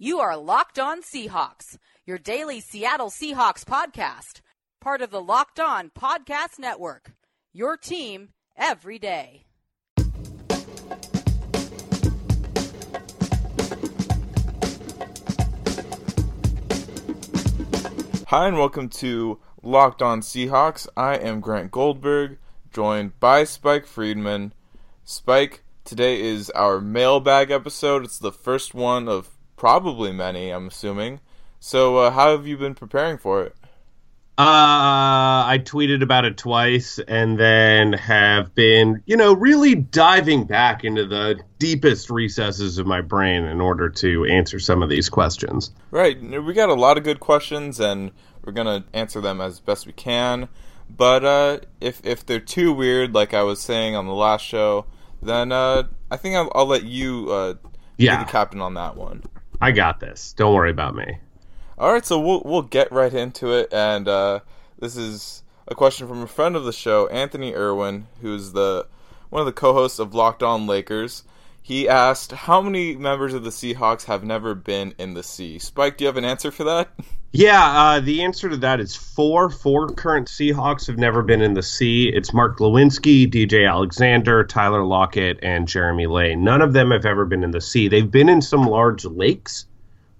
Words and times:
You 0.00 0.20
are 0.20 0.36
Locked 0.36 0.78
On 0.78 1.02
Seahawks, 1.02 1.76
your 2.06 2.18
daily 2.18 2.60
Seattle 2.60 3.10
Seahawks 3.10 3.64
podcast, 3.64 4.42
part 4.80 5.02
of 5.02 5.10
the 5.10 5.20
Locked 5.20 5.58
On 5.58 5.90
Podcast 5.90 6.60
Network. 6.60 7.14
Your 7.52 7.76
team 7.76 8.28
every 8.56 9.00
day. 9.00 9.46
Hi, 18.28 18.46
and 18.46 18.56
welcome 18.56 18.88
to 18.90 19.40
Locked 19.64 20.00
On 20.00 20.20
Seahawks. 20.20 20.86
I 20.96 21.16
am 21.16 21.40
Grant 21.40 21.72
Goldberg, 21.72 22.38
joined 22.72 23.18
by 23.18 23.42
Spike 23.42 23.84
Friedman. 23.86 24.52
Spike, 25.02 25.64
today 25.84 26.20
is 26.20 26.50
our 26.50 26.80
mailbag 26.80 27.50
episode. 27.50 28.04
It's 28.04 28.20
the 28.20 28.30
first 28.30 28.74
one 28.74 29.08
of 29.08 29.37
probably 29.58 30.12
many, 30.12 30.50
I'm 30.50 30.68
assuming. 30.68 31.20
So, 31.60 31.98
uh, 31.98 32.10
how 32.12 32.30
have 32.30 32.46
you 32.46 32.56
been 32.56 32.74
preparing 32.74 33.18
for 33.18 33.42
it? 33.42 33.54
Uh, 34.38 35.42
I 35.50 35.60
tweeted 35.64 36.00
about 36.00 36.24
it 36.24 36.36
twice 36.36 37.00
and 37.00 37.36
then 37.36 37.92
have 37.94 38.54
been, 38.54 39.02
you 39.04 39.16
know, 39.16 39.34
really 39.34 39.74
diving 39.74 40.44
back 40.44 40.84
into 40.84 41.06
the 41.06 41.40
deepest 41.58 42.08
recesses 42.08 42.78
of 42.78 42.86
my 42.86 43.00
brain 43.00 43.42
in 43.42 43.60
order 43.60 43.88
to 43.88 44.26
answer 44.26 44.60
some 44.60 44.80
of 44.80 44.88
these 44.88 45.08
questions. 45.08 45.72
Right. 45.90 46.22
We 46.22 46.54
got 46.54 46.68
a 46.68 46.74
lot 46.74 46.96
of 46.96 47.02
good 47.02 47.18
questions 47.18 47.80
and 47.80 48.12
we're 48.44 48.52
going 48.52 48.82
to 48.82 48.88
answer 48.96 49.20
them 49.20 49.40
as 49.40 49.58
best 49.58 49.88
we 49.88 49.92
can. 49.92 50.48
But 50.88 51.24
uh, 51.24 51.58
if 51.80 52.00
if 52.04 52.24
they're 52.24 52.38
too 52.38 52.72
weird, 52.72 53.14
like 53.14 53.34
I 53.34 53.42
was 53.42 53.60
saying 53.60 53.96
on 53.96 54.06
the 54.06 54.14
last 54.14 54.44
show, 54.44 54.86
then 55.20 55.50
uh, 55.50 55.82
I 56.12 56.16
think 56.16 56.36
I'll, 56.36 56.50
I'll 56.54 56.66
let 56.66 56.84
you 56.84 57.30
uh, 57.30 57.54
yeah. 57.96 58.18
be 58.18 58.24
the 58.24 58.30
captain 58.30 58.60
on 58.60 58.74
that 58.74 58.96
one. 58.96 59.24
I 59.60 59.72
got 59.72 60.00
this. 60.00 60.32
Don't 60.34 60.54
worry 60.54 60.70
about 60.70 60.94
me. 60.94 61.18
All 61.76 61.92
right, 61.92 62.04
so 62.04 62.18
we'll 62.18 62.42
we'll 62.44 62.62
get 62.62 62.90
right 62.92 63.12
into 63.12 63.52
it, 63.52 63.72
and 63.72 64.08
uh, 64.08 64.40
this 64.78 64.96
is 64.96 65.42
a 65.66 65.74
question 65.74 66.08
from 66.08 66.22
a 66.22 66.26
friend 66.26 66.56
of 66.56 66.64
the 66.64 66.72
show, 66.72 67.06
Anthony 67.08 67.54
Irwin, 67.54 68.06
who's 68.20 68.52
the 68.52 68.86
one 69.30 69.40
of 69.40 69.46
the 69.46 69.52
co-hosts 69.52 69.98
of 69.98 70.14
Locked 70.14 70.42
On 70.42 70.66
Lakers. 70.66 71.24
He 71.60 71.88
asked, 71.88 72.32
"How 72.32 72.60
many 72.60 72.96
members 72.96 73.34
of 73.34 73.44
the 73.44 73.50
Seahawks 73.50 74.04
have 74.04 74.24
never 74.24 74.54
been 74.54 74.94
in 74.98 75.14
the 75.14 75.22
sea?" 75.22 75.58
Spike, 75.58 75.96
do 75.96 76.04
you 76.04 76.06
have 76.06 76.16
an 76.16 76.24
answer 76.24 76.50
for 76.50 76.64
that? 76.64 76.88
Yeah, 77.32 77.62
uh, 77.62 78.00
the 78.00 78.22
answer 78.22 78.48
to 78.48 78.56
that 78.58 78.80
is 78.80 78.96
four. 78.96 79.50
Four 79.50 79.88
current 79.88 80.28
Seahawks 80.28 80.86
have 80.86 80.96
never 80.96 81.22
been 81.22 81.42
in 81.42 81.52
the 81.52 81.62
sea. 81.62 82.08
It's 82.08 82.32
Mark 82.32 82.56
Glowinski, 82.58 83.30
DJ 83.30 83.68
Alexander, 83.68 84.44
Tyler 84.44 84.82
Lockett, 84.82 85.38
and 85.42 85.68
Jeremy 85.68 86.06
Lane. 86.06 86.42
None 86.42 86.62
of 86.62 86.72
them 86.72 86.90
have 86.90 87.04
ever 87.04 87.26
been 87.26 87.44
in 87.44 87.50
the 87.50 87.60
sea. 87.60 87.88
They've 87.88 88.10
been 88.10 88.30
in 88.30 88.40
some 88.40 88.62
large 88.62 89.04
lakes, 89.04 89.66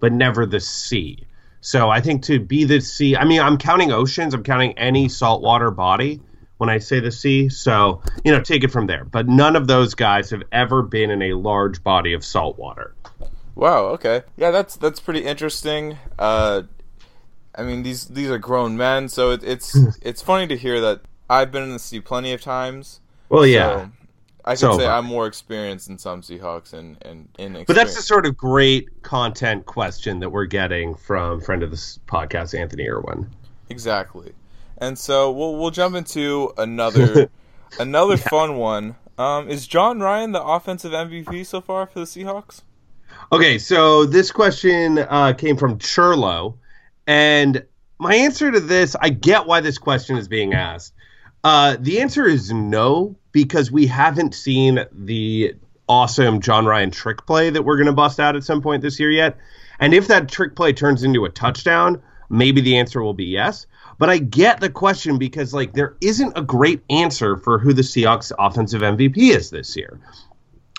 but 0.00 0.12
never 0.12 0.44
the 0.44 0.60
sea. 0.60 1.26
So 1.62 1.88
I 1.88 2.02
think 2.02 2.24
to 2.24 2.38
be 2.38 2.64
the 2.64 2.80
sea, 2.80 3.16
I 3.16 3.24
mean, 3.24 3.40
I'm 3.40 3.56
counting 3.56 3.90
oceans, 3.90 4.34
I'm 4.34 4.42
counting 4.42 4.76
any 4.78 5.08
saltwater 5.08 5.70
body 5.70 6.20
when 6.58 6.68
I 6.68 6.78
say 6.78 7.00
the 7.00 7.10
sea. 7.10 7.48
So, 7.48 8.02
you 8.22 8.32
know, 8.32 8.40
take 8.42 8.64
it 8.64 8.70
from 8.70 8.86
there. 8.86 9.04
But 9.04 9.28
none 9.28 9.56
of 9.56 9.66
those 9.66 9.94
guys 9.94 10.28
have 10.30 10.42
ever 10.52 10.82
been 10.82 11.10
in 11.10 11.22
a 11.22 11.32
large 11.32 11.82
body 11.82 12.12
of 12.12 12.22
saltwater. 12.22 12.94
Wow, 13.54 13.86
okay. 13.86 14.22
Yeah, 14.36 14.50
that's 14.50 14.76
that's 14.76 15.00
pretty 15.00 15.24
interesting. 15.24 15.96
Uh 16.18 16.62
I 17.58 17.62
mean, 17.62 17.82
these 17.82 18.06
these 18.06 18.30
are 18.30 18.38
grown 18.38 18.76
men, 18.76 19.08
so 19.08 19.32
it, 19.32 19.42
it's 19.42 19.76
it's 20.00 20.22
funny 20.22 20.46
to 20.46 20.56
hear 20.56 20.80
that 20.80 21.00
I've 21.28 21.50
been 21.50 21.64
in 21.64 21.72
the 21.72 21.80
sea 21.80 22.00
plenty 22.00 22.32
of 22.32 22.40
times. 22.40 23.00
Well, 23.28 23.44
yeah. 23.44 23.86
So 23.86 23.90
I 24.44 24.52
could 24.52 24.58
So 24.60 24.78
say. 24.78 24.86
I'm 24.86 25.04
more 25.04 25.26
experienced 25.26 25.88
than 25.88 25.98
some 25.98 26.22
Seahawks 26.22 26.72
and 26.72 26.96
and 27.02 27.28
in 27.36 27.64
But 27.66 27.74
that's 27.74 27.96
the 27.96 28.02
sort 28.02 28.26
of 28.26 28.36
great 28.36 29.02
content 29.02 29.66
question 29.66 30.20
that 30.20 30.30
we're 30.30 30.46
getting 30.46 30.94
from 30.94 31.40
friend 31.40 31.62
of 31.64 31.70
this 31.70 31.98
podcast, 32.06 32.58
Anthony 32.58 32.88
Irwin. 32.88 33.28
Exactly. 33.68 34.32
And 34.78 34.96
so 34.96 35.32
we'll 35.32 35.56
we'll 35.56 35.72
jump 35.72 35.96
into 35.96 36.52
another 36.56 37.28
another 37.80 38.16
fun 38.16 38.56
one. 38.56 38.94
Um, 39.18 39.48
is 39.48 39.66
Jon 39.66 39.98
Ryan 39.98 40.30
the 40.30 40.42
offensive 40.42 40.92
MVP 40.92 41.44
so 41.44 41.60
far 41.60 41.86
for 41.86 41.98
the 41.98 42.04
Seahawks? 42.04 42.62
Okay, 43.32 43.58
so 43.58 44.06
this 44.06 44.30
question 44.30 44.98
uh, 44.98 45.32
came 45.32 45.56
from 45.56 45.78
Churlo, 45.78 46.54
and 47.08 47.64
my 47.98 48.14
answer 48.14 48.52
to 48.52 48.60
this, 48.60 48.94
I 49.00 49.08
get 49.08 49.46
why 49.46 49.60
this 49.60 49.78
question 49.78 50.16
is 50.18 50.28
being 50.28 50.54
asked. 50.54 50.92
Uh, 51.42 51.76
the 51.80 52.00
answer 52.00 52.26
is 52.26 52.52
no, 52.52 53.16
because 53.32 53.72
we 53.72 53.86
haven't 53.86 54.34
seen 54.34 54.84
the 54.92 55.54
awesome 55.88 56.40
Jon 56.40 56.66
Ryan 56.66 56.90
trick 56.90 57.24
play 57.26 57.48
that 57.48 57.62
we're 57.62 57.76
going 57.76 57.86
to 57.86 57.92
bust 57.92 58.20
out 58.20 58.36
at 58.36 58.44
some 58.44 58.60
point 58.60 58.82
this 58.82 59.00
year 59.00 59.10
yet. 59.10 59.38
And 59.80 59.94
if 59.94 60.06
that 60.08 60.28
trick 60.28 60.54
play 60.54 60.74
turns 60.74 61.02
into 61.02 61.24
a 61.24 61.30
touchdown, 61.30 62.02
maybe 62.28 62.60
the 62.60 62.76
answer 62.76 63.02
will 63.02 63.14
be 63.14 63.24
yes. 63.24 63.66
But 63.98 64.10
I 64.10 64.18
get 64.18 64.60
the 64.60 64.68
question 64.68 65.18
because 65.18 65.54
like 65.54 65.72
there 65.72 65.96
isn't 66.02 66.36
a 66.36 66.42
great 66.42 66.82
answer 66.90 67.38
for 67.38 67.58
who 67.58 67.72
the 67.72 67.82
Seahawks 67.82 68.32
offensive 68.38 68.82
MVP 68.82 69.16
is 69.16 69.50
this 69.50 69.76
year. 69.76 69.98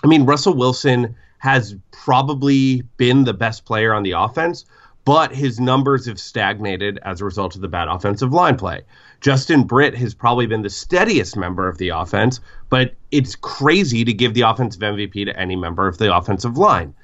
I 0.04 0.06
mean, 0.06 0.24
Russell 0.26 0.54
Wilson 0.54 1.16
has 1.38 1.74
probably 1.90 2.82
been 2.98 3.24
the 3.24 3.34
best 3.34 3.64
player 3.64 3.92
on 3.92 4.04
the 4.04 4.12
offense, 4.12 4.64
but 5.04 5.34
his 5.34 5.58
numbers 5.58 6.06
have 6.06 6.20
stagnated 6.20 6.98
as 7.02 7.20
a 7.20 7.24
result 7.24 7.54
of 7.54 7.60
the 7.60 7.68
bad 7.68 7.88
offensive 7.88 8.32
line 8.32 8.56
play. 8.56 8.82
Justin 9.20 9.64
Britt 9.64 9.94
has 9.96 10.14
probably 10.14 10.46
been 10.46 10.62
the 10.62 10.70
steadiest 10.70 11.36
member 11.36 11.68
of 11.68 11.78
the 11.78 11.90
offense, 11.90 12.40
but 12.68 12.94
it's 13.10 13.36
crazy 13.36 14.04
to 14.04 14.12
give 14.12 14.34
the 14.34 14.42
offensive 14.42 14.80
MVP 14.80 15.24
to 15.26 15.38
any 15.38 15.56
member 15.56 15.86
of 15.86 15.98
the 15.98 16.14
offensive 16.14 16.56
line. 16.56 16.94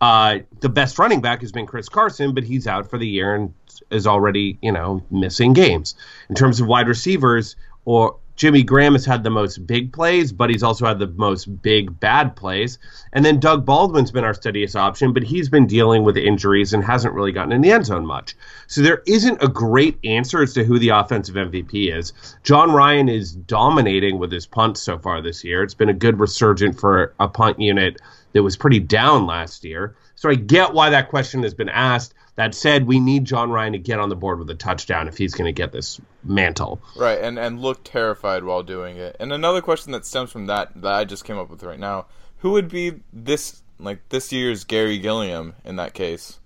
Uh, 0.00 0.40
the 0.60 0.68
best 0.68 0.98
running 0.98 1.20
back 1.20 1.40
has 1.40 1.52
been 1.52 1.66
Chris 1.66 1.88
Carson, 1.88 2.34
but 2.34 2.42
he's 2.42 2.66
out 2.66 2.90
for 2.90 2.98
the 2.98 3.06
year 3.06 3.34
and 3.34 3.54
is 3.90 4.06
already, 4.06 4.58
you 4.60 4.72
know, 4.72 5.02
missing 5.10 5.52
games. 5.52 5.94
In 6.28 6.34
terms 6.34 6.60
of 6.60 6.66
wide 6.66 6.88
receivers, 6.88 7.54
or 7.84 8.16
Jimmy 8.36 8.62
Graham 8.62 8.94
has 8.94 9.04
had 9.04 9.24
the 9.24 9.30
most 9.30 9.66
big 9.66 9.92
plays, 9.92 10.32
but 10.32 10.50
he's 10.50 10.62
also 10.62 10.86
had 10.86 10.98
the 10.98 11.06
most 11.06 11.62
big 11.62 11.98
bad 12.00 12.34
plays. 12.34 12.78
And 13.12 13.24
then 13.24 13.40
Doug 13.40 13.64
Baldwin's 13.64 14.10
been 14.10 14.24
our 14.24 14.34
steadiest 14.34 14.74
option, 14.74 15.12
but 15.12 15.22
he's 15.22 15.48
been 15.48 15.66
dealing 15.66 16.02
with 16.02 16.16
injuries 16.16 16.72
and 16.72 16.82
hasn't 16.82 17.14
really 17.14 17.32
gotten 17.32 17.52
in 17.52 17.60
the 17.60 17.72
end 17.72 17.86
zone 17.86 18.06
much. 18.06 18.34
So 18.66 18.80
there 18.80 19.02
isn't 19.06 19.42
a 19.42 19.48
great 19.48 19.98
answer 20.04 20.42
as 20.42 20.54
to 20.54 20.64
who 20.64 20.78
the 20.78 20.90
offensive 20.90 21.34
MVP 21.34 21.96
is. 21.96 22.12
Jon 22.42 22.72
Ryan 22.72 23.08
is 23.08 23.32
dominating 23.32 24.18
with 24.18 24.32
his 24.32 24.46
punts 24.46 24.80
so 24.80 24.98
far 24.98 25.20
this 25.20 25.44
year. 25.44 25.62
It's 25.62 25.74
been 25.74 25.88
a 25.88 25.94
good 25.94 26.18
resurgent 26.18 26.78
for 26.78 27.14
a 27.20 27.28
punt 27.28 27.60
unit 27.60 28.00
that 28.32 28.42
was 28.42 28.56
pretty 28.56 28.80
down 28.80 29.26
last 29.26 29.64
year. 29.64 29.94
So 30.14 30.30
I 30.30 30.34
get 30.34 30.72
why 30.72 30.90
that 30.90 31.10
question 31.10 31.42
has 31.42 31.54
been 31.54 31.68
asked. 31.68 32.14
That 32.36 32.54
said, 32.54 32.86
we 32.86 32.98
need 32.98 33.26
Jon 33.26 33.50
Ryan 33.50 33.74
to 33.74 33.78
get 33.78 34.00
on 34.00 34.08
the 34.08 34.16
board 34.16 34.38
with 34.38 34.48
a 34.48 34.54
touchdown 34.54 35.06
if 35.06 35.18
he's 35.18 35.34
going 35.34 35.48
to 35.48 35.52
get 35.52 35.72
this 35.72 36.00
mantle. 36.24 36.80
Right, 36.96 37.18
and 37.18 37.38
and 37.38 37.60
look 37.60 37.84
terrified 37.84 38.44
while 38.44 38.62
doing 38.62 38.96
it. 38.96 39.16
And 39.20 39.32
another 39.32 39.60
question 39.60 39.92
that 39.92 40.06
stems 40.06 40.32
from 40.32 40.46
that 40.46 40.70
that 40.80 40.94
I 40.94 41.04
just 41.04 41.24
came 41.24 41.38
up 41.38 41.50
with 41.50 41.62
right 41.62 41.78
now: 41.78 42.06
Who 42.38 42.52
would 42.52 42.68
be 42.68 43.00
this 43.12 43.62
like 43.78 44.08
this 44.08 44.32
year's 44.32 44.64
Garry 44.64 44.98
Gilliam 44.98 45.54
in 45.64 45.76
that 45.76 45.92
case? 45.92 46.38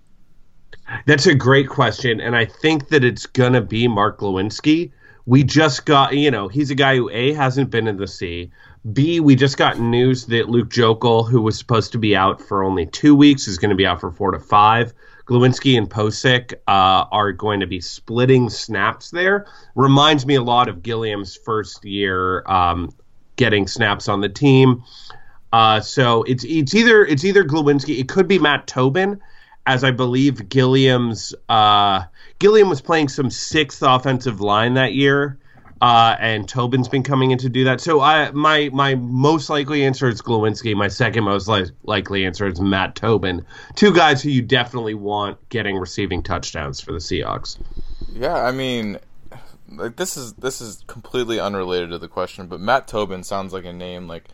That's 1.05 1.25
a 1.25 1.35
great 1.35 1.69
question, 1.69 2.19
and 2.19 2.35
I 2.35 2.45
think 2.45 2.89
that 2.89 3.05
it's 3.05 3.25
gonna 3.25 3.61
be 3.61 3.87
Mark 3.87 4.19
Glowinski. 4.19 4.91
We 5.25 5.43
just 5.43 5.85
got, 5.85 6.13
you 6.13 6.31
know, 6.31 6.47
he's 6.47 6.71
a 6.71 6.75
guy 6.75 6.95
who 6.95 7.09
a 7.09 7.33
hasn't 7.33 7.69
been 7.69 7.87
in 7.87 7.97
the 7.97 8.07
sea. 8.07 8.49
B, 8.93 9.19
we 9.19 9.35
just 9.35 9.57
got 9.57 9.79
news 9.79 10.27
that 10.27 10.49
Luke 10.49 10.69
Joeckel, 10.69 11.29
who 11.29 11.41
was 11.41 11.57
supposed 11.57 11.91
to 11.91 11.97
be 11.97 12.15
out 12.15 12.41
for 12.41 12.63
only 12.63 12.85
two 12.85 13.13
weeks, 13.13 13.47
is 13.47 13.57
going 13.57 13.71
to 13.71 13.75
be 13.75 13.85
out 13.85 13.99
for 13.99 14.11
four 14.11 14.31
to 14.31 14.39
five. 14.39 14.93
Glowinski 15.27 15.77
and 15.77 15.89
Pocic 15.89 16.53
uh, 16.67 17.05
are 17.11 17.33
going 17.33 17.59
to 17.59 17.67
be 17.67 17.81
splitting 17.81 18.49
snaps 18.49 19.11
there. 19.11 19.45
Reminds 19.75 20.25
me 20.25 20.35
a 20.35 20.41
lot 20.41 20.69
of 20.69 20.81
Gilliam's 20.81 21.35
first 21.35 21.83
year 21.83 22.47
um, 22.47 22.93
getting 23.35 23.67
snaps 23.67 24.07
on 24.07 24.21
the 24.21 24.29
team. 24.29 24.83
Uh, 25.51 25.79
so 25.79 26.23
it's 26.23 26.43
it's 26.45 26.73
either 26.73 27.05
it's 27.05 27.25
either 27.25 27.43
Glowinski, 27.43 27.99
it 27.99 28.09
could 28.09 28.27
be 28.27 28.39
Matt 28.39 28.67
Tobin, 28.67 29.19
as 29.65 29.83
I 29.83 29.91
believe 29.91 30.49
Gilliam's 30.49 31.35
uh, 31.49 32.03
Gilliam 32.39 32.69
was 32.69 32.81
playing 32.81 33.09
some 33.09 33.29
sixth 33.29 33.81
offensive 33.81 34.39
line 34.39 34.75
that 34.75 34.93
year. 34.93 35.37
Uh, 35.81 36.15
and 36.19 36.49
Tobin's 36.49 36.87
been 36.87 37.03
coming 37.03 37.31
in 37.31 37.37
to 37.39 37.49
do 37.49 37.63
that. 37.65 37.81
So 37.81 38.01
I 38.01 38.31
my 38.31 38.69
my 38.73 38.95
most 38.95 39.49
likely 39.49 39.83
answer 39.83 40.07
is 40.07 40.21
Glowinski. 40.21 40.75
My 40.75 40.87
second 40.87 41.23
most 41.23 41.47
li- 41.47 41.69
likely 41.83 42.25
answer 42.25 42.47
is 42.47 42.59
Matt 42.59 42.95
Tobin. 42.95 43.45
Two 43.75 43.93
guys 43.93 44.21
who 44.23 44.29
you 44.29 44.41
definitely 44.41 44.95
want 44.95 45.37
getting 45.49 45.77
receiving 45.77 46.23
touchdowns 46.23 46.81
for 46.81 46.91
the 46.91 46.99
Seahawks. 46.99 47.57
Yeah, 48.13 48.35
I 48.35 48.51
mean, 48.51 48.99
like 49.71 49.95
this 49.95 50.17
is 50.17 50.33
this 50.33 50.61
is 50.61 50.83
completely 50.87 51.39
unrelated 51.39 51.91
to 51.91 51.99
the 51.99 52.07
question, 52.07 52.47
but 52.47 52.59
Matt 52.59 52.87
Tobin 52.87 53.23
sounds 53.23 53.53
like 53.53 53.65
a 53.65 53.73
name 53.73 54.07
like 54.07 54.25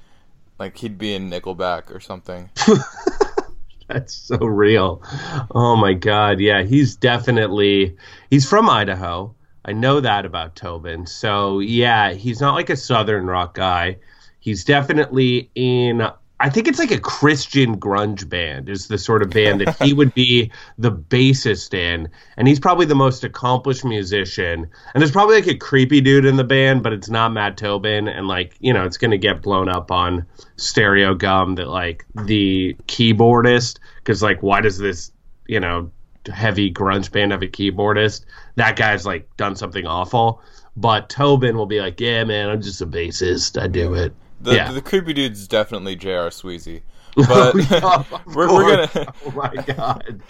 like 0.60 0.78
he'd 0.78 0.98
be 0.98 1.14
in 1.14 1.30
Nickelback 1.30 1.94
or 1.94 2.00
something. 2.00 2.50
That's 3.88 4.14
so 4.14 4.38
real. 4.38 5.04
Oh 5.52 5.76
my 5.76 5.94
god, 5.94 6.40
yeah, 6.40 6.64
he's 6.64 6.96
definitely 6.96 7.98
he's 8.30 8.48
from 8.48 8.70
Idaho. 8.70 9.36
I 9.66 9.74
know 9.74 10.00
that 10.00 10.26
about 10.26 10.56
Tobin. 10.56 11.06
So 11.06 11.60
yeah, 11.60 12.14
he's 12.14 12.42
not 12.42 12.56
like 12.56 12.70
a 12.70 12.76
southern 12.76 13.28
rock 13.28 13.56
guy. 13.56 13.98
He's 14.40 14.66
definitely 14.66 15.50
in 15.56 16.10
I 16.44 16.50
think 16.50 16.68
it's 16.68 16.78
like 16.78 16.92
a 16.92 17.00
Christian 17.00 17.80
grunge 17.80 18.28
band 18.28 18.68
is 18.68 18.88
the 18.88 18.98
sort 18.98 19.22
of 19.22 19.30
band 19.30 19.62
that 19.62 19.82
he 19.82 19.94
would 19.94 20.14
be 20.14 20.52
the 20.78 20.92
bassist 20.92 21.74
in, 21.74 22.10
and 22.36 22.50
he's 22.50 22.60
probably 22.60 22.86
the 22.86 22.96
most 22.96 23.24
accomplished 23.24 23.86
musician. 23.86 24.70
And 24.94 25.02
there's 25.02 25.12
probably 25.12 25.36
like 25.36 25.48
a 25.48 25.56
creepy 25.56 26.02
dude 26.02 26.26
in 26.26 26.36
the 26.36 26.44
band, 26.44 26.84
but 26.84 26.92
it's 26.92 27.10
not 27.10 27.32
Matt 27.32 27.56
Tobin, 27.56 28.10
and 28.10 28.28
like 28.28 28.58
you 28.60 28.74
know, 28.74 28.84
it's 28.84 28.98
gonna 28.98 29.18
get 29.18 29.42
blown 29.42 29.70
up 29.70 29.90
on 29.90 30.26
Stereogum 30.58 31.56
that 31.56 31.70
like 31.70 32.06
the 32.26 32.76
keyboardist, 32.88 33.80
because 33.98 34.22
like 34.22 34.44
why 34.44 34.60
does 34.60 34.78
this 34.78 35.14
you 35.48 35.62
know 35.62 35.92
heavy 36.28 36.72
grunge 36.72 37.12
band 37.12 37.34
of 37.34 37.42
a 37.42 37.48
keyboardist? 37.48 38.26
That 38.56 38.76
guy's 38.76 39.06
like 39.06 39.36
done 39.38 39.56
something 39.56 39.86
awful. 39.86 40.42
But 40.76 41.10
Tobin 41.10 41.56
will 41.56 41.66
be 41.66 41.80
like, 41.80 42.00
yeah, 42.00 42.24
man, 42.24 42.50
I'm 42.50 42.62
just 42.62 42.82
a 42.82 42.88
bassist. 42.88 43.62
I 43.62 43.68
do 43.68 43.94
it. 43.94 44.14
The, 44.42 44.56
yeah. 44.56 44.72
the 44.72 44.82
creepy 44.82 45.14
dude's 45.14 45.48
definitely 45.48 45.96
J.R. 45.96 46.30
Sweezy. 46.30 46.82
But 47.16 47.54
oh, 47.84 48.22
we're, 48.26 48.52
we're 48.52 48.88
gonna. 48.88 49.14
Oh 49.24 49.32
my 49.32 49.56
god. 49.68 50.24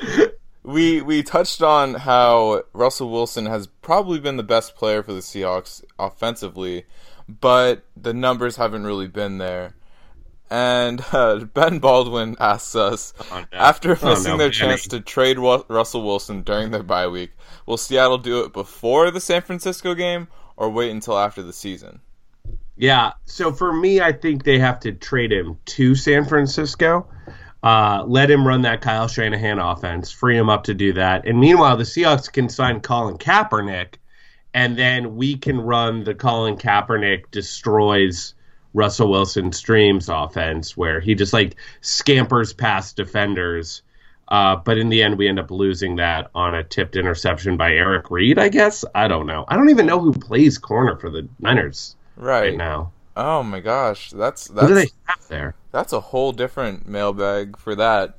we 0.64 1.02
we 1.02 1.24
touched 1.24 1.62
on 1.62 1.94
how 1.94 2.64
Russell 2.74 3.10
Wilson 3.10 3.46
has 3.46 3.68
probably 3.68 4.20
been 4.20 4.36
the 4.36 4.44
best 4.44 4.76
player 4.76 5.02
for 5.02 5.14
the 5.14 5.22
Seahawks 5.22 5.82
offensively, 5.98 6.84
but 7.30 7.86
the 7.96 8.14
numbers 8.14 8.58
haven't 8.58 8.84
really 8.84 9.08
been 9.08 9.38
there. 9.38 9.76
And 10.54 11.04
uh, 11.12 11.40
Ben 11.54 11.80
Baldwin 11.80 12.36
asks 12.40 12.76
us 12.76 13.14
Oh, 13.32 13.44
no. 13.52 13.58
after 13.58 13.98
Oh, 14.02 14.10
missing 14.12 14.34
no, 14.34 14.38
their 14.38 14.50
Benny. 14.50 14.52
chance 14.52 14.88
to 14.90 15.00
trade 15.00 15.40
Wa- 15.40 15.64
Russell 15.68 16.04
Wilson 16.06 16.44
during 16.44 16.70
their 16.70 16.84
bye 16.84 17.08
week, 17.08 17.32
will 17.66 17.78
Seattle 17.78 18.20
do 18.20 18.44
it 18.46 18.54
before 18.54 19.10
the 19.10 19.20
San 19.20 19.42
Francisco 19.42 19.96
game 19.96 20.28
or 20.56 20.70
wait 20.70 20.92
until 20.92 21.18
after 21.18 21.42
the 21.42 21.54
season? 21.54 22.02
Yeah. 22.78 23.14
So 23.26 23.52
for 23.52 23.74
me, 23.74 24.00
I 24.00 24.12
think 24.12 24.44
they 24.44 24.60
have 24.60 24.80
to 24.82 24.92
trade 24.92 25.32
him 25.32 25.58
to 25.66 25.96
San 25.96 26.26
Francisco. 26.26 27.08
Uh, 27.64 28.04
let 28.06 28.30
him 28.30 28.46
run 28.46 28.62
that 28.64 28.82
Kyle 28.82 29.08
Shanahan 29.08 29.58
offense, 29.58 30.12
free 30.12 30.38
him 30.38 30.50
up 30.50 30.66
to 30.66 30.74
do 30.76 30.94
that. 30.94 31.26
And 31.26 31.40
meanwhile, 31.40 31.78
the 31.78 31.84
Seahawks 31.84 32.32
can 32.32 32.50
sign 32.50 32.82
Colin 32.82 33.18
Kaepernick, 33.18 33.96
and 34.54 34.78
then 34.78 35.16
we 35.16 35.38
can 35.38 35.60
run 35.62 36.04
the 36.04 36.14
Colin 36.14 36.58
Kaepernick 36.58 37.32
destroys 37.32 38.34
Russell 38.74 39.10
Wilson's 39.10 39.58
streams 39.58 40.10
offense, 40.10 40.76
where 40.76 41.00
he 41.00 41.16
just 41.16 41.34
like 41.34 41.56
scampers 41.82 42.54
past 42.54 42.96
defenders. 42.96 43.82
Uh, 44.28 44.56
but 44.56 44.78
in 44.78 44.90
the 44.90 45.04
end, 45.04 45.18
we 45.18 45.28
end 45.28 45.38
up 45.40 45.52
losing 45.52 45.98
that 45.98 46.32
on 46.34 46.56
a 46.56 46.64
tipped 46.64 46.96
interception 46.96 47.58
by 47.58 47.72
Eric 47.72 48.10
Reid, 48.10 48.40
I 48.40 48.50
guess. 48.50 48.84
I 48.96 49.08
don't 49.08 49.28
know. 49.28 49.46
I 49.48 49.56
don't 49.58 49.70
even 49.70 49.86
know 49.86 50.00
who 50.00 50.14
plays 50.14 50.58
corner 50.58 50.96
for 50.98 51.10
the 51.10 51.28
Niners 51.40 51.96
Right. 52.16 52.50
right 52.50 52.58
now. 52.58 52.92
Oh 53.16 53.44
my 53.44 53.60
gosh, 53.60 54.10
that's 54.12 54.50
What 54.50 54.68
do 54.68 54.74
that's 54.74 54.92
they 54.92 54.98
have 55.06 55.28
there? 55.28 55.56
That's 55.72 55.94
a 55.94 56.00
whole 56.00 56.32
different 56.32 56.88
mailbag 56.88 57.58
for 57.58 57.76
that. 57.76 58.18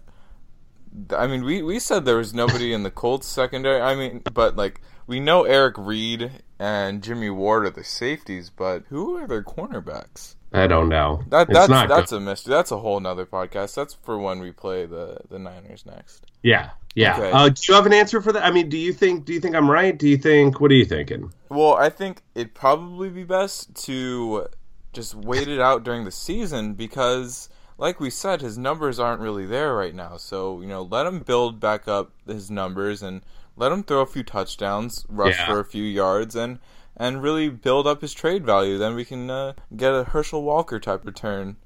I 1.10 1.26
mean, 1.26 1.44
we, 1.44 1.62
we 1.62 1.80
said 1.80 2.04
there 2.04 2.18
was 2.18 2.32
nobody 2.34 2.72
in 2.72 2.84
the 2.84 2.90
Colts 2.90 3.26
secondary. 3.26 3.80
I 3.80 3.96
mean, 3.96 4.22
but 4.32 4.54
like 4.54 4.80
we 5.08 5.18
know 5.18 5.42
Eric 5.44 5.74
Reid 5.78 6.30
and 6.60 7.02
Jimmy 7.02 7.30
Ward 7.30 7.64
are 7.66 7.70
the 7.70 7.82
safeties, 7.82 8.50
but 8.50 8.84
who 8.90 9.16
are 9.16 9.26
their 9.26 9.42
cornerbacks? 9.42 10.36
I 10.54 10.66
don't 10.66 10.88
know. 10.88 11.22
That 11.28 11.48
that's 11.48 11.68
not 11.68 11.88
that's 11.88 12.10
good. 12.12 12.18
a 12.18 12.20
mystery. 12.20 12.52
That's 12.52 12.70
a 12.70 12.78
whole 12.78 13.00
nother 13.00 13.26
podcast. 13.26 13.74
That's 13.74 13.94
for 13.94 14.18
when 14.18 14.40
we 14.40 14.52
play 14.52 14.86
the 14.86 15.18
the 15.28 15.38
Niners 15.38 15.84
next. 15.84 16.24
yeah, 16.42 16.70
yeah. 16.94 17.16
Okay. 17.18 17.30
Uh, 17.32 17.48
do 17.48 17.60
you 17.68 17.74
have 17.74 17.86
an 17.86 17.92
answer 17.92 18.20
for 18.22 18.32
that? 18.32 18.44
I 18.44 18.50
mean, 18.50 18.68
do 18.68 18.78
you 18.78 18.92
think? 18.92 19.24
Do 19.24 19.32
you 19.32 19.40
think 19.40 19.54
I'm 19.56 19.68
right? 19.70 19.98
Do 19.98 20.08
you 20.08 20.16
think? 20.16 20.60
What 20.60 20.70
are 20.70 20.74
you 20.74 20.84
thinking? 20.84 21.32
Well, 21.48 21.74
I 21.74 21.90
think 21.90 22.22
it'd 22.34 22.54
probably 22.54 23.10
be 23.10 23.24
best 23.24 23.74
to 23.86 24.46
just 24.92 25.14
wait 25.14 25.48
it 25.48 25.60
out 25.60 25.82
during 25.82 26.04
the 26.04 26.12
season 26.12 26.74
because, 26.74 27.48
like 27.78 27.98
we 27.98 28.10
said, 28.10 28.40
his 28.40 28.56
numbers 28.56 29.00
aren't 29.00 29.20
really 29.20 29.46
there 29.46 29.74
right 29.74 29.94
now. 29.94 30.16
So, 30.16 30.60
you 30.60 30.68
know, 30.68 30.82
let 30.82 31.04
him 31.04 31.18
build 31.20 31.58
back 31.58 31.88
up 31.88 32.12
his 32.28 32.48
numbers 32.48 33.02
and 33.02 33.22
let 33.56 33.72
him 33.72 33.82
throw 33.82 34.00
a 34.02 34.06
few 34.06 34.22
touchdowns, 34.22 35.04
rush 35.08 35.36
Yeah. 35.36 35.46
for 35.46 35.58
a 35.58 35.64
few 35.64 35.82
yards, 35.82 36.36
and 36.36 36.60
and 36.96 37.22
really 37.22 37.48
build 37.48 37.86
up 37.86 38.00
his 38.00 38.14
trade 38.14 38.44
value. 38.44 38.78
Then 38.78 38.94
we 38.94 39.04
can 39.04 39.30
uh, 39.30 39.54
get 39.76 39.92
a 39.92 40.04
Herschel 40.04 40.42
Walker 40.42 40.78
type 40.78 41.04
return. 41.04 41.56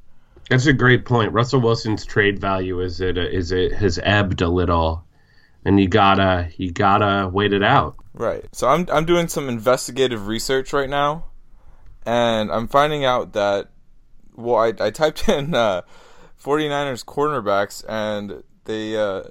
That's 0.49 0.67
a 0.67 0.73
great 0.73 1.05
point. 1.05 1.33
Russell 1.33 1.61
Wilson's 1.61 2.07
trade 2.07 2.39
value 2.39 2.81
is 2.81 3.01
it 3.01 3.19
is 3.19 3.53
it 3.53 3.73
has 3.73 3.99
ebbed 4.03 4.41
a 4.41 4.49
little, 4.49 5.05
and 5.65 5.79
you 5.79 5.89
gotta 5.89 6.51
you 6.57 6.71
gotta 6.71 7.29
wait 7.29 7.53
it 7.53 7.63
out. 7.63 7.97
Right. 8.15 8.47
So 8.53 8.69
I'm 8.69 8.87
I'm 8.91 9.05
doing 9.05 9.29
some 9.29 9.49
investigative 9.49 10.27
research 10.27 10.73
right 10.73 10.89
now, 10.89 11.27
and 12.07 12.51
I'm 12.51 12.67
finding 12.67 13.05
out 13.05 13.35
that 13.35 13.69
well, 14.37 14.57
I 14.57 14.73
I 14.81 14.91
typed 14.91 15.29
in 15.29 15.55
uh, 15.55 15.83
49ers 16.43 17.05
cornerbacks, 17.05 17.85
and 17.87 18.43
they 18.65 18.97
uh, 18.97 19.25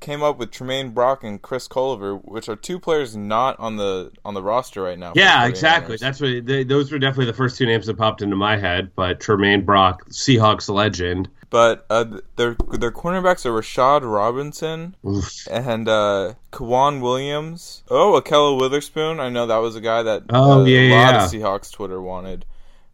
came 0.00 0.22
up 0.22 0.38
with 0.38 0.50
Tramaine 0.50 0.92
Brock 0.92 1.22
and 1.24 1.40
Chris 1.40 1.68
Culliver, 1.68 2.20
which 2.24 2.48
are 2.48 2.56
two 2.56 2.78
players 2.78 3.16
not 3.16 3.58
on 3.58 3.76
the 3.76 4.10
on 4.24 4.34
the 4.34 4.42
roster 4.42 4.82
right 4.82 4.98
now. 4.98 5.12
Yeah, 5.14 5.46
exactly. 5.46 5.96
49ers. 5.96 6.00
That's 6.00 6.20
what 6.20 6.46
they, 6.46 6.64
those 6.64 6.90
were 6.92 6.98
definitely 6.98 7.26
the 7.26 7.32
first 7.36 7.56
two 7.56 7.66
names 7.66 7.86
that 7.86 7.96
popped 7.96 8.22
into 8.22 8.36
my 8.36 8.56
head. 8.56 8.90
But 8.94 9.20
Tramaine 9.20 9.64
Brock, 9.64 10.08
Seahawks 10.10 10.68
legend. 10.68 11.28
But 11.50 11.86
uh, 11.88 12.04
their 12.36 12.56
their 12.72 12.92
cornerbacks 12.92 13.46
are 13.46 13.52
Rashard 13.52 14.02
Robinson 14.10 14.94
Oof. 15.06 15.46
and 15.50 15.88
uh, 15.88 16.34
K'Waun 16.52 17.00
Williams. 17.00 17.82
Oh, 17.88 18.20
Ahkello 18.20 18.60
Witherspoon. 18.60 19.18
I 19.18 19.30
know 19.30 19.46
that 19.46 19.56
was 19.58 19.74
a 19.74 19.80
guy 19.80 20.02
that 20.02 20.24
Oh, 20.30 20.60
uh, 20.60 20.64
yeah, 20.64 20.78
a 20.80 20.90
lot 20.90 21.14
yeah. 21.14 21.24
of 21.24 21.30
Seahawks 21.30 21.72
Twitter 21.72 22.02
wanted. 22.02 22.44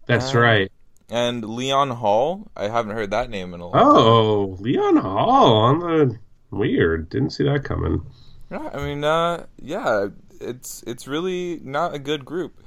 That's 0.07 0.35
right. 0.35 0.71
And 1.11 1.45
Leon 1.45 1.91
Hall. 1.91 2.47
I 2.57 2.69
haven't 2.69 2.95
heard 2.95 3.11
that 3.11 3.29
name 3.29 3.55
in 3.55 3.61
a 3.61 3.65
long 3.65 3.73
time. 3.73 3.83
Oh, 3.85 4.57
Leon 4.61 4.97
Hall 4.99 5.57
on 5.57 5.79
the 5.81 6.19
weird. 6.55 7.11
Didn't 7.11 7.31
see 7.31 7.45
that 7.45 7.65
coming. 7.65 8.03
Yeah, 8.51 8.71
I 8.73 8.85
mean, 8.85 9.05
uh, 9.05 9.47
yeah, 9.61 10.09
it's 10.41 10.83
it's 10.87 11.07
really 11.07 11.61
not 11.63 11.95
a 11.95 11.99
good 11.99 12.25
group. 12.25 12.63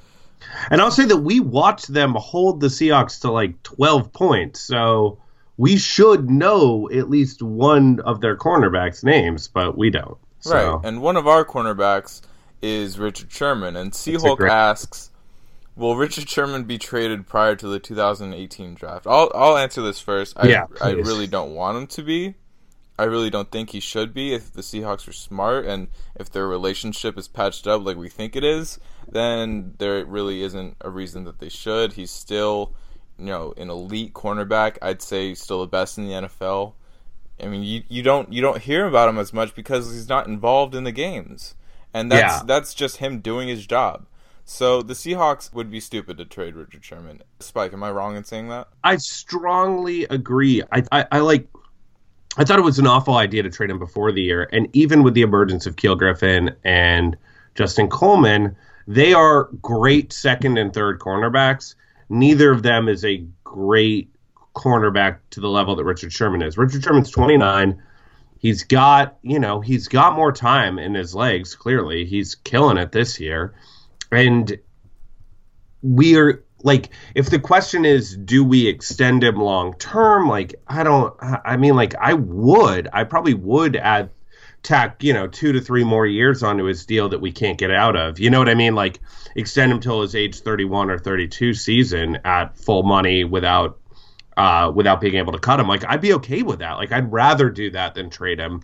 And 0.70 0.82
I'll 0.82 0.92
say 0.92 1.06
that 1.06 1.18
we 1.18 1.40
watched 1.40 1.92
them 1.92 2.14
hold 2.16 2.60
the 2.60 2.68
Seahawks 2.68 3.22
to 3.22 3.32
like 3.32 3.62
12 3.64 4.14
points. 4.14 4.60
So 4.60 5.20
we 5.58 5.78
should 5.78 6.30
know 6.30 6.90
at 6.92 7.10
least 7.10 7.42
one 7.42 8.00
of 8.02 8.22
their 8.22 8.38
cornerbacks' 8.38 9.04
names, 9.04 9.48
but 9.48 9.78
we 9.78 9.90
don't. 9.90 10.18
So, 10.40 10.76
Right. 10.76 10.86
And 10.86 11.02
one 11.02 11.18
of 11.18 11.28
our 11.28 11.44
cornerbacks 11.44 12.22
is 12.62 13.00
Richard 13.00 13.32
Sherman. 13.32 13.76
And 13.76 13.92
Seahawk 13.92 14.38
great- 14.38 14.52
asks, 14.52 15.10
Will 15.76 15.96
Richard 15.96 16.28
Sherman 16.28 16.64
be 16.64 16.80
traded 16.80 17.28
prior 17.28 17.56
to 17.56 17.68
the 17.68 17.80
2018 17.80 18.74
draft? 18.74 19.06
I'll 19.06 19.32
I'll 19.36 19.58
answer 19.58 19.82
this 19.84 20.00
first. 20.00 20.34
I 20.36 20.48
Yeah, 20.48 20.66
I 20.82 20.92
really 20.92 21.28
don't 21.28 21.54
want 21.54 21.78
him 21.78 21.88
to 21.88 22.02
be. 22.02 22.34
I 23.00 23.04
really 23.04 23.30
don't 23.30 23.52
think 23.52 23.70
he 23.72 23.80
should 23.80 24.14
be. 24.14 24.34
If 24.34 24.52
the 24.54 24.62
Seahawks 24.62 25.08
are 25.08 25.14
smart 25.14 25.66
and 25.66 25.88
if 26.16 26.32
their 26.32 26.48
relationship 26.48 27.18
is 27.18 27.28
patched 27.28 27.68
up 27.68 27.84
like 27.86 27.98
we 27.98 28.10
think 28.10 28.36
it 28.36 28.44
is, 28.44 28.80
then 29.08 29.76
there 29.78 30.04
really 30.06 30.42
isn't 30.42 30.78
a 30.82 30.90
reason 30.90 31.24
that 31.26 31.40
they 31.40 31.50
should. 31.50 31.94
He's 31.94 32.12
still, 32.12 32.74
you 33.20 33.26
know, 33.28 33.54
an 33.58 33.70
elite 33.70 34.14
cornerback. 34.14 34.78
I'd 34.82 35.02
say 35.02 35.34
still 35.36 35.62
the 35.62 35.68
best 35.68 35.98
in 35.98 36.08
the 36.08 36.14
NFL. 36.14 36.74
I 37.42 37.46
mean, 37.46 37.62
you, 37.64 37.84
you 37.88 38.02
don't 38.02 38.34
you 38.34 38.42
don't 38.42 38.62
hear 38.62 38.88
about 38.88 39.10
him 39.10 39.20
as 39.20 39.32
much 39.32 39.54
because 39.54 39.92
he's 39.94 40.10
not 40.10 40.26
involved 40.26 40.74
in 40.74 40.84
the 40.84 40.92
games, 40.92 41.54
and 41.94 42.12
that's 42.12 42.40
Yeah. 42.40 42.44
that's 42.46 42.74
just 42.74 42.98
him 42.98 43.20
doing 43.20 43.48
his 43.48 43.68
job. 43.68 44.08
So 44.44 44.82
the 44.82 44.94
Seahawks 44.96 45.54
would 45.54 45.70
be 45.70 45.80
stupid 45.80 46.18
to 46.18 46.26
trade 46.26 46.56
Richard 46.56 46.84
Sherman. 46.84 47.22
Spike, 47.42 47.74
am 47.74 47.84
I 47.84 47.92
wrong 47.92 48.16
in 48.16 48.24
saying 48.24 48.48
that? 48.48 48.70
I 48.84 48.96
strongly 48.96 50.06
agree. 50.06 50.64
I, 50.72 50.84
I, 50.92 51.06
I 51.12 51.20
like. 51.20 51.48
I 52.38 52.44
thought 52.44 52.60
it 52.60 52.64
was 52.64 52.78
an 52.78 52.86
awful 52.86 53.16
idea 53.16 53.42
to 53.44 53.50
trade 53.50 53.72
him 53.72 53.80
before 53.80 54.12
the 54.12 54.22
year, 54.22 54.48
and 54.52 54.68
even 54.74 55.02
with 55.02 55.16
the 55.16 55.24
emergence 55.24 55.66
of 55.66 55.76
Keel 55.76 55.96
Griffin 55.96 56.56
and 56.64 57.18
Justin 57.56 57.90
Coleman, 57.90 58.56
they 58.88 59.14
are 59.14 59.46
great 59.62 60.14
second 60.14 60.58
and 60.58 60.72
third 60.72 61.00
cornerbacks. 61.00 61.74
Neither 62.10 62.52
of 62.52 62.62
them 62.62 62.88
is 62.88 63.04
a 63.04 63.26
great 63.44 64.14
cornerback 64.56 65.18
to 65.32 65.42
the 65.42 65.50
level 65.50 65.76
that 65.76 65.84
Richard 65.84 66.14
Sherman 66.14 66.44
is. 66.44 66.58
Richard 66.58 66.84
Sherman's 66.84 67.10
29. 67.10 67.82
He's 68.40 68.64
got, 68.64 69.18
you 69.24 69.40
know, 69.40 69.60
he's 69.60 69.88
got 69.88 70.16
more 70.16 70.32
time 70.32 70.78
in 70.78 70.94
his 70.94 71.16
legs, 71.16 71.56
clearly. 71.56 72.06
He's 72.06 72.36
killing 72.36 72.78
it 72.78 72.92
this 72.92 73.20
year. 73.20 73.56
And 74.12 74.58
we 75.82 76.18
are 76.18 76.44
like 76.64 76.90
if 77.16 77.30
the 77.30 77.40
question 77.40 77.86
is 77.86 78.16
do 78.16 78.44
we 78.44 78.68
extend 78.68 79.24
him 79.24 79.38
long 79.38 79.74
term? 79.78 80.28
Like 80.28 80.56
i 80.68 80.84
don't 80.84 81.14
i 81.22 81.58
mean 81.58 81.76
like 81.76 81.96
i 81.96 82.14
would 82.14 82.88
i 82.94 83.04
probably 83.04 83.34
would 83.34 83.76
add 83.76 84.10
tack 84.64 85.02
you 85.04 85.14
know 85.14 85.28
two 85.28 85.54
to 85.54 85.62
three 85.62 85.84
more 85.84 86.06
years 86.06 86.44
onto 86.44 86.66
his 86.66 86.86
deal 86.86 87.10
that 87.10 87.22
we 87.22 87.32
can't 87.32 87.58
get 87.58 87.72
out 87.72 87.96
of. 87.96 88.20
You 88.20 88.30
know 88.30 88.40
what 88.40 88.50
i 88.50 88.56
mean? 88.56 88.76
Like 88.76 89.00
extend 89.36 89.72
him 89.72 89.80
till 89.80 90.02
his 90.02 90.16
age 90.16 90.40
31 90.40 90.90
or 90.90 90.98
32 90.98 91.54
season 91.54 92.20
at 92.26 92.58
full 92.58 92.84
money 92.84 93.24
without 93.24 93.80
uh 94.36 94.72
without 94.74 95.00
being 95.00 95.16
able 95.16 95.34
to 95.34 95.40
cut 95.40 95.60
him. 95.60 95.68
Like 95.68 95.86
i'd 95.86 96.02
be 96.02 96.14
okay 96.14 96.42
with 96.42 96.60
that. 96.60 96.74
Like 96.74 96.92
i'd 96.92 97.12
rather 97.12 97.50
do 97.50 97.72
that 97.72 97.96
than 97.96 98.10
trade 98.10 98.40
him. 98.40 98.64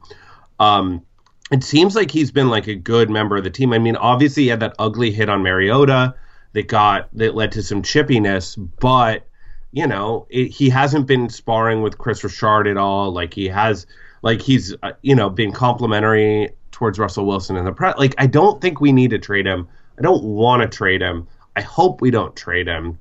Um 0.59 1.03
it 1.51 1.63
seems 1.63 1.95
like 1.95 2.09
he's 2.09 2.31
been 2.31 2.49
like 2.49 2.67
a 2.67 2.75
good 2.75 3.09
member 3.11 3.37
of 3.37 3.43
the 3.43 3.51
team. 3.51 3.71
I 3.73 3.79
mean 3.79 3.95
obviously 3.95 4.43
he 4.43 4.49
had 4.49 4.61
that 4.61 4.75
ugly 4.79 5.11
hit 5.11 5.29
on 5.29 5.43
mariota 5.43 6.15
that 6.53 6.67
got 6.67 7.09
that 7.13 7.35
led 7.35 7.51
to 7.53 7.63
some 7.63 7.81
chippiness, 7.81 8.57
but 8.79 9.27
you 9.71 9.85
know 9.85 10.25
it, 10.29 10.47
he 10.47 10.69
hasn't 10.69 11.07
been 11.07 11.29
sparring 11.29 11.81
with 11.81 11.97
Kris 11.97 12.23
Richard 12.23 12.67
at 12.67 12.77
all. 12.77 13.11
Like 13.11 13.33
he 13.33 13.47
has, 13.47 13.85
like 14.21 14.41
he's 14.41 14.75
uh, 14.83 14.93
you 15.01 15.15
know 15.15 15.29
being 15.29 15.51
complimentary 15.51 16.49
towards 16.71 16.99
Russell 16.99 17.25
Wilson 17.25 17.55
in 17.55 17.65
the 17.65 17.71
press. 17.71 17.97
Like 17.97 18.15
I 18.17 18.27
don't 18.27 18.61
think 18.61 18.79
we 18.79 18.91
need 18.91 19.09
to 19.11 19.19
trade 19.19 19.45
him. 19.45 19.67
I 19.97 20.01
don't 20.01 20.23
want 20.23 20.61
to 20.61 20.75
trade 20.75 21.01
him. 21.01 21.27
I 21.55 21.61
hope 21.61 22.01
we 22.01 22.11
don't 22.11 22.35
trade 22.35 22.67
him. 22.67 22.97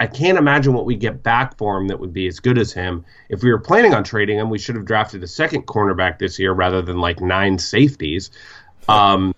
I 0.00 0.08
can't 0.08 0.36
imagine 0.36 0.72
what 0.72 0.84
we 0.84 0.96
get 0.96 1.22
back 1.22 1.56
for 1.56 1.78
him 1.78 1.86
that 1.86 2.00
would 2.00 2.12
be 2.12 2.26
as 2.26 2.40
good 2.40 2.58
as 2.58 2.72
him. 2.72 3.04
If 3.28 3.44
we 3.44 3.52
were 3.52 3.60
planning 3.60 3.94
on 3.94 4.02
trading 4.02 4.36
him, 4.36 4.50
we 4.50 4.58
should 4.58 4.74
have 4.74 4.84
drafted 4.84 5.22
a 5.22 5.28
second 5.28 5.66
cornerback 5.66 6.18
this 6.18 6.40
year 6.40 6.52
rather 6.52 6.82
than 6.82 6.98
like 6.98 7.20
nine 7.20 7.56
safeties. 7.56 8.32
Um, 8.88 9.32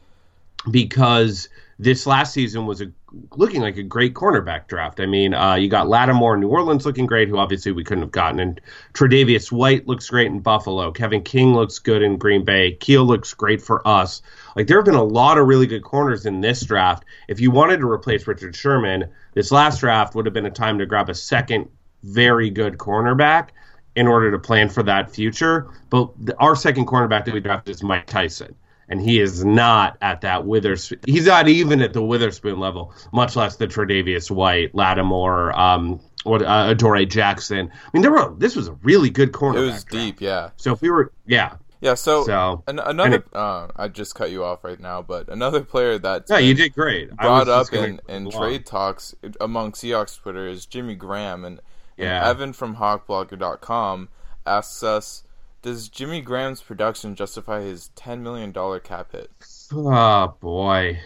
because 0.70 1.50
this 1.78 2.06
last 2.06 2.32
season 2.32 2.64
was 2.64 2.80
a 2.80 2.90
looking 3.36 3.60
like 3.60 3.76
a 3.76 3.82
great 3.82 4.14
cornerback 4.14 4.66
draft. 4.66 5.00
I 5.00 5.06
mean, 5.06 5.34
uh, 5.34 5.54
you 5.54 5.68
got 5.68 5.88
Lattimore 5.88 6.34
in 6.34 6.40
New 6.40 6.48
Orleans 6.48 6.86
looking 6.86 7.06
great, 7.06 7.28
who 7.28 7.38
obviously 7.38 7.72
we 7.72 7.84
couldn't 7.84 8.02
have 8.02 8.10
gotten. 8.10 8.40
And 8.40 8.60
Tre'Davious 8.92 9.50
White 9.52 9.86
looks 9.86 10.08
great 10.08 10.26
in 10.26 10.40
Buffalo. 10.40 10.92
Kevin 10.92 11.22
King 11.22 11.54
looks 11.54 11.78
good 11.78 12.02
in 12.02 12.16
Green 12.16 12.44
Bay. 12.44 12.72
Keel 12.72 13.04
looks 13.04 13.34
great 13.34 13.62
for 13.62 13.86
us. 13.86 14.22
Like 14.56 14.66
there 14.66 14.78
have 14.78 14.84
been 14.84 14.94
a 14.94 15.02
lot 15.02 15.38
of 15.38 15.46
really 15.46 15.66
good 15.66 15.82
corners 15.82 16.26
in 16.26 16.40
this 16.40 16.64
draft. 16.64 17.04
If 17.28 17.40
you 17.40 17.50
wanted 17.50 17.80
to 17.80 17.90
replace 17.90 18.26
Richard 18.26 18.54
Sherman, 18.54 19.08
this 19.34 19.50
last 19.50 19.80
draft 19.80 20.14
would 20.14 20.26
have 20.26 20.34
been 20.34 20.46
a 20.46 20.50
time 20.50 20.78
to 20.78 20.86
grab 20.86 21.08
a 21.08 21.14
second 21.14 21.68
very 22.02 22.50
good 22.50 22.78
cornerback 22.78 23.48
in 23.96 24.06
order 24.06 24.30
to 24.30 24.38
plan 24.38 24.68
for 24.68 24.82
that 24.82 25.10
future. 25.10 25.68
But 25.90 26.10
our 26.38 26.56
second 26.56 26.86
cornerback 26.86 27.24
that 27.24 27.34
we 27.34 27.40
drafted 27.40 27.74
is 27.74 27.82
Mike 27.82 28.06
Tyson 28.06 28.54
and 28.88 29.00
he 29.00 29.20
is 29.20 29.44
not 29.44 29.96
at 30.00 30.20
that 30.22 30.46
Witherspoon. 30.46 31.00
He's 31.06 31.26
not 31.26 31.48
even 31.48 31.80
at 31.82 31.92
the 31.92 32.02
Witherspoon 32.02 32.58
level, 32.58 32.92
much 33.12 33.36
less 33.36 33.56
the 33.56 33.66
Tre'Davious 33.66 34.30
White, 34.30 34.74
Lattimore, 34.74 35.58
um, 35.58 36.00
what 36.24 36.42
uh, 36.42 36.68
Adoree 36.68 37.06
Jackson. 37.06 37.70
I 37.70 37.90
mean, 37.92 38.02
there 38.02 38.12
were 38.12 38.34
this 38.36 38.56
was 38.56 38.68
a 38.68 38.72
really 38.82 39.10
good 39.10 39.32
corner. 39.32 39.62
It 39.62 39.66
was 39.66 39.84
deep, 39.84 40.20
yeah. 40.20 40.50
So 40.56 40.72
if 40.72 40.80
we 40.80 40.90
were, 40.90 41.12
yeah, 41.26 41.56
yeah. 41.80 41.94
So, 41.94 42.24
so 42.24 42.62
an- 42.66 42.78
another, 42.78 43.16
it, 43.16 43.26
uh, 43.34 43.68
I 43.76 43.88
just 43.88 44.14
cut 44.14 44.30
you 44.30 44.44
off 44.44 44.64
right 44.64 44.80
now, 44.80 45.02
but 45.02 45.28
another 45.28 45.62
player 45.62 45.98
that 45.98 46.24
yeah, 46.28 46.38
you 46.38 46.54
did 46.54 46.74
great. 46.74 47.14
Brought 47.16 47.48
up 47.48 47.72
in, 47.72 48.00
in 48.08 48.30
trade 48.30 48.66
talks 48.66 49.14
among 49.40 49.72
Seahawks 49.72 50.18
Twitter 50.20 50.48
is 50.48 50.66
Jimmy 50.66 50.94
Graham, 50.94 51.44
and, 51.44 51.60
yeah. 51.96 52.18
and 52.18 52.26
Evan 52.26 52.52
from 52.52 52.76
HawkBlogger.com 52.76 54.08
asks 54.46 54.82
us 54.82 55.24
does 55.64 55.88
Jimmy 55.88 56.20
Graham's 56.20 56.60
production 56.60 57.14
justify 57.14 57.62
his 57.62 57.88
ten 57.96 58.22
million 58.22 58.52
dollar 58.52 58.78
cap 58.78 59.12
hit? 59.12 59.30
Oh 59.72 60.36
boy, 60.38 61.00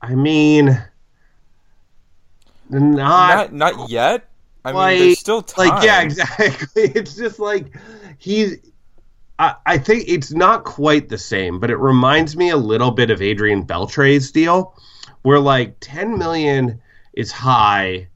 I 0.00 0.14
mean, 0.14 0.80
not 2.70 3.52
not, 3.52 3.52
not 3.52 3.90
yet. 3.90 4.28
I 4.64 4.70
like, 4.70 4.96
mean, 4.96 5.06
there's 5.06 5.18
still 5.18 5.42
time. 5.42 5.68
Like, 5.68 5.84
yeah, 5.84 6.02
exactly. 6.02 6.84
It's 6.94 7.16
just 7.16 7.40
like 7.40 7.76
he's. 8.18 8.58
I, 9.40 9.56
I 9.66 9.78
think 9.78 10.04
it's 10.06 10.32
not 10.32 10.64
quite 10.64 11.08
the 11.08 11.18
same, 11.18 11.58
but 11.58 11.70
it 11.70 11.76
reminds 11.78 12.36
me 12.36 12.50
a 12.50 12.56
little 12.56 12.92
bit 12.92 13.10
of 13.10 13.20
Adrian 13.20 13.62
Beltre's 13.62 14.30
deal, 14.30 14.76
where 15.22 15.40
like 15.40 15.76
ten 15.80 16.16
million 16.16 16.80
is 17.12 17.32
high, 17.32 18.06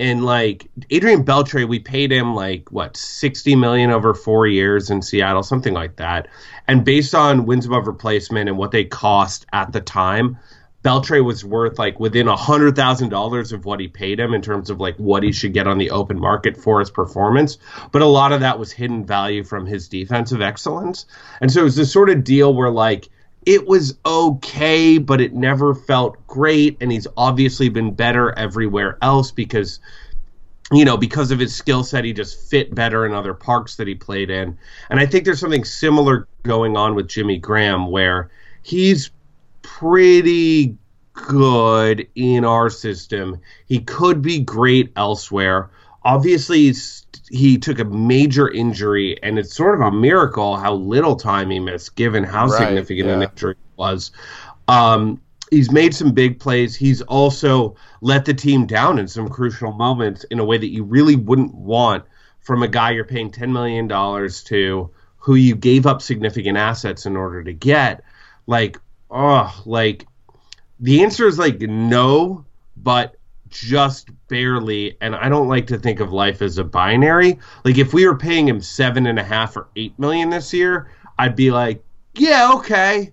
and 0.00 0.24
like 0.24 0.70
Adrian 0.88 1.24
Beltre, 1.24 1.68
we 1.68 1.78
paid 1.78 2.10
him 2.10 2.34
like 2.34 2.72
what 2.72 2.96
sixty 2.96 3.54
million 3.54 3.90
over 3.90 4.14
four 4.14 4.46
years 4.46 4.88
in 4.88 5.02
Seattle, 5.02 5.42
something 5.42 5.74
like 5.74 5.96
that. 5.96 6.26
And 6.66 6.84
based 6.84 7.14
on 7.14 7.44
wins 7.44 7.66
above 7.66 7.86
replacement 7.86 8.48
and 8.48 8.56
what 8.56 8.70
they 8.70 8.84
cost 8.84 9.44
at 9.52 9.72
the 9.72 9.80
time, 9.82 10.38
Beltre 10.82 11.22
was 11.22 11.44
worth 11.44 11.78
like 11.78 12.00
within 12.00 12.28
a 12.28 12.36
hundred 12.36 12.76
thousand 12.76 13.10
dollars 13.10 13.52
of 13.52 13.66
what 13.66 13.78
he 13.78 13.88
paid 13.88 14.18
him 14.18 14.32
in 14.32 14.40
terms 14.40 14.70
of 14.70 14.80
like 14.80 14.96
what 14.96 15.22
he 15.22 15.32
should 15.32 15.52
get 15.52 15.66
on 15.66 15.76
the 15.76 15.90
open 15.90 16.18
market 16.18 16.56
for 16.56 16.80
his 16.80 16.90
performance. 16.90 17.58
But 17.92 18.00
a 18.00 18.06
lot 18.06 18.32
of 18.32 18.40
that 18.40 18.58
was 18.58 18.72
hidden 18.72 19.04
value 19.04 19.44
from 19.44 19.66
his 19.66 19.86
defensive 19.86 20.40
excellence. 20.40 21.04
And 21.42 21.52
so 21.52 21.60
it 21.60 21.64
was 21.64 21.76
this 21.76 21.92
sort 21.92 22.08
of 22.08 22.24
deal 22.24 22.54
where 22.54 22.70
like 22.70 23.10
it 23.46 23.66
was 23.66 23.98
okay, 24.04 24.98
but 24.98 25.20
it 25.20 25.34
never 25.34 25.74
felt 25.74 26.26
great. 26.26 26.76
And 26.80 26.92
he's 26.92 27.06
obviously 27.16 27.68
been 27.68 27.94
better 27.94 28.36
everywhere 28.38 28.98
else 29.02 29.30
because, 29.30 29.80
you 30.72 30.84
know, 30.84 30.96
because 30.96 31.30
of 31.30 31.38
his 31.38 31.54
skill 31.54 31.82
set, 31.82 32.04
he 32.04 32.12
just 32.12 32.50
fit 32.50 32.74
better 32.74 33.06
in 33.06 33.12
other 33.12 33.34
parks 33.34 33.76
that 33.76 33.86
he 33.88 33.94
played 33.94 34.30
in. 34.30 34.58
And 34.90 35.00
I 35.00 35.06
think 35.06 35.24
there's 35.24 35.40
something 35.40 35.64
similar 35.64 36.28
going 36.42 36.76
on 36.76 36.94
with 36.94 37.08
Jimmy 37.08 37.38
Graham 37.38 37.90
where 37.90 38.30
he's 38.62 39.10
pretty 39.62 40.76
good 41.14 42.06
in 42.14 42.44
our 42.44 42.70
system. 42.70 43.40
He 43.66 43.80
could 43.80 44.22
be 44.22 44.40
great 44.40 44.92
elsewhere. 44.96 45.70
Obviously, 46.02 46.72
he 47.30 47.58
took 47.58 47.78
a 47.78 47.84
major 47.84 48.50
injury, 48.50 49.22
and 49.22 49.38
it's 49.38 49.54
sort 49.54 49.74
of 49.74 49.86
a 49.86 49.92
miracle 49.92 50.56
how 50.56 50.74
little 50.74 51.16
time 51.16 51.50
he 51.50 51.60
missed, 51.60 51.96
given 51.96 52.24
how 52.24 52.46
right, 52.46 52.58
significant 52.58 53.08
yeah. 53.08 53.14
an 53.14 53.22
injury 53.22 53.56
was. 53.76 54.10
Um, 54.68 55.20
he's 55.50 55.70
made 55.70 55.94
some 55.94 56.12
big 56.12 56.40
plays. 56.40 56.74
He's 56.74 57.02
also 57.02 57.76
let 58.00 58.24
the 58.24 58.34
team 58.34 58.66
down 58.66 58.98
in 58.98 59.08
some 59.08 59.28
crucial 59.28 59.72
moments 59.72 60.24
in 60.24 60.38
a 60.38 60.44
way 60.44 60.58
that 60.58 60.68
you 60.68 60.84
really 60.84 61.16
wouldn't 61.16 61.54
want 61.54 62.04
from 62.40 62.62
a 62.62 62.68
guy 62.68 62.92
you're 62.92 63.04
paying 63.04 63.30
$10 63.30 63.52
million 63.52 63.88
to 63.88 64.90
who 65.18 65.34
you 65.34 65.54
gave 65.54 65.86
up 65.86 66.00
significant 66.00 66.56
assets 66.56 67.06
in 67.06 67.16
order 67.16 67.44
to 67.44 67.52
get. 67.52 68.02
Like, 68.46 68.78
oh, 69.10 69.62
like 69.66 70.06
the 70.78 71.02
answer 71.02 71.26
is 71.26 71.38
like 71.38 71.60
no, 71.60 72.44
but 72.76 73.16
just 73.50 74.10
barely. 74.28 74.96
And 75.00 75.14
I 75.14 75.28
don't 75.28 75.48
like 75.48 75.66
to 75.68 75.78
think 75.78 76.00
of 76.00 76.12
life 76.12 76.40
as 76.42 76.58
a 76.58 76.64
binary. 76.64 77.38
Like 77.64 77.78
if 77.78 77.92
we 77.92 78.06
were 78.06 78.16
paying 78.16 78.48
him 78.48 78.60
seven 78.60 79.06
and 79.06 79.18
a 79.18 79.24
half 79.24 79.56
or 79.56 79.68
eight 79.76 79.98
million 79.98 80.30
this 80.30 80.52
year, 80.52 80.90
I'd 81.18 81.36
be 81.36 81.50
like, 81.50 81.84
yeah, 82.14 82.52
okay. 82.54 83.12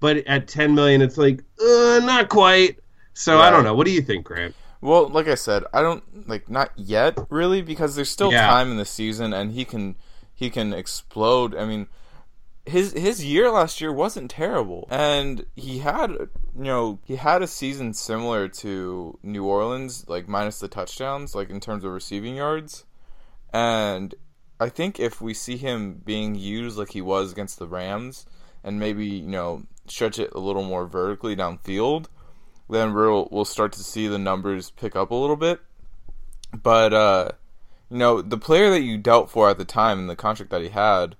But 0.00 0.18
at 0.18 0.46
ten 0.46 0.74
million, 0.74 1.02
it's 1.02 1.18
like, 1.18 1.42
uh, 1.60 2.00
not 2.04 2.28
quite. 2.28 2.78
So 3.14 3.40
I 3.40 3.50
don't 3.50 3.64
know. 3.64 3.74
What 3.74 3.86
do 3.86 3.92
you 3.92 4.00
think, 4.00 4.24
Grant? 4.24 4.54
Well, 4.80 5.08
like 5.08 5.26
I 5.26 5.34
said, 5.34 5.64
I 5.72 5.82
don't 5.82 6.28
like 6.28 6.48
not 6.48 6.70
yet 6.76 7.18
really 7.30 7.62
because 7.62 7.96
there's 7.96 8.10
still 8.10 8.30
yeah. 8.30 8.46
time 8.46 8.70
in 8.70 8.76
the 8.76 8.84
season, 8.84 9.32
and 9.32 9.50
he 9.50 9.64
can 9.64 9.96
he 10.32 10.50
can 10.50 10.72
explode. 10.72 11.56
I 11.56 11.64
mean, 11.64 11.88
his 12.68 12.92
his 12.92 13.24
year 13.24 13.50
last 13.50 13.80
year 13.80 13.92
wasn't 13.92 14.30
terrible, 14.30 14.86
and 14.90 15.44
he 15.56 15.78
had 15.78 16.10
you 16.10 16.28
know 16.54 16.98
he 17.04 17.16
had 17.16 17.42
a 17.42 17.46
season 17.46 17.94
similar 17.94 18.48
to 18.48 19.18
New 19.22 19.44
Orleans, 19.44 20.04
like 20.08 20.28
minus 20.28 20.60
the 20.60 20.68
touchdowns, 20.68 21.34
like 21.34 21.50
in 21.50 21.60
terms 21.60 21.84
of 21.84 21.92
receiving 21.92 22.36
yards, 22.36 22.84
and 23.52 24.14
I 24.60 24.68
think 24.68 25.00
if 25.00 25.20
we 25.20 25.34
see 25.34 25.56
him 25.56 26.02
being 26.04 26.34
used 26.34 26.76
like 26.76 26.90
he 26.90 27.00
was 27.00 27.32
against 27.32 27.58
the 27.58 27.68
Rams, 27.68 28.26
and 28.62 28.78
maybe 28.78 29.06
you 29.06 29.28
know 29.28 29.64
stretch 29.86 30.18
it 30.18 30.32
a 30.34 30.40
little 30.40 30.64
more 30.64 30.86
vertically 30.86 31.34
downfield, 31.34 32.06
then 32.68 32.92
we'll 32.92 33.28
we'll 33.30 33.44
start 33.44 33.72
to 33.72 33.84
see 33.84 34.08
the 34.08 34.18
numbers 34.18 34.70
pick 34.70 34.94
up 34.94 35.10
a 35.10 35.14
little 35.14 35.36
bit. 35.36 35.60
But 36.52 36.92
uh, 36.92 37.30
you 37.90 37.98
know 37.98 38.20
the 38.20 38.38
player 38.38 38.70
that 38.70 38.82
you 38.82 38.98
dealt 38.98 39.30
for 39.30 39.48
at 39.48 39.58
the 39.58 39.64
time 39.64 39.98
and 39.98 40.10
the 40.10 40.16
contract 40.16 40.50
that 40.50 40.62
he 40.62 40.68
had 40.68 41.16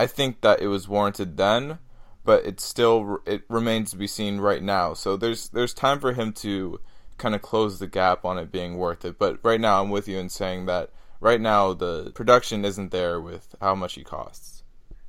I 0.00 0.06
think 0.06 0.40
that 0.40 0.62
it 0.62 0.68
was 0.68 0.88
warranted 0.88 1.36
then, 1.36 1.78
but 2.24 2.46
it 2.46 2.58
still 2.58 3.18
it 3.26 3.42
remains 3.50 3.90
to 3.90 3.98
be 3.98 4.06
seen 4.06 4.40
right 4.40 4.62
now. 4.62 4.94
So 4.94 5.14
there's 5.14 5.50
there's 5.50 5.74
time 5.74 6.00
for 6.00 6.14
him 6.14 6.32
to 6.44 6.80
kind 7.18 7.34
of 7.34 7.42
close 7.42 7.78
the 7.78 7.86
gap 7.86 8.24
on 8.24 8.38
it 8.38 8.50
being 8.50 8.78
worth 8.78 9.04
it. 9.04 9.18
But 9.18 9.40
right 9.42 9.60
now, 9.60 9.82
I'm 9.82 9.90
with 9.90 10.08
you 10.08 10.16
in 10.16 10.30
saying 10.30 10.64
that 10.66 10.88
right 11.20 11.38
now 11.38 11.74
the 11.74 12.12
production 12.12 12.64
isn't 12.64 12.92
there 12.92 13.20
with 13.20 13.54
how 13.60 13.74
much 13.74 13.92
he 13.92 14.02
costs. 14.02 14.62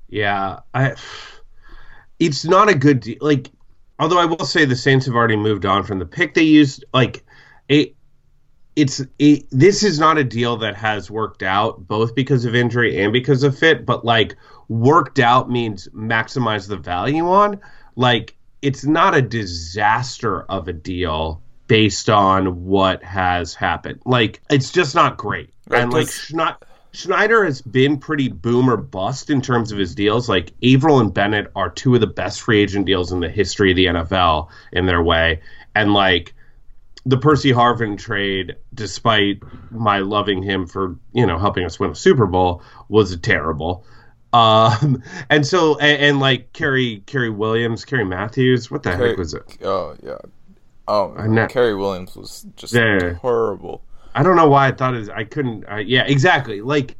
Yeah, 0.09 0.59
I. 0.73 0.95
It's 2.19 2.43
not 2.43 2.67
a 2.67 2.75
good 2.75 2.99
deal. 2.99 3.17
Like, 3.21 3.49
although 3.97 4.19
I 4.19 4.25
will 4.25 4.43
say 4.43 4.65
the 4.65 4.75
Saints 4.75 5.05
have 5.05 5.15
already 5.15 5.37
moved 5.37 5.65
on 5.65 5.83
from 5.83 5.99
the 5.99 6.05
pick 6.05 6.33
they 6.33 6.43
used. 6.43 6.83
Like, 6.93 7.23
it 7.69 7.95
it's 8.75 9.01
it, 9.19 9.45
this 9.51 9.83
is 9.83 9.99
not 9.99 10.17
a 10.17 10.23
deal 10.23 10.57
that 10.57 10.75
has 10.75 11.11
worked 11.11 11.43
out 11.43 11.87
both 11.87 12.15
because 12.15 12.45
of 12.45 12.55
injury 12.55 13.01
and 13.03 13.11
because 13.11 13.43
of 13.43 13.57
fit 13.57 13.85
but 13.85 14.05
like 14.05 14.35
worked 14.71 15.19
out 15.19 15.49
means 15.49 15.89
maximize 15.89 16.67
the 16.67 16.77
value 16.77 17.27
on. 17.27 17.59
Like 17.95 18.35
it's 18.61 18.85
not 18.85 19.15
a 19.15 19.21
disaster 19.21 20.43
of 20.43 20.67
a 20.67 20.73
deal 20.73 21.41
based 21.67 22.09
on 22.09 22.65
what 22.65 23.03
has 23.03 23.53
happened. 23.53 24.01
Like 24.05 24.41
it's 24.49 24.71
just 24.71 24.95
not 24.95 25.17
great. 25.17 25.49
And 25.69 25.91
like 25.91 26.07
Schne- 26.07 26.57
Schneider 26.93 27.43
has 27.45 27.61
been 27.61 27.97
pretty 27.97 28.29
boom 28.29 28.69
or 28.69 28.77
bust 28.77 29.29
in 29.29 29.41
terms 29.41 29.71
of 29.71 29.77
his 29.77 29.93
deals. 29.93 30.29
Like 30.29 30.53
Avril 30.63 30.99
and 30.99 31.13
Bennett 31.13 31.51
are 31.55 31.69
two 31.69 31.95
of 31.95 32.01
the 32.01 32.07
best 32.07 32.41
free 32.41 32.61
agent 32.61 32.85
deals 32.85 33.11
in 33.11 33.19
the 33.19 33.29
history 33.29 33.71
of 33.71 33.75
the 33.75 33.85
NFL 33.85 34.47
in 34.71 34.85
their 34.85 35.01
way. 35.01 35.41
And 35.75 35.93
like 35.93 36.33
the 37.05 37.17
Percy 37.17 37.51
Harvin 37.51 37.97
trade, 37.97 38.55
despite 38.73 39.41
my 39.71 39.99
loving 39.99 40.43
him 40.43 40.67
for 40.67 40.95
you 41.13 41.25
know 41.25 41.37
helping 41.37 41.65
us 41.65 41.79
win 41.79 41.91
a 41.91 41.95
Super 41.95 42.27
Bowl, 42.27 42.61
was 42.89 43.17
terrible. 43.17 43.85
Um, 44.33 45.03
and 45.29 45.45
so 45.45 45.77
and, 45.79 46.01
and 46.01 46.19
like 46.19 46.53
Kerry 46.53 47.03
Cary 47.05 47.29
Williams, 47.29 47.85
Kerry 47.85 48.05
Matthews, 48.05 48.69
what 48.71 48.83
the 48.83 48.91
Kerry- 48.91 49.09
heck 49.09 49.17
was 49.17 49.33
it? 49.33 49.57
Oh 49.63 49.95
yeah. 50.03 50.17
Oh, 50.87 51.13
I 51.17 51.27
know- 51.27 51.47
Cary 51.47 51.75
Williams 51.75 52.15
was 52.15 52.45
just 52.55 52.73
Yeah. 52.73 53.13
horrible. 53.13 53.83
I 54.13 54.23
don't 54.23 54.35
know 54.35 54.49
why 54.49 54.67
I 54.67 54.71
thought 54.71 54.93
it. 54.93 54.97
was, 54.99 55.09
I 55.09 55.23
couldn't. 55.23 55.63
Uh, 55.71 55.77
yeah, 55.77 56.03
exactly. 56.03 56.59
Like, 56.59 56.97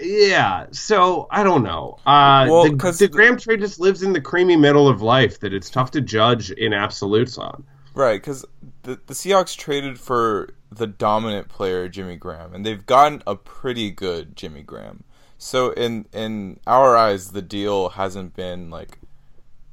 yeah. 0.00 0.66
So 0.70 1.26
I 1.30 1.42
don't 1.42 1.62
know. 1.62 1.98
Uh, 2.06 2.46
Well, 2.48 2.64
the 2.64 2.92
the- 2.98 3.08
Graham 3.08 3.36
trade 3.36 3.60
just 3.60 3.80
lives 3.80 4.02
in 4.02 4.12
the 4.14 4.20
creamy 4.20 4.56
middle 4.56 4.88
of 4.88 5.02
life 5.02 5.40
that 5.40 5.52
it's 5.52 5.68
tough 5.68 5.90
to 5.92 6.00
judge 6.00 6.50
in 6.50 6.72
absolutes 6.72 7.36
on. 7.36 7.64
Right, 7.98 8.22
because 8.22 8.44
the 8.84 9.00
the 9.08 9.12
Seahawks 9.12 9.56
traded 9.56 9.98
for 9.98 10.50
the 10.70 10.86
dominant 10.86 11.48
player 11.48 11.88
Jimmy 11.88 12.14
Graham, 12.14 12.54
and 12.54 12.64
they've 12.64 12.86
gotten 12.86 13.24
a 13.26 13.34
pretty 13.34 13.90
good 13.90 14.36
Jimmy 14.36 14.62
Graham. 14.62 15.02
So 15.36 15.72
in 15.72 16.06
in 16.12 16.60
our 16.64 16.96
eyes, 16.96 17.32
the 17.32 17.42
deal 17.42 17.88
hasn't 17.88 18.36
been 18.36 18.70
like 18.70 18.98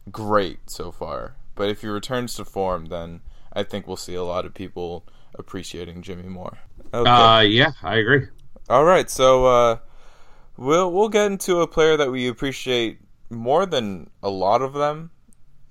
great 0.09 0.71
so 0.71 0.91
far. 0.91 1.35
But 1.53 1.69
if 1.69 1.81
he 1.81 1.87
returns 1.87 2.33
to 2.37 2.45
form, 2.45 2.87
then 2.87 3.21
I 3.53 3.61
think 3.61 3.85
we'll 3.85 3.95
see 3.95 4.15
a 4.15 4.23
lot 4.23 4.47
of 4.47 4.55
people 4.55 5.05
appreciating 5.35 6.01
Jimmy 6.01 6.27
more. 6.27 6.57
Okay. 6.95 7.07
Uh, 7.07 7.41
yeah, 7.41 7.73
I 7.83 7.97
agree. 7.97 8.25
All 8.67 8.85
right, 8.85 9.07
so 9.07 9.45
uh, 9.45 9.77
we'll 10.57 10.91
we'll 10.91 11.09
get 11.09 11.31
into 11.31 11.61
a 11.61 11.67
player 11.67 11.95
that 11.95 12.11
we 12.11 12.27
appreciate 12.27 12.97
more 13.29 13.67
than 13.67 14.09
a 14.23 14.29
lot 14.31 14.63
of 14.63 14.73
them, 14.73 15.11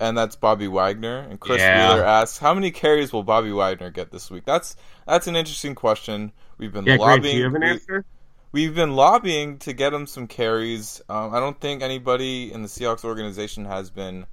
and 0.01 0.17
that's 0.17 0.37
Bobby 0.37 0.69
Wagner. 0.69 1.19
And 1.19 1.39
Chris 1.41 1.61
Yeah. 1.61 1.95
Wheeler 1.95 2.05
asks, 2.05 2.39
"How 2.39 2.55
many 2.55 2.71
carries 2.71 3.13
will 3.13 3.23
Bobby 3.23 3.53
Wagner 3.53 3.91
get 3.91 4.11
this 4.11 4.31
week?" 4.31 4.45
That's 4.45 4.77
that's 5.07 5.27
an 5.27 5.37
interesting 5.37 5.75
question. 5.75 6.33
We've 6.59 6.73
been 6.73 6.85
Yeah, 6.87 6.97
lobbying. 6.97 7.23
do 7.23 7.39
you 7.39 7.45
have 7.45 7.55
an 7.55 7.61
we- 7.63 7.69
answer? 7.69 8.05
We've 8.53 8.75
been 8.75 8.95
lobbying 8.95 9.59
to 9.59 9.73
get 9.73 9.93
him 9.93 10.07
some 10.07 10.29
carries. 10.29 11.03
Um, 11.09 11.35
I 11.35 11.41
don't 11.41 11.61
think 11.61 11.83
anybody 11.83 12.53
in 12.53 12.63
the 12.63 12.69
Seahawks 12.69 13.05
organization 13.05 13.65
has 13.65 13.91
been 13.91 14.27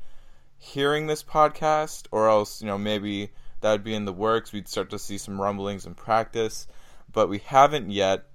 hearing 0.60 1.08
this 1.08 1.24
podcast, 1.24 2.06
or 2.12 2.30
else 2.30 2.62
you 2.62 2.68
know 2.68 2.78
maybe 2.78 3.32
that 3.62 3.72
would 3.72 3.84
be 3.84 3.96
in 3.96 4.06
the 4.06 4.14
works. 4.14 4.52
We'd 4.54 4.68
start 4.68 4.90
to 4.92 5.00
see 5.00 5.18
some 5.18 5.42
rumblings 5.42 5.86
in 5.88 5.96
practice, 5.96 6.68
but 7.12 7.30
we 7.30 7.40
haven't 7.40 7.90
yet. 7.90 8.26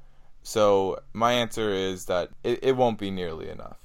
So 0.42 0.98
my 1.12 1.32
answer 1.32 1.70
is 1.70 2.06
that 2.06 2.30
it, 2.44 2.60
it 2.62 2.76
won't 2.76 2.98
be 2.98 3.10
nearly 3.10 3.48
enough. 3.48 3.78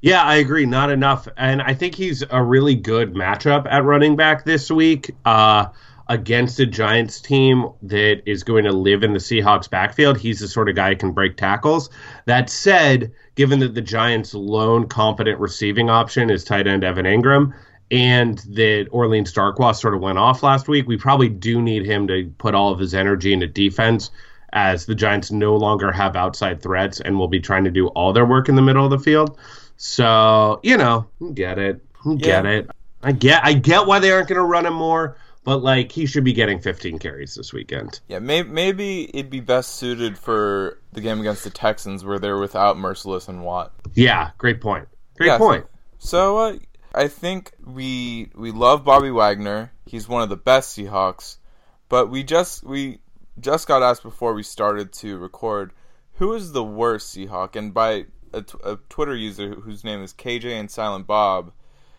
Yeah, 0.00 0.22
I 0.22 0.36
agree. 0.36 0.66
Not 0.66 0.90
enough, 0.90 1.26
and 1.36 1.62
I 1.62 1.74
think 1.74 1.94
he's 1.94 2.22
a 2.30 2.42
really 2.42 2.74
good 2.74 3.14
matchup 3.14 3.66
at 3.68 3.84
running 3.84 4.14
back 4.14 4.44
this 4.44 4.70
week 4.70 5.10
uh, 5.24 5.68
against 6.06 6.60
a 6.60 6.66
Giants 6.66 7.20
team 7.20 7.70
that 7.82 8.22
is 8.26 8.44
going 8.44 8.64
to 8.64 8.72
live 8.72 9.02
in 9.02 9.14
the 9.14 9.18
Seahawks 9.18 9.68
backfield. 9.68 10.18
He's 10.18 10.40
the 10.40 10.48
sort 10.48 10.68
of 10.68 10.76
guy 10.76 10.90
who 10.90 10.96
can 10.96 11.12
break 11.12 11.36
tackles. 11.36 11.88
That 12.26 12.50
said, 12.50 13.12
given 13.34 13.58
that 13.60 13.74
the 13.74 13.80
Giants' 13.80 14.34
lone 14.34 14.86
competent 14.86 15.40
receiving 15.40 15.88
option 15.88 16.30
is 16.30 16.44
tight 16.44 16.66
end 16.66 16.84
Evan 16.84 17.06
Engram, 17.06 17.54
and 17.90 18.38
that 18.50 18.88
Orleans 18.90 19.32
Darkwa 19.32 19.74
sort 19.74 19.94
of 19.94 20.02
went 20.02 20.18
off 20.18 20.42
last 20.42 20.68
week, 20.68 20.86
we 20.86 20.98
probably 20.98 21.30
do 21.30 21.62
need 21.62 21.86
him 21.86 22.06
to 22.08 22.30
put 22.36 22.54
all 22.54 22.70
of 22.70 22.78
his 22.78 22.94
energy 22.94 23.32
into 23.32 23.46
defense 23.46 24.10
as 24.52 24.86
the 24.86 24.94
Giants 24.94 25.30
no 25.30 25.56
longer 25.56 25.90
have 25.90 26.16
outside 26.16 26.62
threats 26.62 27.00
and 27.00 27.18
will 27.18 27.28
be 27.28 27.40
trying 27.40 27.64
to 27.64 27.70
do 27.70 27.88
all 27.88 28.12
their 28.12 28.26
work 28.26 28.48
in 28.48 28.54
the 28.56 28.62
middle 28.62 28.84
of 28.84 28.90
the 28.90 28.98
field. 28.98 29.38
So, 29.76 30.60
you 30.62 30.76
know, 30.76 31.06
get 31.34 31.58
it. 31.58 31.80
Get 32.18 32.44
Yeah. 32.44 32.50
it. 32.50 32.70
I 33.02 33.12
get 33.12 33.44
I 33.44 33.52
get 33.52 33.86
why 33.86 33.98
they 33.98 34.10
aren't 34.10 34.28
going 34.28 34.38
to 34.38 34.44
run 34.44 34.66
him 34.66 34.74
more, 34.74 35.16
but 35.44 35.58
like 35.58 35.92
he 35.92 36.06
should 36.06 36.24
be 36.24 36.32
getting 36.32 36.58
15 36.60 36.98
carries 36.98 37.34
this 37.34 37.52
weekend. 37.52 38.00
Yeah, 38.08 38.18
may, 38.20 38.42
maybe 38.42 39.04
it'd 39.16 39.30
be 39.30 39.40
best 39.40 39.76
suited 39.76 40.18
for 40.18 40.80
the 40.92 41.00
game 41.00 41.20
against 41.20 41.44
the 41.44 41.50
Texans, 41.50 42.04
where 42.04 42.18
they're 42.18 42.38
without 42.38 42.76
Mercilus 42.76 43.28
and 43.28 43.44
Watt. 43.44 43.72
Yeah, 43.94 44.30
great 44.38 44.60
point. 44.60 44.88
Great 45.16 45.26
Yeah, 45.28 45.38
point. 45.38 45.66
So 45.98 46.38
uh, 46.38 46.56
I 46.94 47.08
think 47.08 47.52
we 47.64 48.30
we 48.34 48.50
love 48.50 48.84
Bobby 48.84 49.10
Wagner. 49.10 49.72
He's 49.84 50.08
one 50.08 50.22
of 50.22 50.28
the 50.28 50.36
best 50.36 50.76
Seahawks, 50.76 51.36
but 51.88 52.10
we 52.10 52.24
just 52.24 52.64
we 52.64 52.98
just 53.38 53.68
got 53.68 53.82
asked 53.82 54.02
before 54.02 54.32
we 54.32 54.42
started 54.42 54.92
to 54.94 55.18
record 55.18 55.72
who 56.14 56.32
is 56.32 56.52
the 56.52 56.64
worst 56.64 57.14
Seahawk, 57.14 57.54
and 57.56 57.72
by 57.74 58.06
a, 58.32 58.42
t- 58.42 58.58
a 58.64 58.76
Twitter 58.88 59.14
user 59.14 59.54
whose 59.54 59.84
name 59.84 60.02
is 60.02 60.12
KJ 60.12 60.52
and 60.58 60.70
Silent 60.70 61.06
Bob. 61.06 61.52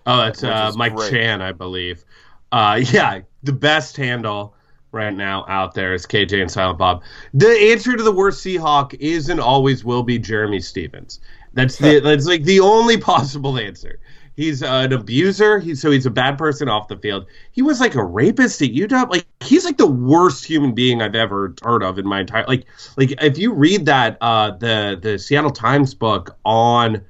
Oh, 0.05 0.17
that's 0.17 0.43
uh, 0.43 0.71
Mike 0.75 0.95
great. 0.95 1.11
Chan, 1.11 1.41
I 1.41 1.51
believe. 1.51 2.05
Uh, 2.51 2.81
yeah, 2.91 3.21
the 3.43 3.53
best 3.53 3.97
handle 3.97 4.55
right 4.91 5.13
now 5.13 5.45
out 5.47 5.73
there 5.73 5.93
is 5.93 6.05
KJ 6.05 6.41
and 6.41 6.51
Silent 6.51 6.79
Bob. 6.79 7.03
The 7.33 7.47
answer 7.47 7.95
to 7.95 8.03
the 8.03 8.11
worst 8.11 8.43
Seahawk 8.43 8.93
is 8.99 9.29
and 9.29 9.39
always 9.39 9.83
will 9.83 10.03
be 10.03 10.19
Jerramy 10.19 10.63
Stevens. 10.63 11.19
That's 11.53 11.77
the 11.77 11.99
that's 12.03 12.25
like 12.25 12.43
the 12.43 12.59
only 12.59 12.97
possible 12.97 13.57
answer. 13.57 13.99
He's 14.37 14.61
an 14.61 14.93
abuser. 14.93 15.57
He's 15.57 15.81
so 15.81 15.89
he's 15.89 16.05
a 16.05 16.11
bad 16.11 16.37
person 16.37 16.69
off 16.69 16.87
the 16.87 16.95
field. 16.95 17.25
He 17.51 17.63
was 17.63 17.81
like 17.81 17.95
a 17.95 18.03
rapist 18.03 18.61
at 18.61 18.69
UW. 18.69 19.09
Like 19.09 19.25
he's 19.39 19.65
like 19.65 19.77
the 19.77 19.87
worst 19.87 20.45
human 20.45 20.75
being 20.75 21.01
I've 21.01 21.15
ever 21.15 21.55
heard 21.63 21.81
of 21.81 21.97
in 21.97 22.07
my 22.07 22.19
entire 22.19 22.45
like 22.45 22.67
like 22.97 23.15
if 23.19 23.39
you 23.39 23.51
read 23.51 23.87
that 23.87 24.15
uh 24.21 24.51
the 24.51 24.99
the 25.01 25.17
Seattle 25.17 25.49
Times 25.49 25.95
book 25.95 26.37
on 26.45 27.01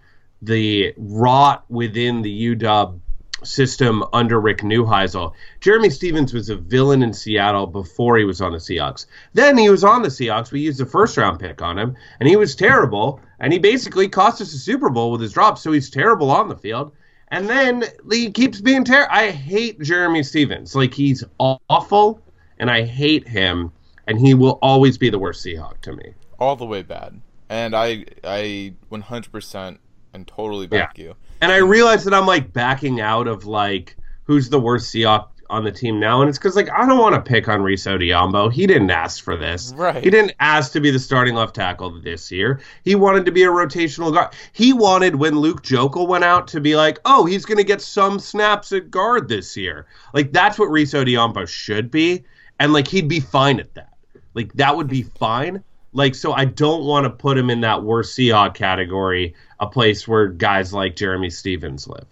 the 0.41 0.93
rot 0.95 1.65
within 1.69 2.21
the 2.21 2.55
UW 2.55 3.01
system 3.43 4.05
under 4.13 4.39
Rick 4.39 4.59
Neuheisel. 4.59 5.33
Jerramy 5.59 5.91
Stevens 5.91 6.33
was 6.33 6.49
a 6.49 6.55
villain 6.55 7.03
in 7.03 7.11
Seattle 7.11 7.67
before 7.67 8.17
he 8.17 8.23
was 8.23 8.39
on 8.39 8.53
the 8.53 8.57
Seahawks. 8.57 9.05
Then 9.33 9.57
he 9.57 9.69
was 9.69 9.83
on 9.83 10.01
the 10.01 10.07
Seahawks. 10.07 10.51
We 10.51 10.61
used 10.61 10.79
a 10.79 10.85
first 10.85 11.17
round 11.17 11.39
pick 11.39 11.61
on 11.61 11.77
him, 11.77 11.97
and 12.21 12.29
he 12.29 12.37
was 12.37 12.55
terrible. 12.55 13.19
And 13.39 13.51
he 13.51 13.59
basically 13.59 14.07
cost 14.07 14.41
us 14.41 14.53
a 14.53 14.57
Super 14.57 14.89
Bowl 14.89 15.11
with 15.11 15.21
his 15.21 15.33
drop, 15.33 15.57
so 15.57 15.73
he's 15.73 15.89
terrible 15.89 16.31
on 16.31 16.47
the 16.47 16.55
field. 16.55 16.93
And 17.29 17.49
then 17.49 17.83
he 18.09 18.31
keeps 18.31 18.61
being 18.61 18.83
terrible. 18.83 19.13
I 19.13 19.31
hate 19.31 19.79
Jerramy 19.79 20.25
Stevens. 20.25 20.75
Like, 20.75 20.93
he's 20.93 21.23
awful, 21.39 22.21
and 22.59 22.71
I 22.71 22.83
hate 22.83 23.27
him, 23.27 23.71
and 24.07 24.17
he 24.19 24.33
will 24.33 24.59
always 24.61 24.97
be 24.97 25.09
the 25.09 25.19
worst 25.19 25.45
Seahawk 25.45 25.81
to 25.81 25.93
me. 25.93 26.13
all 26.39 26.55
the 26.55 26.65
way 26.65 26.83
bad. 26.83 27.19
And 27.49 27.75
I 27.75 28.05
I 28.23 28.73
100% 28.91 29.77
and 30.13 30.27
totally 30.27 30.67
back 30.67 30.97
you. 30.97 31.15
And 31.41 31.51
I 31.51 31.57
realize 31.57 32.03
that 32.05 32.13
I'm 32.13 32.25
like 32.25 32.51
backing 32.53 32.99
out 33.01 33.27
of 33.27 33.45
like 33.45 33.95
who's 34.23 34.49
the 34.49 34.59
worst 34.59 34.93
Seahawk 34.93 35.27
on 35.49 35.63
the 35.63 35.71
team 35.71 35.99
now, 35.99 36.21
and 36.21 36.29
it's 36.29 36.37
because 36.37 36.55
like 36.55 36.69
I 36.69 36.85
don't 36.85 36.99
want 36.99 37.15
to 37.15 37.21
pick 37.21 37.47
on 37.47 37.61
Rees 37.61 37.83
Odhiambo. 37.85 38.51
He 38.51 38.67
didn't 38.67 38.89
ask 38.89 39.23
for 39.23 39.37
this. 39.37 39.73
Right. 39.75 40.03
He 40.03 40.09
didn't 40.09 40.33
ask 40.39 40.71
to 40.73 40.79
be 40.79 40.91
the 40.91 40.99
starting 40.99 41.35
left 41.35 41.55
tackle 41.55 41.99
this 41.99 42.31
year. 42.31 42.59
He 42.83 42.95
wanted 42.95 43.25
to 43.25 43.31
be 43.31 43.43
a 43.43 43.49
rotational 43.49 44.13
guard. 44.13 44.33
He 44.53 44.73
wanted 44.73 45.15
when 45.15 45.39
Luke 45.39 45.63
Joeckel 45.63 46.07
went 46.07 46.23
out 46.23 46.47
to 46.49 46.61
be 46.61 46.75
like, 46.75 46.99
oh, 47.05 47.25
he's 47.25 47.45
going 47.45 47.57
to 47.57 47.63
get 47.63 47.81
some 47.81 48.19
snaps 48.19 48.71
at 48.71 48.91
guard 48.91 49.29
this 49.29 49.55
year. 49.55 49.85
Like 50.13 50.31
that's 50.31 50.59
what 50.59 50.71
Rees 50.71 50.93
Odhiambo 50.93 51.47
should 51.47 51.89
be, 51.91 52.23
and 52.59 52.73
like 52.73 52.87
he'd 52.87 53.07
be 53.07 53.19
fine 53.19 53.59
at 53.59 53.73
that. 53.75 53.93
Like 54.33 54.53
that 54.53 54.75
would 54.75 54.87
be 54.87 55.03
fine. 55.03 55.63
Like 55.93 56.13
so, 56.15 56.33
I 56.33 56.45
don't 56.45 56.83
want 56.83 57.05
to 57.05 57.09
put 57.09 57.37
him 57.37 57.49
in 57.49 57.61
that 57.61 57.83
worst 57.83 58.17
Seahawk 58.17 58.53
category, 58.53 59.33
a 59.59 59.67
place 59.67 60.07
where 60.07 60.27
guys 60.27 60.73
like 60.73 60.95
Jerramy 60.95 61.31
Stevens 61.31 61.87
live. 61.87 62.05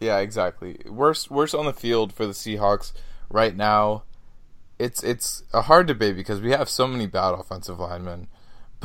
Yeah, 0.00 0.18
exactly. 0.18 0.78
Worst 0.86 1.30
worst 1.30 1.54
on 1.54 1.66
the 1.66 1.72
field 1.72 2.12
for 2.12 2.26
the 2.26 2.32
Seahawks 2.32 2.92
right 3.30 3.56
now. 3.56 4.04
It's 4.78 5.02
it's 5.02 5.42
a 5.52 5.62
hard 5.62 5.86
debate 5.86 6.16
because 6.16 6.40
we 6.40 6.50
have 6.50 6.68
so 6.68 6.86
many 6.86 7.06
bad 7.06 7.30
offensive 7.30 7.78
linemen. 7.78 8.28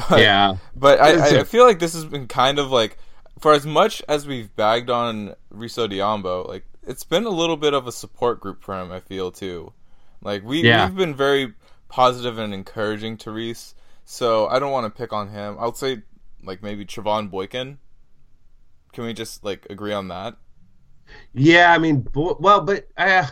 But, 0.09 0.19
Yeah. 0.21 0.57
But 0.75 1.01
I, 1.01 1.39
I 1.39 1.43
feel 1.43 1.65
like 1.65 1.79
this 1.79 1.93
has 1.93 2.05
been 2.05 2.27
kind 2.27 2.57
of 2.59 2.71
like 2.71 2.97
for 3.39 3.53
as 3.53 3.65
much 3.65 4.01
as 4.07 4.25
we've 4.27 4.53
bagged 4.55 4.89
on 4.89 5.35
Rees 5.49 5.75
Odhiambo, 5.75 6.47
like 6.47 6.63
it's 6.87 7.03
been 7.03 7.25
a 7.25 7.29
little 7.29 7.57
bit 7.57 7.73
of 7.73 7.85
a 7.87 7.91
support 7.91 8.39
group 8.39 8.63
for 8.63 8.79
him, 8.79 8.91
I 8.91 8.99
feel 9.01 9.31
too. 9.31 9.73
Like 10.21 10.43
we 10.43 10.61
Yeah. 10.63 10.85
we've 10.87 10.95
been 10.95 11.15
very 11.15 11.53
positive 11.89 12.37
and 12.37 12.53
encouraging 12.53 13.17
to 13.17 13.31
Rees. 13.31 13.75
So 14.05 14.47
I 14.47 14.59
don't 14.59 14.71
want 14.71 14.85
to 14.85 14.97
pick 14.97 15.11
on 15.11 15.29
him. 15.29 15.57
I'll 15.59 15.73
say 15.73 16.03
like 16.43 16.63
maybe 16.63 16.85
Trevone 16.85 17.29
Boykin. 17.29 17.79
Can 18.93 19.03
we 19.03 19.13
just 19.13 19.43
like 19.43 19.67
agree 19.69 19.93
on 19.93 20.07
that? 20.09 20.37
Yeah, 21.33 21.71
I 21.73 21.77
mean, 21.77 22.01
Bo- 22.01 22.37
well, 22.39 22.61
but 22.61 22.87
uh, 22.97 23.27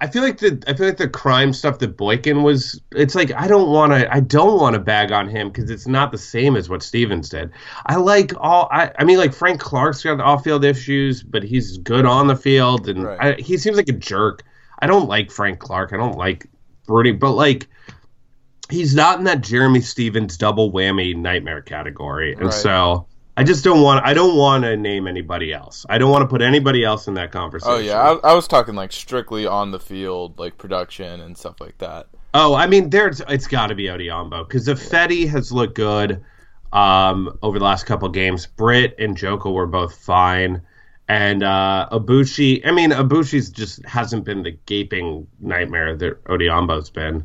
I 0.00 0.06
feel 0.08 0.22
like 0.22 0.38
the 0.38 0.62
I 0.66 0.74
feel 0.74 0.86
like 0.86 0.96
the 0.98 1.08
crime 1.08 1.52
stuff 1.52 1.78
that 1.78 1.96
Boykin 1.96 2.42
was. 2.42 2.80
It's 2.92 3.14
like 3.14 3.32
I 3.32 3.46
don't 3.48 3.70
want 3.70 3.92
to 3.92 4.12
I 4.14 4.20
don't 4.20 4.60
want 4.60 4.74
to 4.74 4.80
bag 4.80 5.12
on 5.12 5.28
him 5.28 5.48
because 5.48 5.70
it's 5.70 5.86
not 5.86 6.12
the 6.12 6.18
same 6.18 6.56
as 6.56 6.68
what 6.68 6.82
Stevens 6.82 7.28
did. 7.28 7.50
I 7.86 7.96
like 7.96 8.32
all. 8.38 8.68
I, 8.70 8.90
I 8.98 9.04
mean, 9.04 9.18
like 9.18 9.32
Frank 9.32 9.60
Clark's 9.60 10.02
got 10.02 10.20
off 10.20 10.44
field 10.44 10.64
issues, 10.64 11.22
but 11.22 11.42
he's 11.42 11.78
good 11.78 12.04
on 12.04 12.26
the 12.26 12.36
field, 12.36 12.88
and 12.88 13.04
Right. 13.04 13.38
I, 13.38 13.40
he 13.40 13.56
seems 13.56 13.76
like 13.76 13.88
a 13.88 13.92
jerk. 13.92 14.42
I 14.80 14.86
don't 14.86 15.08
like 15.08 15.30
Frank 15.30 15.58
Clark. 15.60 15.92
I 15.92 15.96
don't 15.96 16.18
like 16.18 16.46
pretty, 16.86 17.12
but 17.12 17.32
like 17.32 17.66
he's 18.68 18.94
not 18.94 19.18
in 19.18 19.24
that 19.24 19.40
Jerramy 19.40 19.82
Stevens 19.82 20.36
double 20.36 20.72
whammy 20.72 21.16
nightmare 21.16 21.62
category, 21.62 22.32
and 22.34 22.46
Right. 22.46 22.52
so 22.52 23.06
I 23.36 23.44
just 23.44 23.64
don't 23.64 23.82
want. 23.82 24.04
I 24.04 24.14
don't 24.14 24.36
want 24.36 24.64
to 24.64 24.76
name 24.76 25.06
anybody 25.06 25.52
else. 25.52 25.84
I 25.88 25.98
don't 25.98 26.10
want 26.10 26.22
to 26.22 26.28
put 26.28 26.40
anybody 26.40 26.84
else 26.84 27.06
in 27.06 27.14
that 27.14 27.32
conversation. 27.32 27.74
Oh 27.74 27.78
yeah, 27.78 28.00
I, 28.00 28.30
I 28.30 28.34
was 28.34 28.48
talking 28.48 28.74
like 28.74 28.92
strictly 28.92 29.46
on 29.46 29.70
the 29.70 29.80
field, 29.80 30.38
like 30.38 30.56
production 30.56 31.20
and 31.20 31.36
stuff 31.36 31.60
like 31.60 31.76
that. 31.78 32.06
Oh, 32.32 32.54
I 32.54 32.66
mean, 32.66 32.90
there's 32.90 33.20
it's 33.28 33.46
got 33.46 33.68
to 33.68 33.74
be 33.74 33.84
Odhiambo 33.84 34.48
because 34.48 34.68
Ifedi 34.68 35.28
has 35.28 35.52
looked 35.52 35.74
good 35.74 36.24
um, 36.72 37.38
over 37.42 37.58
the 37.58 37.64
last 37.64 37.86
couple 37.86 38.08
games, 38.08 38.46
Britt 38.46 38.94
and 38.98 39.16
Joko 39.16 39.50
were 39.50 39.66
both 39.66 39.96
fine, 39.96 40.62
and 41.08 41.42
uh, 41.42 41.88
Aboushi. 41.92 42.66
I 42.66 42.72
mean, 42.72 42.90
Aboushi's 42.90 43.50
just 43.50 43.84
hasn't 43.84 44.24
been 44.24 44.42
the 44.42 44.52
gaping 44.66 45.26
nightmare 45.40 45.96
that 45.96 46.24
Odhiambo's 46.24 46.90
been. 46.90 47.24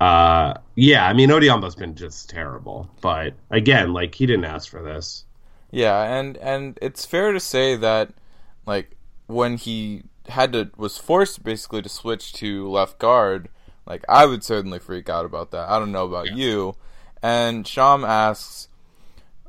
Uh, 0.00 0.54
yeah, 0.76 1.06
I 1.06 1.12
mean, 1.12 1.28
Odhiambo's 1.28 1.74
been 1.74 1.94
just 1.94 2.30
terrible, 2.30 2.90
but 3.00 3.34
again, 3.50 3.92
like 3.92 4.14
he 4.14 4.26
didn't 4.26 4.46
ask 4.46 4.68
for 4.68 4.82
this. 4.82 5.24
Yeah, 5.70 6.02
and 6.02 6.36
and 6.38 6.78
it's 6.82 7.06
fair 7.06 7.32
to 7.32 7.40
say 7.40 7.76
that 7.76 8.10
like 8.66 8.96
when 9.26 9.56
he 9.56 10.02
had 10.28 10.52
to 10.52 10.70
was 10.76 10.98
forced 10.98 11.42
basically 11.42 11.82
to 11.82 11.88
switch 11.88 12.32
to 12.34 12.68
left 12.68 12.98
guard, 12.98 13.48
like 13.86 14.04
I 14.08 14.26
would 14.26 14.44
certainly 14.44 14.78
freak 14.78 15.08
out 15.08 15.24
about 15.24 15.50
that. 15.52 15.68
I 15.68 15.78
don't 15.78 15.92
know 15.92 16.06
about 16.06 16.34
you. 16.34 16.74
And 17.22 17.66
Sham 17.66 18.04
asks, 18.04 18.68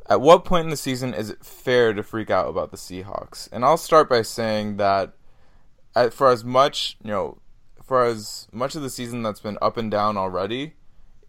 at 0.09 0.19
what 0.19 0.43
point 0.43 0.65
in 0.65 0.71
the 0.71 0.77
season 0.77 1.13
is 1.13 1.29
it 1.29 1.45
fair 1.45 1.93
to 1.93 2.03
freak 2.03 2.29
out 2.29 2.49
about 2.49 2.71
the 2.71 2.77
Seahawks? 2.77 3.47
And 3.51 3.63
I'll 3.63 3.77
start 3.77 4.09
by 4.09 4.23
saying 4.23 4.77
that 4.77 5.13
at, 5.95 6.13
for 6.13 6.29
as 6.29 6.43
much 6.43 6.97
you 7.03 7.11
know, 7.11 7.37
for 7.83 8.03
as 8.03 8.47
much 8.51 8.75
of 8.75 8.81
the 8.81 8.89
season 8.89 9.23
that's 9.23 9.39
been 9.39 9.57
up 9.61 9.77
and 9.77 9.89
down 9.89 10.17
already, 10.17 10.73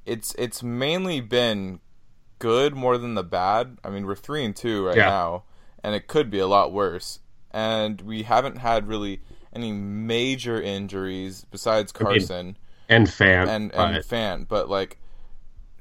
it's 0.05 0.35
it's 0.37 0.63
mainly 0.63 1.21
been 1.21 1.81
good 2.43 2.75
more 2.75 2.99
than 2.99 3.15
the 3.15 3.23
bad. 3.23 3.79
I 3.85 3.91
mean, 3.91 4.05
we're 4.05 4.17
three 4.17 4.45
and 4.45 4.55
two 4.57 4.85
right 4.87 4.97
Yeah. 4.97 5.09
now, 5.09 5.45
and 5.85 5.95
it 5.95 6.09
could 6.09 6.29
be 6.29 6.41
a 6.41 6.47
lot 6.49 6.73
worse. 6.73 7.21
And 7.53 8.01
we 8.01 8.25
haven't 8.25 8.57
had 8.59 8.89
really 8.89 9.21
any 9.53 9.71
major 9.71 10.61
injuries 10.61 11.47
besides 11.51 11.93
mean, 12.01 12.07
Carson 12.07 12.57
And 12.89 13.09
fan 13.09 13.49
and 13.49 13.71
but- 13.71 13.95
and 13.95 14.05
Fant, 14.05 14.49
but 14.49 14.69
like, 14.69 14.99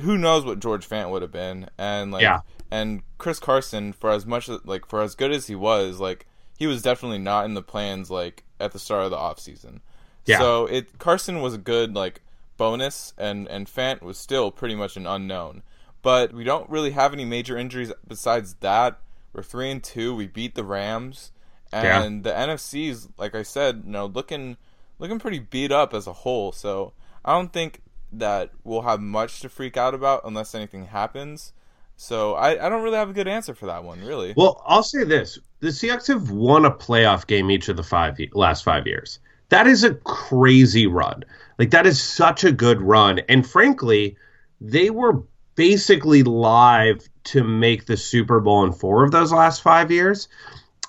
who 0.02 0.18
knows 0.20 0.46
what 0.46 0.60
George 0.60 0.88
Fant 0.88 1.10
would 1.10 1.22
have 1.24 1.32
been? 1.32 1.68
And 1.80 2.12
like, 2.12 2.22
Yeah. 2.22 2.42
and 2.70 3.02
Chris 3.18 3.40
Carson, 3.40 3.92
for 3.94 4.12
as 4.12 4.26
much 4.26 4.48
like 4.66 4.86
for 4.86 5.02
as 5.02 5.16
good 5.16 5.32
as 5.32 5.48
he 5.48 5.56
was, 5.56 6.00
like 6.00 6.28
he 6.60 6.68
was 6.68 6.82
definitely 6.84 7.18
not 7.20 7.46
in 7.46 7.56
the 7.56 7.64
plans 7.64 8.12
like 8.12 8.44
at 8.60 8.72
the 8.72 8.80
start 8.80 9.06
of 9.06 9.12
the 9.12 9.18
offseason. 9.18 9.80
Yeah. 10.26 10.38
So 10.38 10.68
it 10.68 11.00
Carson 11.00 11.42
was 11.42 11.56
a 11.56 11.58
good 11.58 11.96
like 11.96 12.22
bonus, 12.58 13.14
and 13.18 13.48
and 13.48 13.66
Fant 13.68 14.02
was 14.04 14.18
still 14.20 14.52
pretty 14.52 14.76
much 14.76 14.96
an 14.98 15.08
unknown. 15.08 15.64
But 16.02 16.34
we 16.34 16.44
don't 16.44 16.70
really 16.70 16.92
have 16.92 17.14
any 17.14 17.26
major 17.26 17.58
injuries 17.58 17.92
besides 18.08 18.56
that. 18.62 19.00
We're 19.34 19.44
three 19.44 19.72
and 19.72 19.84
two. 19.84 20.16
We 20.16 20.28
beat 20.28 20.56
the 20.56 20.64
Rams, 20.64 21.32
Yeah. 21.72 22.02
and 22.04 22.24
the 22.24 22.32
NFC's 22.32 23.10
like 23.18 23.36
I 23.36 23.44
said, 23.44 23.84
you 23.86 23.92
know, 23.92 24.06
looking 24.08 24.58
looking 25.00 25.20
pretty 25.20 25.40
beat 25.40 25.72
up 25.72 25.94
as 25.94 26.08
a 26.08 26.14
whole. 26.14 26.52
So 26.52 26.94
I 27.24 27.34
don't 27.34 27.54
think 27.54 27.82
that 28.12 28.52
we'll 28.64 28.82
have 28.82 29.00
much 29.00 29.40
to 29.42 29.50
freak 29.50 29.78
out 29.78 29.94
about 29.94 30.22
unless 30.26 30.54
anything 30.54 30.86
happens. 30.88 31.54
So 31.96 32.34
I, 32.34 32.66
I 32.66 32.70
don't 32.70 32.82
really 32.82 32.98
have 32.98 33.10
a 33.10 33.14
good 33.14 33.28
answer 33.28 33.54
for 33.54 33.68
that 33.68 33.84
one, 33.84 34.04
really. 34.04 34.34
Well, 34.36 34.64
I'll 34.66 34.84
say 34.84 35.04
this: 35.04 35.38
the 35.60 35.68
Seahawks 35.68 36.08
have 36.08 36.32
won 36.32 36.66
a 36.66 36.72
playoff 36.72 37.28
game 37.28 37.52
each 37.52 37.70
of 37.70 37.78
the 37.78 37.84
five 37.84 38.18
last 38.34 38.64
five 38.64 38.88
years. 38.88 39.20
That 39.50 39.68
is 39.68 39.84
a 39.84 39.94
crazy 39.94 40.88
run. 40.88 41.24
Like 41.60 41.70
that 41.72 41.86
is 41.86 42.02
such 42.02 42.44
a 42.44 42.52
good 42.52 42.82
run, 42.82 43.20
and 43.30 43.48
frankly, 43.48 44.18
they 44.60 44.90
were 44.90 45.22
basically 45.62 46.24
live 46.24 47.08
to 47.24 47.44
make 47.44 47.86
the 47.86 47.96
Super 47.96 48.40
Bowl 48.40 48.64
in 48.64 48.74
four 48.74 49.04
of 49.04 49.12
those 49.12 49.32
last 49.32 49.62
five 49.62 49.92
years. 49.92 50.28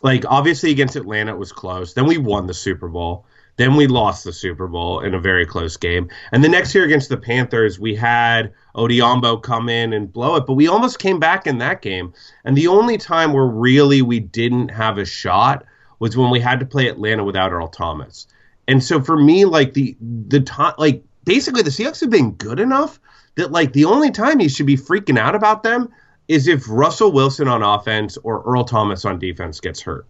Like 0.00 0.24
obviously 0.26 0.70
against 0.70 0.96
Atlanta, 0.96 1.32
it 1.32 1.38
was 1.38 1.52
close. 1.52 1.92
Then 1.92 2.06
we 2.06 2.16
won 2.16 2.46
the 2.46 2.54
Super 2.54 2.88
Bowl. 2.88 3.26
Then 3.58 3.76
we 3.76 3.87
lost 3.87 4.24
the 4.24 4.32
Super 4.32 4.66
Bowl 4.66 5.00
in 5.00 5.12
a 5.12 5.20
very 5.20 5.44
close 5.44 5.76
game. 5.76 6.08
And 6.32 6.42
the 6.42 6.48
next 6.48 6.74
year 6.74 6.87
against 6.87 7.11
the 7.11 7.18
Panthers, 7.18 7.78
we 7.78 7.94
had 7.94 8.54
Odhiambo 8.74 9.42
come 9.42 9.68
in 9.68 9.92
and 9.92 10.11
blow 10.11 10.37
it, 10.37 10.46
but 10.46 10.54
we 10.54 10.68
almost 10.68 10.98
came 10.98 11.20
back 11.20 11.46
in 11.46 11.58
that 11.58 11.82
game. 11.82 12.14
And 12.46 12.56
the 12.56 12.68
only 12.68 12.96
time 12.96 13.35
where 13.35 13.44
really 13.44 14.00
we 14.00 14.20
didn't 14.20 14.70
have 14.70 14.96
a 14.96 15.04
shot 15.04 15.66
was 15.98 16.16
when 16.16 16.30
we 16.30 16.40
had 16.40 16.61
to 16.61 16.66
play 16.66 16.88
Atlanta 16.88 17.24
without 17.24 17.52
Earl 17.52 17.68
Thomas. 17.68 18.26
And 18.66 18.82
so 18.82 19.02
for 19.02 19.18
me, 19.18 19.44
like 19.44 19.74
the 19.74 19.98
the 20.00 20.40
time, 20.40 20.72
like 20.78 21.04
basically 21.26 21.61
the 21.61 21.68
Seahawks 21.68 22.00
have 22.00 22.08
been 22.08 22.32
good 22.32 22.58
enough 22.58 22.98
that 23.36 23.52
like 23.52 23.72
the 23.72 23.84
only 23.84 24.10
time 24.10 24.40
you 24.40 24.48
should 24.48 24.66
be 24.66 24.76
freaking 24.76 25.18
out 25.18 25.34
about 25.34 25.62
them 25.62 25.88
is 26.28 26.48
if 26.48 26.68
Russell 26.68 27.12
Wilson 27.12 27.48
on 27.48 27.62
offense 27.62 28.16
or 28.18 28.42
Earl 28.42 28.64
Thomas 28.64 29.04
on 29.04 29.18
defense 29.18 29.60
gets 29.60 29.80
hurt. 29.80 30.06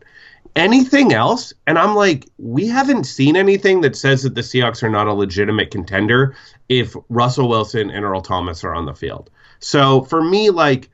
Anything 0.54 1.14
else, 1.14 1.54
and 1.66 1.78
I'm 1.78 1.94
like, 1.94 2.28
we 2.36 2.66
haven't 2.66 3.04
seen 3.04 3.36
anything 3.36 3.80
that 3.80 3.96
says 3.96 4.22
that 4.24 4.34
the 4.34 4.42
Seahawks 4.42 4.82
are 4.82 4.90
not 4.90 5.06
a 5.06 5.14
legitimate 5.14 5.70
contender 5.70 6.36
if 6.68 6.94
Russell 7.08 7.48
Wilson 7.48 7.90
and 7.90 8.04
Earl 8.04 8.20
Thomas 8.20 8.62
are 8.62 8.74
on 8.74 8.84
the 8.84 8.94
field. 8.94 9.30
So 9.60 10.02
for 10.02 10.22
me, 10.22 10.50
like, 10.50 10.90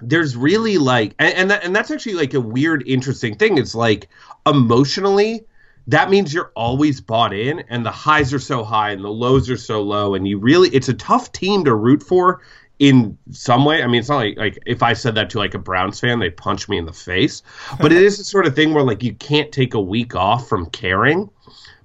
there's 0.00 0.36
really 0.36 0.78
like, 0.78 1.14
and 1.18 1.34
and, 1.34 1.50
that, 1.50 1.64
and 1.64 1.74
that's 1.74 1.90
actually 1.90 2.14
like 2.14 2.34
a 2.34 2.40
weird, 2.40 2.84
interesting 2.86 3.34
thing. 3.36 3.58
It's 3.58 3.74
like 3.74 4.08
emotionally, 4.46 5.44
that 5.86 6.10
means 6.10 6.32
you're 6.32 6.52
always 6.54 7.00
bought 7.00 7.32
in, 7.32 7.60
and 7.68 7.84
the 7.84 7.90
highs 7.90 8.32
are 8.32 8.38
so 8.38 8.64
high 8.64 8.90
and 8.90 9.04
the 9.04 9.10
lows 9.10 9.50
are 9.50 9.56
so 9.56 9.82
low, 9.82 10.14
and 10.14 10.26
you 10.26 10.38
really, 10.38 10.68
it's 10.70 10.88
a 10.88 10.94
tough 10.94 11.32
team 11.32 11.64
to 11.64 11.74
root 11.74 12.02
for 12.02 12.42
in 12.80 13.16
some 13.30 13.64
way. 13.64 13.82
I 13.82 13.86
mean, 13.86 14.00
it's 14.00 14.08
not 14.08 14.16
like 14.16 14.36
like 14.36 14.58
if 14.66 14.82
I 14.82 14.94
said 14.94 15.14
that 15.14 15.30
to 15.30 15.38
like 15.38 15.54
a 15.54 15.58
Browns 15.58 16.00
fan, 16.00 16.18
they'd 16.18 16.36
punch 16.36 16.68
me 16.68 16.78
in 16.78 16.86
the 16.86 16.92
face. 16.92 17.42
But 17.80 17.92
it 17.92 18.02
is 18.02 18.18
the 18.18 18.24
sort 18.24 18.46
of 18.46 18.56
thing 18.56 18.74
where 18.74 18.82
like 18.82 19.02
you 19.02 19.14
can't 19.14 19.52
take 19.52 19.74
a 19.74 19.80
week 19.80 20.16
off 20.16 20.48
from 20.48 20.66
caring 20.66 21.30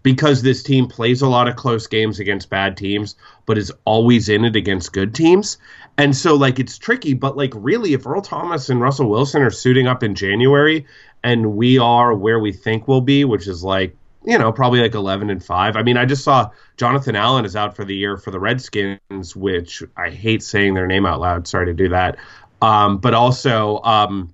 because 0.02 0.42
this 0.42 0.62
team 0.62 0.88
plays 0.88 1.22
a 1.22 1.28
lot 1.28 1.48
of 1.48 1.56
close 1.56 1.88
games 1.88 2.20
against 2.20 2.50
bad 2.50 2.78
teams, 2.78 3.16
but 3.46 3.58
is 3.58 3.74
always 3.86 4.30
in 4.30 4.46
it 4.46 4.56
against 4.56 4.94
good 4.94 5.16
teams. 5.16 5.58
And 5.98 6.16
so 6.16 6.36
like 6.36 6.60
it's 6.60 6.78
tricky, 6.78 7.14
but 7.14 7.38
like 7.38 7.54
really 7.56 7.94
if 7.94 8.06
Earl 8.06 8.22
Thomas 8.22 8.70
and 8.70 8.82
Russell 8.82 9.10
Wilson 9.10 9.42
are 9.42 9.52
suiting 9.52 9.88
up 9.88 10.04
in 10.04 10.16
January 10.16 10.86
and 11.24 11.56
we 11.56 11.78
are 11.78 12.14
where 12.14 12.40
we 12.40 12.52
think 12.52 12.88
we'll 12.88 13.02
be, 13.02 13.24
which 13.24 13.48
is 13.48 13.64
like 13.64 13.96
you 14.26 14.38
know, 14.38 14.52
probably 14.52 14.82
like 14.82 14.96
11 14.96 15.30
and 15.30 15.44
5. 15.44 15.76
I 15.76 15.84
mean, 15.84 15.98
I 15.98 16.06
just 16.06 16.24
saw 16.24 16.50
Jonathan 16.78 17.16
Allen 17.16 17.46
is 17.46 17.56
out 17.56 17.76
for 17.76 17.86
the 17.86 17.96
year 17.96 18.18
for 18.18 18.32
the 18.32 18.40
Redskins, 18.40 19.36
which 19.36 19.84
I 19.96 20.10
hate 20.10 20.42
saying 20.42 20.74
their 20.74 20.88
name 20.88 21.06
out 21.06 21.20
loud. 21.20 21.48
Sorry 21.48 21.68
to 21.68 21.74
do 21.74 21.90
that. 21.90 22.18
Um, 22.62 22.98
but 22.98 23.14
also, 23.14 23.82
um, 23.84 24.34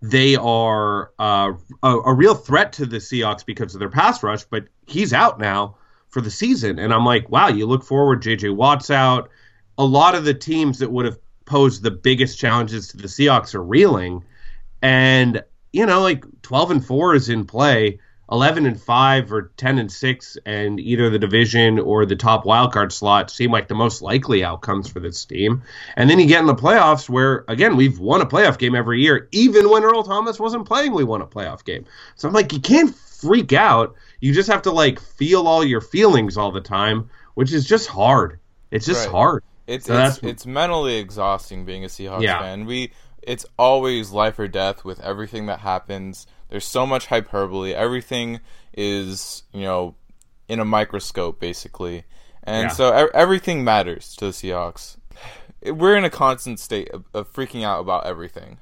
they 0.00 0.36
are 0.36 1.10
uh, 1.18 1.52
a, 1.82 1.98
a 1.98 2.14
real 2.14 2.34
threat 2.34 2.72
to 2.74 2.86
the 2.86 2.96
Seahawks 2.96 3.44
because 3.44 3.74
of 3.74 3.78
their 3.78 3.90
pass 3.90 4.22
rush, 4.22 4.44
but 4.44 4.64
he's 4.86 5.12
out 5.12 5.38
now 5.38 5.76
for 6.08 6.20
the 6.20 6.30
season. 6.30 6.78
And 6.78 6.92
I'm 6.92 7.04
like, 7.04 7.28
wow, 7.28 7.48
you 7.48 7.66
look 7.66 7.84
forward, 7.84 8.22
JJ 8.22 8.54
Watt's 8.54 8.90
out. 8.90 9.30
A 9.78 9.84
lot 9.84 10.14
of 10.14 10.24
the 10.24 10.34
teams 10.34 10.78
that 10.78 10.90
would 10.90 11.04
have 11.04 11.18
posed 11.44 11.82
the 11.82 11.90
biggest 11.90 12.38
challenges 12.38 12.88
to 12.88 12.96
the 12.96 13.08
Seahawks 13.08 13.54
are 13.54 13.62
reeling. 13.62 14.24
And, 14.82 15.42
you 15.72 15.86
know, 15.86 16.00
like 16.00 16.24
12 16.42 16.70
and 16.70 16.84
4 16.84 17.14
is 17.14 17.28
in 17.28 17.44
play. 17.44 17.98
11 18.32 18.64
and 18.64 18.80
5 18.80 19.32
or 19.32 19.52
10 19.58 19.78
and 19.78 19.92
6 19.92 20.38
and 20.46 20.80
either 20.80 21.10
the 21.10 21.18
division 21.18 21.78
or 21.78 22.06
the 22.06 22.16
top 22.16 22.44
wildcard 22.44 22.90
slot 22.90 23.30
seem 23.30 23.50
like 23.50 23.68
the 23.68 23.74
most 23.74 24.00
likely 24.00 24.42
outcomes 24.42 24.88
for 24.88 24.98
this 24.98 25.24
team. 25.26 25.62
And 25.96 26.08
then 26.08 26.18
you 26.18 26.26
get 26.26 26.40
in 26.40 26.46
the 26.46 26.54
playoffs 26.54 27.08
where 27.08 27.44
again 27.48 27.76
we've 27.76 27.98
won 27.98 28.22
a 28.22 28.26
playoff 28.26 28.56
game 28.56 28.74
every 28.74 29.02
year 29.02 29.28
even 29.32 29.68
when 29.68 29.84
Earl 29.84 30.04
Thomas 30.04 30.40
wasn't 30.40 30.66
playing 30.66 30.94
we 30.94 31.04
won 31.04 31.20
a 31.20 31.26
playoff 31.26 31.64
game. 31.64 31.84
So 32.16 32.26
I'm 32.26 32.34
like 32.34 32.52
you 32.52 32.60
can't 32.60 32.94
freak 32.94 33.52
out. 33.52 33.94
You 34.20 34.32
just 34.32 34.48
have 34.50 34.62
to 34.62 34.72
like 34.72 35.00
feel 35.00 35.46
all 35.46 35.62
your 35.62 35.82
feelings 35.82 36.38
all 36.38 36.50
the 36.50 36.62
time, 36.62 37.10
which 37.34 37.52
is 37.52 37.66
just 37.66 37.88
hard. 37.88 38.40
It's 38.70 38.86
just 38.86 39.06
Right. 39.06 39.12
hard. 39.12 39.42
It's 39.66 39.86
So 39.86 39.98
it's, 39.98 40.18
it's 40.22 40.46
mentally 40.46 40.96
exhausting 40.96 41.64
being 41.64 41.84
a 41.84 41.88
Seahawks 41.88 42.22
Yeah. 42.22 42.40
fan. 42.40 42.66
We 42.66 42.92
it's 43.22 43.46
always 43.58 44.10
life 44.10 44.38
or 44.38 44.46
death 44.48 44.84
with 44.84 45.00
everything 45.00 45.46
that 45.46 45.60
happens. 45.60 46.26
There's 46.50 46.66
so 46.66 46.86
much 46.86 47.06
hyperbole. 47.06 47.72
Everything 47.72 48.40
is 48.74 49.42
you 49.52 49.62
know 49.62 49.94
in 50.48 50.60
a 50.60 50.64
microscope 50.64 51.40
basically, 51.40 52.04
and 52.42 52.64
Yeah. 52.64 52.68
so 52.68 53.08
everything 53.14 53.64
matters 53.64 54.14
to 54.16 54.26
the 54.26 54.30
Seahawks. 54.32 54.96
We're 55.64 55.96
in 55.96 56.04
a 56.04 56.10
constant 56.10 56.60
state 56.60 56.90
of, 56.90 57.04
of 57.14 57.32
freaking 57.32 57.64
out 57.64 57.80
about 57.80 58.04
everything. 58.06 58.58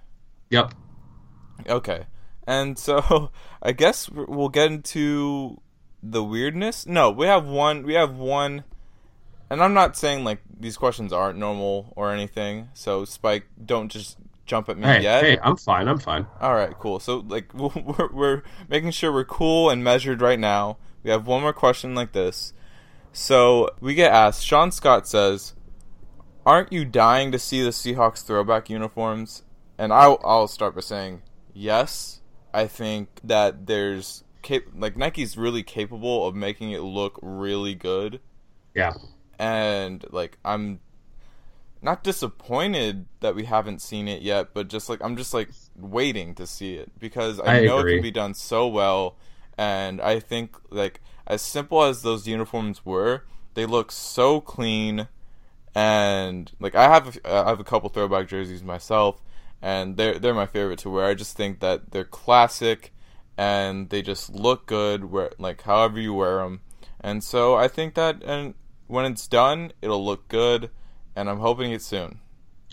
Yep. 0.50 0.72
Okay. 1.68 2.06
And 2.46 2.78
so 2.78 3.30
I 3.62 3.72
guess 3.72 4.08
we'll 4.08 4.48
get 4.50 4.70
into 4.70 5.60
the 6.02 6.22
weirdness. 6.22 6.86
No, 6.86 7.10
we 7.10 7.26
have 7.26 7.44
one 7.44 7.82
we 7.84 7.94
have 7.94 8.14
one 8.14 8.62
and 9.52 9.62
I'm 9.62 9.74
not 9.74 9.96
saying 9.96 10.24
like 10.24 10.40
these 10.58 10.76
questions 10.76 11.12
aren't 11.12 11.38
normal 11.38 11.92
or 11.96 12.12
anything. 12.12 12.68
So 12.74 13.04
Spike, 13.04 13.44
don't 13.64 13.90
just 13.90 14.16
jump 14.46 14.68
at 14.68 14.76
me 14.78 14.84
Hey, 14.86 15.02
yet. 15.02 15.22
hey, 15.22 15.38
I'm 15.42 15.56
fine. 15.56 15.86
I'm 15.88 15.98
fine. 15.98 16.26
All 16.40 16.54
right, 16.54 16.76
cool. 16.78 16.98
So 17.00 17.18
like 17.28 17.52
we're, 17.54 18.08
we're 18.12 18.42
making 18.68 18.90
sure 18.90 19.12
we're 19.12 19.24
cool 19.24 19.70
and 19.70 19.84
measured 19.84 20.20
right 20.20 20.38
now. 20.38 20.78
We 21.04 21.10
have 21.10 21.26
one 21.26 21.42
more 21.42 21.52
question 21.52 21.94
like 21.94 22.12
this. 22.12 22.52
So 23.12 23.70
we 23.80 23.94
get 23.94 24.12
asked. 24.12 24.44
Sean 24.44 24.70
Scott 24.72 25.06
says, 25.06 25.54
"Aren't 26.46 26.72
you 26.72 26.84
dying 26.84 27.30
to 27.32 27.38
see 27.38 27.62
the 27.62 27.70
Seahawks 27.70 28.24
throwback 28.24 28.70
uniforms?" 28.70 29.42
And 29.78 29.92
I'll 29.92 30.20
I'll 30.24 30.48
start 30.48 30.74
by 30.74 30.80
saying 30.80 31.22
yes. 31.52 32.20
I 32.54 32.66
think 32.66 33.08
that 33.24 33.66
there's 33.66 34.24
cap- 34.42 34.64
like 34.76 34.96
Nike's 34.96 35.36
really 35.36 35.62
capable 35.62 36.26
of 36.26 36.34
making 36.34 36.70
it 36.72 36.82
look 36.82 37.18
really 37.22 37.74
good, 37.74 38.20
Yeah. 38.74 38.92
And 39.38 40.04
like 40.10 40.38
I'm 40.44 40.80
not 41.82 42.04
disappointed 42.04 43.06
that 43.20 43.34
we 43.34 43.44
haven't 43.44 43.82
seen 43.82 44.06
it 44.06 44.22
yet, 44.22 44.54
but 44.54 44.68
just 44.68 44.88
like 44.88 45.00
I'm 45.02 45.16
just 45.16 45.34
like 45.34 45.50
waiting 45.76 46.34
to 46.36 46.46
see 46.46 46.74
it 46.74 46.90
because 46.98 47.40
I, 47.40 47.58
I 47.58 47.60
know 47.66 47.78
agree. 47.78 47.94
it 47.94 47.96
can 47.96 48.02
be 48.02 48.10
done 48.12 48.34
so 48.34 48.68
well, 48.68 49.16
and 49.58 50.00
I 50.00 50.20
think 50.20 50.56
like 50.70 51.00
as 51.26 51.42
simple 51.42 51.82
as 51.82 52.02
those 52.02 52.26
uniforms 52.26 52.86
were, 52.86 53.24
they 53.54 53.66
look 53.66 53.90
so 53.90 54.40
clean, 54.40 55.08
and 55.74 56.50
like 56.60 56.74
I 56.76 56.84
have 56.84 57.16
a, 57.16 57.34
I 57.46 57.48
have 57.48 57.60
a 57.60 57.64
couple 57.64 57.88
throwback 57.88 58.28
jerseys 58.28 58.62
myself, 58.62 59.20
and 59.60 59.96
they're 59.96 60.18
they're 60.18 60.34
my 60.34 60.46
favorite 60.46 60.78
to 60.80 60.90
wear. 60.90 61.06
I 61.06 61.14
just 61.14 61.36
think 61.36 61.58
that 61.60 61.90
they're 61.90 62.04
classic, 62.04 62.92
and 63.36 63.90
they 63.90 64.02
just 64.02 64.30
look 64.30 64.66
good 64.66 65.10
where 65.10 65.32
like 65.38 65.62
however 65.62 65.98
you 65.98 66.14
wear 66.14 66.38
them, 66.38 66.60
and 67.00 67.24
so 67.24 67.56
I 67.56 67.66
think 67.66 67.94
that 67.94 68.22
and 68.22 68.54
when 68.86 69.04
it's 69.04 69.26
done, 69.28 69.72
it'll 69.80 70.04
look 70.04 70.28
good, 70.28 70.70
and 71.16 71.28
I'm 71.28 71.38
hoping 71.40 71.72
it 71.72 71.82
soon. 71.82 72.18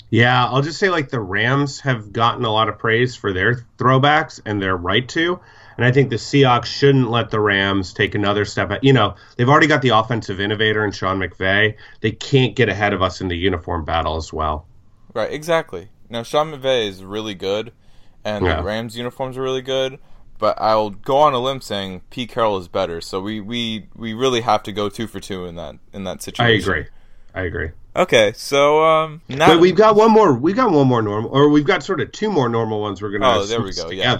Yeah, 0.09 0.45
I'll 0.45 0.61
just 0.61 0.79
say 0.79 0.89
like 0.89 1.09
the 1.09 1.19
Rams 1.19 1.79
have 1.81 2.11
gotten 2.11 2.43
a 2.45 2.51
lot 2.51 2.69
of 2.69 2.79
praise 2.79 3.15
for 3.15 3.31
their 3.31 3.65
throwbacks, 3.77 4.39
and 4.45 4.61
they're 4.61 4.77
right 4.77 5.07
to. 5.09 5.39
And 5.77 5.85
I 5.85 5.91
think 5.91 6.09
the 6.09 6.17
Seahawks 6.17 6.65
shouldn't 6.65 7.09
let 7.09 7.29
the 7.29 7.39
Rams 7.39 7.93
take 7.93 8.13
another 8.15 8.43
step. 8.43 8.71
At, 8.71 8.83
you 8.83 8.91
know, 8.91 9.15
they've 9.37 9.47
already 9.47 9.67
got 9.67 9.81
the 9.81 9.89
offensive 9.89 10.41
innovator 10.41 10.83
in 10.83 10.91
Sean 10.91 11.19
McVay. 11.19 11.75
They 12.01 12.11
can't 12.11 12.55
get 12.55 12.67
ahead 12.69 12.91
of 12.91 13.01
us 13.01 13.21
in 13.21 13.27
the 13.29 13.37
uniform 13.37 13.85
battle 13.85 14.17
as 14.17 14.33
well. 14.33 14.65
Right, 15.13 15.31
exactly. 15.31 15.89
Now 16.09 16.23
Sean 16.23 16.51
McVay 16.51 16.87
is 16.87 17.03
really 17.03 17.35
good, 17.35 17.71
and 18.25 18.45
Yeah. 18.45 18.57
the 18.57 18.63
Rams 18.63 18.97
uniforms 18.97 19.37
are 19.37 19.41
really 19.41 19.61
good. 19.61 19.99
But 20.39 20.59
I'll 20.59 20.89
go 20.89 21.17
on 21.17 21.33
a 21.33 21.39
limb 21.39 21.61
saying 21.61 22.01
Pete 22.09 22.29
Carroll 22.31 22.57
is 22.57 22.67
better. 22.67 23.01
So 23.01 23.21
we, 23.21 23.39
we, 23.41 23.87
we 23.95 24.13
really 24.13 24.41
have 24.41 24.63
to 24.63 24.71
go 24.71 24.89
two 24.89 25.05
for 25.05 25.19
two 25.19 25.45
in 25.45 25.55
that 25.55 25.75
in 25.93 26.05
that 26.05 26.23
situation. 26.23 26.55
I 26.55 26.63
agree. 26.63 26.89
I 27.35 27.41
agree. 27.41 27.71
Okay, 27.95 28.31
so 28.35 28.83
um, 28.83 29.21
now 29.27 29.47
But 29.47 29.59
we've 29.59 29.75
got 29.75 29.95
one 29.95 30.11
more. 30.11 30.33
We've 30.33 30.55
got 30.55 30.71
one 30.71 30.87
more 30.87 31.01
normal, 31.01 31.31
or 31.31 31.49
we've 31.49 31.65
got 31.65 31.83
sort 31.83 31.99
of 31.99 32.11
two 32.11 32.31
more 32.31 32.47
normal 32.47 32.81
ones. 32.81 33.01
We're 33.01 33.09
going 33.09 33.21
to 33.21 33.27
Oh, 33.27 33.45
there 33.45 33.61
we 33.61 33.73
go, 33.73 33.89
yeah. 33.89 34.17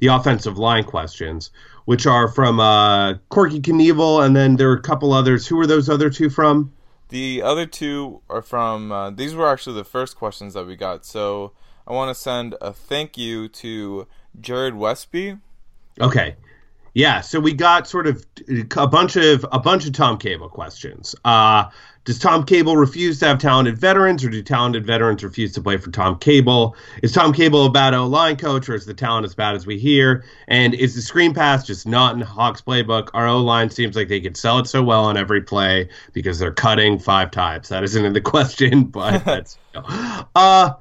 The 0.00 0.08
offensive 0.08 0.58
line 0.58 0.84
questions, 0.84 1.50
which 1.86 2.06
are 2.06 2.28
from 2.28 2.60
uh, 2.60 3.14
Corky 3.30 3.60
Knievel, 3.60 4.24
and 4.24 4.36
then 4.36 4.56
there 4.56 4.70
are 4.70 4.74
a 4.76 4.82
couple 4.82 5.12
others. 5.12 5.46
Who 5.46 5.58
are 5.60 5.66
those 5.66 5.88
other 5.88 6.10
two 6.10 6.28
from? 6.28 6.72
The 7.08 7.42
other 7.42 7.64
two 7.66 8.20
are 8.28 8.42
from. 8.42 8.92
Uh, 8.92 9.10
these 9.10 9.34
were 9.34 9.48
actually 9.48 9.76
the 9.76 9.84
first 9.84 10.16
questions 10.16 10.52
that 10.54 10.66
we 10.66 10.76
got. 10.76 11.06
So 11.06 11.52
I 11.86 11.92
want 11.92 12.14
to 12.14 12.20
send 12.20 12.56
a 12.60 12.72
thank 12.72 13.16
you 13.16 13.48
to 13.48 14.06
Jared 14.38 14.74
Westby. 14.74 15.38
Okay. 16.00 16.36
Yeah, 16.94 17.22
so 17.22 17.40
we 17.40 17.52
got 17.52 17.88
sort 17.88 18.06
of 18.06 18.24
a 18.76 18.86
bunch 18.86 19.16
of 19.16 19.44
a 19.50 19.58
bunch 19.58 19.84
of 19.84 19.92
Tom 19.92 20.16
Cable 20.16 20.48
questions. 20.48 21.16
Uh, 21.24 21.64
does 22.04 22.20
Tom 22.20 22.44
Cable 22.44 22.76
refuse 22.76 23.18
to 23.18 23.26
have 23.26 23.38
talented 23.38 23.78
veterans, 23.78 24.22
or 24.24 24.28
do 24.28 24.42
talented 24.42 24.86
veterans 24.86 25.24
refuse 25.24 25.52
to 25.54 25.60
play 25.60 25.76
for 25.76 25.90
Tom 25.90 26.18
Cable? 26.18 26.76
Is 27.02 27.12
Tom 27.12 27.32
Cable 27.32 27.66
a 27.66 27.70
bad 27.70 27.94
O 27.94 28.06
line 28.06 28.36
coach, 28.36 28.68
or 28.68 28.74
is 28.74 28.86
the 28.86 28.94
talent 28.94 29.24
as 29.24 29.34
bad 29.34 29.56
as 29.56 29.66
we 29.66 29.76
hear? 29.78 30.24
And 30.46 30.72
is 30.74 30.94
the 30.94 31.02
screen 31.02 31.34
pass 31.34 31.66
just 31.66 31.84
not 31.88 32.14
in 32.14 32.20
Hawks 32.20 32.60
playbook? 32.60 33.08
Our 33.12 33.26
O 33.26 33.38
line 33.38 33.70
seems 33.70 33.96
like 33.96 34.08
they 34.08 34.20
could 34.20 34.36
sell 34.36 34.58
it 34.60 34.68
so 34.68 34.82
well 34.82 35.04
on 35.04 35.16
every 35.16 35.40
play 35.40 35.88
because 36.12 36.38
they're 36.38 36.52
cutting 36.52 36.98
five 37.00 37.32
times. 37.32 37.70
That 37.70 37.82
isn't 37.82 38.04
in 38.04 38.12
the 38.12 38.20
question, 38.20 38.84
but 38.84 39.24
that's 39.24 39.58
uh 40.36 40.74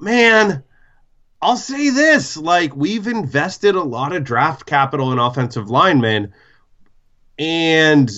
man. 0.00 0.64
I'll 1.42 1.56
say 1.56 1.90
this: 1.90 2.36
like 2.36 2.76
we've 2.76 3.08
invested 3.08 3.74
a 3.74 3.82
lot 3.82 4.12
of 4.12 4.22
draft 4.22 4.64
capital 4.64 5.12
in 5.12 5.18
offensive 5.18 5.68
linemen, 5.68 6.32
and 7.36 8.10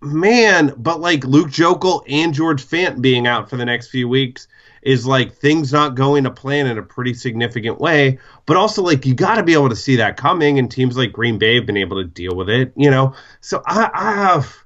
man, 0.00 0.74
but 0.76 1.00
like 1.00 1.24
Luke 1.24 1.48
Joeckel 1.48 2.02
and 2.08 2.34
George 2.34 2.64
Fant 2.64 3.00
being 3.00 3.26
out 3.28 3.48
for 3.48 3.56
the 3.56 3.64
next 3.64 3.88
few 3.88 4.08
weeks 4.08 4.48
is 4.82 5.06
like 5.06 5.32
things 5.32 5.72
not 5.72 5.94
going 5.94 6.24
to 6.24 6.30
plan 6.30 6.66
in 6.66 6.76
a 6.76 6.82
pretty 6.82 7.14
significant 7.14 7.80
way. 7.80 8.18
But 8.46 8.56
also, 8.56 8.82
like 8.82 9.06
you 9.06 9.14
got 9.14 9.36
to 9.36 9.44
be 9.44 9.52
able 9.52 9.68
to 9.68 9.76
see 9.76 9.96
that 9.96 10.16
coming, 10.16 10.58
and 10.58 10.68
teams 10.68 10.96
like 10.96 11.12
Green 11.12 11.38
Bay 11.38 11.54
have 11.54 11.66
been 11.66 11.76
able 11.76 12.02
to 12.02 12.08
deal 12.08 12.34
with 12.34 12.50
it. 12.50 12.72
You 12.76 12.90
know, 12.90 13.14
so 13.40 13.62
I, 13.64 13.90
I 13.94 14.12
have. 14.16 14.61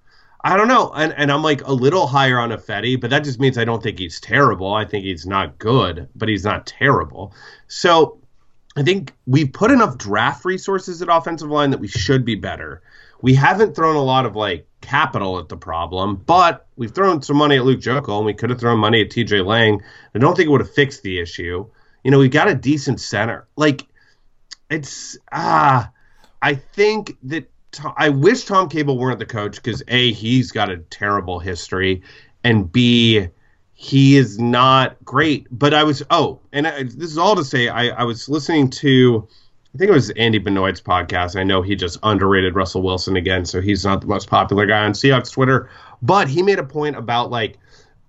I 0.46 0.56
don't 0.56 0.68
know, 0.68 0.92
and, 0.94 1.12
and 1.16 1.32
I'm 1.32 1.42
like 1.42 1.66
a 1.66 1.72
little 1.72 2.06
higher 2.06 2.38
on 2.38 2.50
Ifedi, 2.50 3.00
but 3.00 3.10
that 3.10 3.24
just 3.24 3.40
means 3.40 3.58
I 3.58 3.64
don't 3.64 3.82
think 3.82 3.98
he's 3.98 4.20
terrible. 4.20 4.72
I 4.72 4.84
think 4.84 5.04
he's 5.04 5.26
not 5.26 5.58
good, 5.58 6.08
but 6.14 6.28
he's 6.28 6.44
not 6.44 6.68
terrible. 6.68 7.34
So 7.66 8.20
I 8.76 8.84
think 8.84 9.12
we've 9.26 9.52
put 9.52 9.72
enough 9.72 9.98
draft 9.98 10.44
resources 10.44 11.02
at 11.02 11.08
offensive 11.10 11.50
line 11.50 11.70
that 11.70 11.80
we 11.80 11.88
should 11.88 12.24
be 12.24 12.36
better. 12.36 12.80
We 13.22 13.34
haven't 13.34 13.74
thrown 13.74 13.96
a 13.96 14.04
lot 14.04 14.24
of 14.24 14.36
like 14.36 14.68
capital 14.82 15.40
at 15.40 15.48
the 15.48 15.56
problem, 15.56 16.14
but 16.14 16.68
we've 16.76 16.94
thrown 16.94 17.22
some 17.22 17.38
money 17.38 17.56
at 17.56 17.64
Luke 17.64 17.80
Joeckel, 17.80 18.18
and 18.18 18.24
we 18.24 18.32
could 18.32 18.50
have 18.50 18.60
thrown 18.60 18.78
money 18.78 19.00
at 19.00 19.10
TJ 19.10 19.44
Lang. 19.44 19.82
I 20.14 20.20
don't 20.20 20.36
think 20.36 20.46
it 20.46 20.52
would 20.52 20.60
have 20.60 20.72
fixed 20.72 21.02
the 21.02 21.18
issue. 21.18 21.66
You 22.04 22.10
know, 22.12 22.20
we 22.20 22.28
got 22.28 22.46
a 22.46 22.54
decent 22.54 23.00
center. 23.00 23.48
Like, 23.56 23.84
it's 24.70 25.18
ah, 25.32 25.90
I 26.40 26.54
think 26.54 27.16
that 27.24 27.50
I 27.96 28.08
wish 28.10 28.44
Tom 28.44 28.68
Cable 28.68 28.98
weren't 28.98 29.18
the 29.18 29.26
coach 29.26 29.56
because 29.56 29.82
a 29.88 30.12
he's 30.12 30.52
got 30.52 30.70
a 30.70 30.78
terrible 30.78 31.38
history, 31.38 32.02
and 32.44 32.70
b 32.70 33.28
he 33.74 34.16
is 34.16 34.38
not 34.38 34.96
great. 35.04 35.46
But 35.50 35.74
I 35.74 35.84
was 35.84 36.02
oh, 36.10 36.40
and 36.52 36.66
I, 36.66 36.84
this 36.84 37.10
is 37.10 37.18
all 37.18 37.36
to 37.36 37.44
say 37.44 37.68
I, 37.68 37.88
I 37.88 38.04
was 38.04 38.28
listening 38.28 38.70
to. 38.70 39.28
I 39.74 39.78
think 39.78 39.90
it 39.90 39.94
was 39.94 40.08
Andy 40.10 40.38
Benoit's 40.38 40.80
podcast. 40.80 41.38
I 41.38 41.44
know 41.44 41.60
he 41.60 41.76
just 41.76 41.98
underrated 42.02 42.54
Russell 42.54 42.80
Wilson 42.80 43.16
again, 43.16 43.44
so 43.44 43.60
he's 43.60 43.84
not 43.84 44.00
the 44.00 44.06
most 44.06 44.30
popular 44.30 44.64
guy 44.64 44.84
on 44.84 44.92
Seahawks 44.92 45.30
Twitter. 45.30 45.68
But 46.00 46.28
he 46.28 46.42
made 46.42 46.58
a 46.58 46.64
point 46.64 46.96
about 46.96 47.30
like 47.30 47.58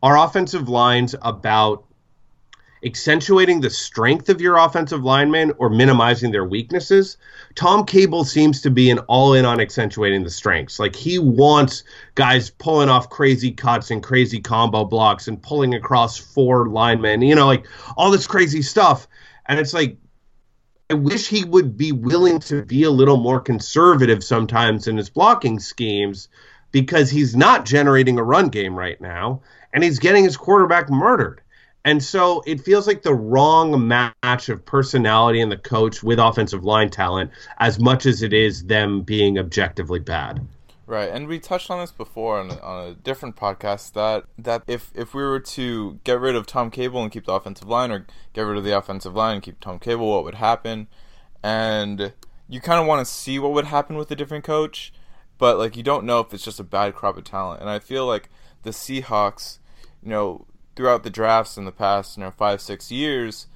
our 0.01 0.17
offensive 0.17 0.69
lines 0.69 1.13
about 1.21 1.83
accentuating 2.87 3.61
the 3.61 3.69
strength 3.69 4.29
of 4.29 4.41
your 4.41 4.57
offensive 4.57 5.03
linemen 5.03 5.51
or 5.59 5.69
minimizing 5.69 6.31
their 6.31 6.45
weaknesses. 6.45 7.17
Tom 7.53 7.85
Cable 7.85 8.23
seems 8.23 8.61
to 8.61 8.71
be 8.71 8.89
an 8.89 8.99
all 8.99 9.33
in 9.33 9.45
on 9.45 9.59
accentuating 9.59 10.23
the 10.23 10.29
strengths. 10.29 10.79
Like 10.79 10.95
he 10.95 11.19
wants 11.19 11.83
guys 12.15 12.49
pulling 12.49 12.89
off 12.89 13.09
crazy 13.09 13.51
cuts 13.51 13.91
and 13.91 14.01
crazy 14.01 14.39
combo 14.39 14.85
blocks 14.85 15.27
and 15.27 15.41
pulling 15.41 15.75
across 15.75 16.17
four 16.17 16.67
linemen, 16.67 17.21
you 17.21 17.35
know, 17.35 17.45
like 17.45 17.67
all 17.95 18.09
this 18.09 18.25
crazy 18.25 18.61
stuff. 18.61 19.07
And 19.45 19.59
it's 19.59 19.73
like, 19.73 19.97
I 20.89 20.93
wish 20.93 21.27
he 21.27 21.43
would 21.43 21.77
be 21.77 21.91
willing 21.91 22.39
to 22.41 22.63
be 22.63 22.83
a 22.83 22.89
little 22.89 23.17
more 23.17 23.41
conservative 23.41 24.23
sometimes 24.23 24.87
in 24.87 24.95
his 24.97 25.09
blocking 25.09 25.59
schemes 25.59 26.29
because 26.71 27.09
he's 27.09 27.35
not 27.35 27.65
generating 27.65 28.17
a 28.17 28.23
run 28.23 28.47
game 28.47 28.75
right 28.75 28.99
now 29.01 29.41
and 29.73 29.83
he's 29.83 29.99
getting 29.99 30.23
his 30.23 30.37
quarterback 30.37 30.89
murdered. 30.89 31.41
And 31.85 32.03
so 32.03 32.43
it 32.45 32.61
feels 32.61 32.85
like 32.85 33.03
the 33.03 33.13
wrong 33.13 33.87
match 33.87 34.49
of 34.49 34.65
personality 34.65 35.39
and 35.39 35.51
the 35.51 35.57
coach 35.57 36.03
with 36.03 36.19
offensive 36.19 36.65
line 36.65 36.89
talent 36.89 37.31
as 37.59 37.79
much 37.79 38.05
as 38.05 38.21
it 38.21 38.33
is 38.33 38.65
them 38.65 39.01
being 39.01 39.39
objectively 39.39 39.99
bad. 39.99 40.45
Right, 40.87 41.09
and 41.09 41.27
we 41.27 41.37
touched 41.39 41.69
on 41.69 41.81
this 41.81 41.91
before 41.91 42.39
on, 42.39 42.51
on 42.59 42.87
a 42.87 42.93
different 42.93 43.35
podcast 43.35 43.91
that 43.91 44.23
that 44.37 44.63
if 44.67 44.89
if 44.95 45.13
we 45.13 45.21
were 45.21 45.41
to 45.41 45.99
get 46.05 46.17
rid 46.17 46.33
of 46.33 46.45
Tom 46.45 46.71
Cable 46.71 47.03
and 47.03 47.11
keep 47.11 47.25
the 47.25 47.33
offensive 47.33 47.67
line, 47.67 47.91
or 47.91 48.07
get 48.31 48.43
rid 48.43 48.57
of 48.57 48.63
the 48.63 48.77
offensive 48.77 49.13
line 49.13 49.35
and 49.35 49.43
keep 49.43 49.59
Tom 49.59 49.79
Cable, 49.79 50.09
what 50.09 50.23
would 50.23 50.35
happen? 50.35 50.87
And 51.43 52.13
you 52.47 52.61
kind 52.61 52.79
of 52.79 52.87
want 52.87 53.05
to 53.05 53.13
see 53.13 53.37
what 53.37 53.51
would 53.51 53.65
happen 53.65 53.97
with 53.97 54.09
a 54.11 54.15
different 54.15 54.45
coach, 54.45 54.93
but 55.37 55.57
like 55.57 55.75
you 55.75 55.83
don't 55.83 56.05
know 56.05 56.21
if 56.21 56.33
it's 56.33 56.45
just 56.45 56.59
a 56.59 56.63
bad 56.63 56.95
crop 56.95 57.17
of 57.17 57.25
talent. 57.25 57.59
And 57.59 57.69
I 57.69 57.79
feel 57.79 58.05
like 58.05 58.29
the 58.63 58.69
Seahawks, 58.69 59.59
you 60.01 60.09
know, 60.09 60.46
throughout 60.77 61.03
the 61.03 61.09
drafts 61.09 61.57
in 61.57 61.65
the 61.65 61.71
past, 61.73 62.15
you 62.15 62.23
know, 62.23 62.31
five 62.31 62.61
six 62.61 62.91
years, 62.91 63.47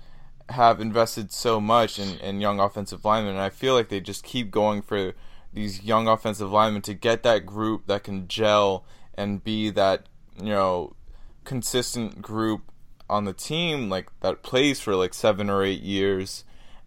have 0.49 0.81
invested 0.81 1.31
so 1.31 1.62
much 1.62 1.97
in, 1.97 2.19
in 2.19 2.41
young 2.41 2.60
offensive 2.60 3.05
linemen, 3.05 3.36
and 3.36 3.41
I 3.41 3.49
feel 3.49 3.73
like 3.75 3.88
they 3.88 4.01
just 4.01 4.25
keep 4.25 4.51
going 4.51 4.81
for 4.81 5.13
these 5.53 5.84
young 5.84 6.07
offensive 6.07 6.51
linemen 6.51 6.81
to 6.81 6.93
get 6.93 7.23
that 7.23 7.45
group 7.45 7.88
that 7.88 8.03
can 8.03 8.27
gel 8.27 8.84
and 9.13 9.43
be 9.43 9.69
that 9.69 10.07
you 10.38 10.49
know 10.49 10.95
consistent 11.43 12.21
group 12.21 12.71
on 13.10 13.25
the 13.25 13.34
team 13.34 13.89
like 13.89 14.07
that 14.21 14.41
plays 14.41 14.79
for 14.79 14.95
like 14.95 15.13
seven 15.13 15.49
or 15.49 15.63
eight 15.63 15.81
years. 15.81 16.43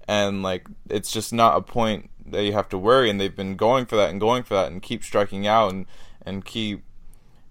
And 0.09 0.43
like 0.43 0.67
it's 0.89 1.13
just 1.13 1.33
not 1.33 1.57
a 1.57 1.63
point 1.63 2.11
that 2.27 2.43
you 2.43 2.53
have 2.53 2.69
to 2.71 2.79
worry. 2.79 3.11
And 3.11 3.21
they've 3.21 3.35
been 3.35 3.57
going 3.57 3.87
for 3.87 3.97
that 3.97 4.11
and 4.11 4.21
going 4.21 4.43
for 4.43 4.55
that 4.55 4.73
and 4.73 4.83
keep 4.83 5.05
striking 5.05 5.47
out 5.47 5.73
and 5.73 5.87
and 6.25 6.45
keep 6.45 6.83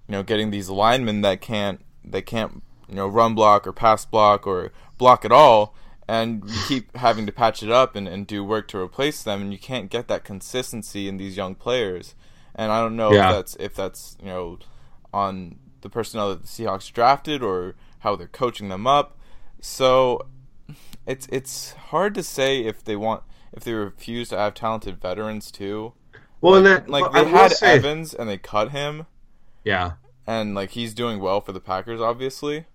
you 0.08 0.12
know 0.12 0.24
getting 0.24 0.50
these 0.50 0.70
linemen 0.70 1.22
that 1.22 1.40
can't 1.42 1.82
they 2.04 2.22
can't 2.22 2.64
you 2.94 2.98
know 2.98 3.08
run 3.08 3.34
block 3.34 3.66
or 3.66 3.74
pass 3.74 4.06
block 4.06 4.46
or 4.46 4.72
block 5.00 5.26
at 5.26 5.32
all 5.32 5.74
and 6.08 6.44
you 6.48 6.60
keep 6.68 6.96
having 6.98 7.26
to 7.26 7.32
patch 7.32 7.64
it 7.64 7.72
up 7.72 7.96
and, 7.96 8.08
and 8.08 8.28
do 8.28 8.44
work 8.44 8.68
to 8.68 8.78
replace 8.78 9.24
them 9.24 9.42
and 9.42 9.52
you 9.52 9.58
can't 9.58 9.90
get 9.90 10.08
that 10.08 10.24
consistency 10.24 11.08
in 11.08 11.18
these 11.18 11.36
young 11.36 11.56
players 11.56 12.14
and 12.54 12.72
i 12.72 12.80
don't 12.80 12.96
know 12.96 13.12
Yeah. 13.12 13.30
if 13.30 13.36
that's 13.36 13.56
if 13.56 13.74
that's 13.74 14.16
you 14.22 14.28
know 14.28 14.60
on 15.12 15.58
the 15.82 15.90
personnel 15.90 16.30
that 16.30 16.42
the 16.44 16.48
Seahawks 16.48 16.92
drafted 16.94 17.42
or 17.42 17.76
how 18.00 18.16
they're 18.16 18.28
coaching 18.28 18.70
them 18.70 18.86
up. 18.88 19.18
So 19.60 20.28
it's 21.06 21.28
it's 21.32 21.74
hard 21.74 22.14
to 22.16 22.24
say 22.24 22.62
if 22.64 22.84
they 22.84 22.96
want 22.96 23.24
if 23.52 23.64
they 23.64 23.74
refuse 23.74 24.30
to 24.30 24.38
have 24.38 24.54
talented 24.54 25.02
veterans 25.02 25.52
too. 25.52 25.94
Well, 26.42 26.54
like, 26.54 26.58
and 26.60 26.66
that 26.68 26.90
like 26.90 27.04
I 27.14 27.24
they 27.24 27.32
will 27.32 27.38
had 27.38 27.52
say- 27.54 27.76
Evans 27.76 28.14
and 28.14 28.30
they 28.30 28.38
cut 28.38 28.72
him, 28.72 29.06
Yeah, 29.64 29.94
and 30.26 30.56
like 30.56 30.72
he's 30.72 30.94
doing 30.94 31.20
well 31.20 31.42
for 31.42 31.52
the 31.52 31.60
Packers, 31.62 32.02
obviously. 32.02 32.66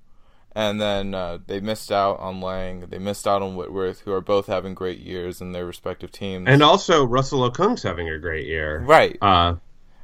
And 0.59 0.81
then 0.81 1.15
uh, 1.15 1.39
they 1.47 1.61
missed 1.61 1.93
out 1.93 2.19
on 2.19 2.41
Lang. 2.41 2.81
They 2.91 2.99
missed 2.99 3.29
out 3.29 3.43
on 3.43 3.55
Whitworth, 3.55 4.01
who 4.01 4.13
are 4.13 4.21
both 4.21 4.49
having 4.49 4.75
great 4.75 4.99
years 4.99 5.41
in 5.41 5.53
their 5.53 5.65
respective 5.65 6.11
teams. 6.11 6.47
and 6.49 6.65
also 6.65 7.05
Russell 7.05 7.49
Okung's 7.49 7.85
having 7.85 8.09
a 8.09 8.19
great 8.19 8.47
year. 8.47 8.81
right, 8.81 9.17
Uh, 9.23 9.55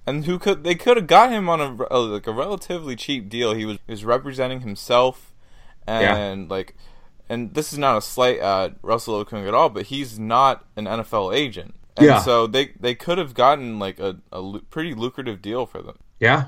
and 0.07 0.27
who 0.27 0.39
could 0.39 0.63
they 0.63 0.77
could 0.77 0.97
have 0.97 1.09
got 1.09 1.33
him 1.33 1.49
on 1.49 1.61
a, 1.61 1.77
a 1.91 1.99
like 1.99 2.27
a 2.29 2.33
relatively 2.33 2.95
cheap 2.95 3.29
deal. 3.29 3.53
He 3.55 3.65
was 3.65 3.79
he 3.87 3.93
was 3.93 4.05
representing 4.05 4.61
himself, 4.61 5.35
and 5.89 6.49
like, 6.51 6.77
and 7.29 7.55
this 7.55 7.73
is 7.73 7.79
not 7.79 7.97
a 7.97 8.01
slight 8.01 8.39
at 8.39 8.77
Russell 8.83 9.25
Okung 9.25 9.49
at 9.49 9.55
all, 9.55 9.71
but 9.71 9.87
he's 9.87 10.19
not 10.21 10.65
an 10.77 10.85
NFL 10.85 11.35
agent, 11.35 11.75
and 11.97 12.07
Yeah. 12.07 12.19
so 12.21 12.47
they 12.47 12.73
they 12.79 12.95
could 12.95 13.19
have 13.19 13.35
gotten 13.35 13.79
like 13.81 13.99
a, 13.99 14.19
a 14.31 14.61
pretty 14.71 14.95
lucrative 14.95 15.43
deal 15.43 15.67
for 15.67 15.83
them. 15.83 15.97
yeah. 16.21 16.45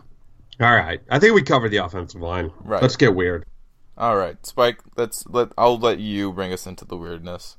All 0.61 0.75
right. 0.75 1.01
I 1.11 1.19
think 1.19 1.35
we 1.35 1.43
covered 1.43 1.69
the 1.71 1.79
offensive 1.79 2.21
line. 2.23 2.51
Right. 2.61 2.81
Let's 2.81 2.97
get 2.97 3.15
weird. 3.15 3.45
All 3.99 4.17
right, 4.17 4.45
Spike, 4.45 4.81
let's 4.97 5.27
let 5.27 5.49
I'll 5.57 5.79
let 5.79 5.99
you 5.99 6.33
bring 6.33 6.53
us 6.53 6.67
into 6.67 6.85
the 6.85 6.97
weirdness. 6.97 7.57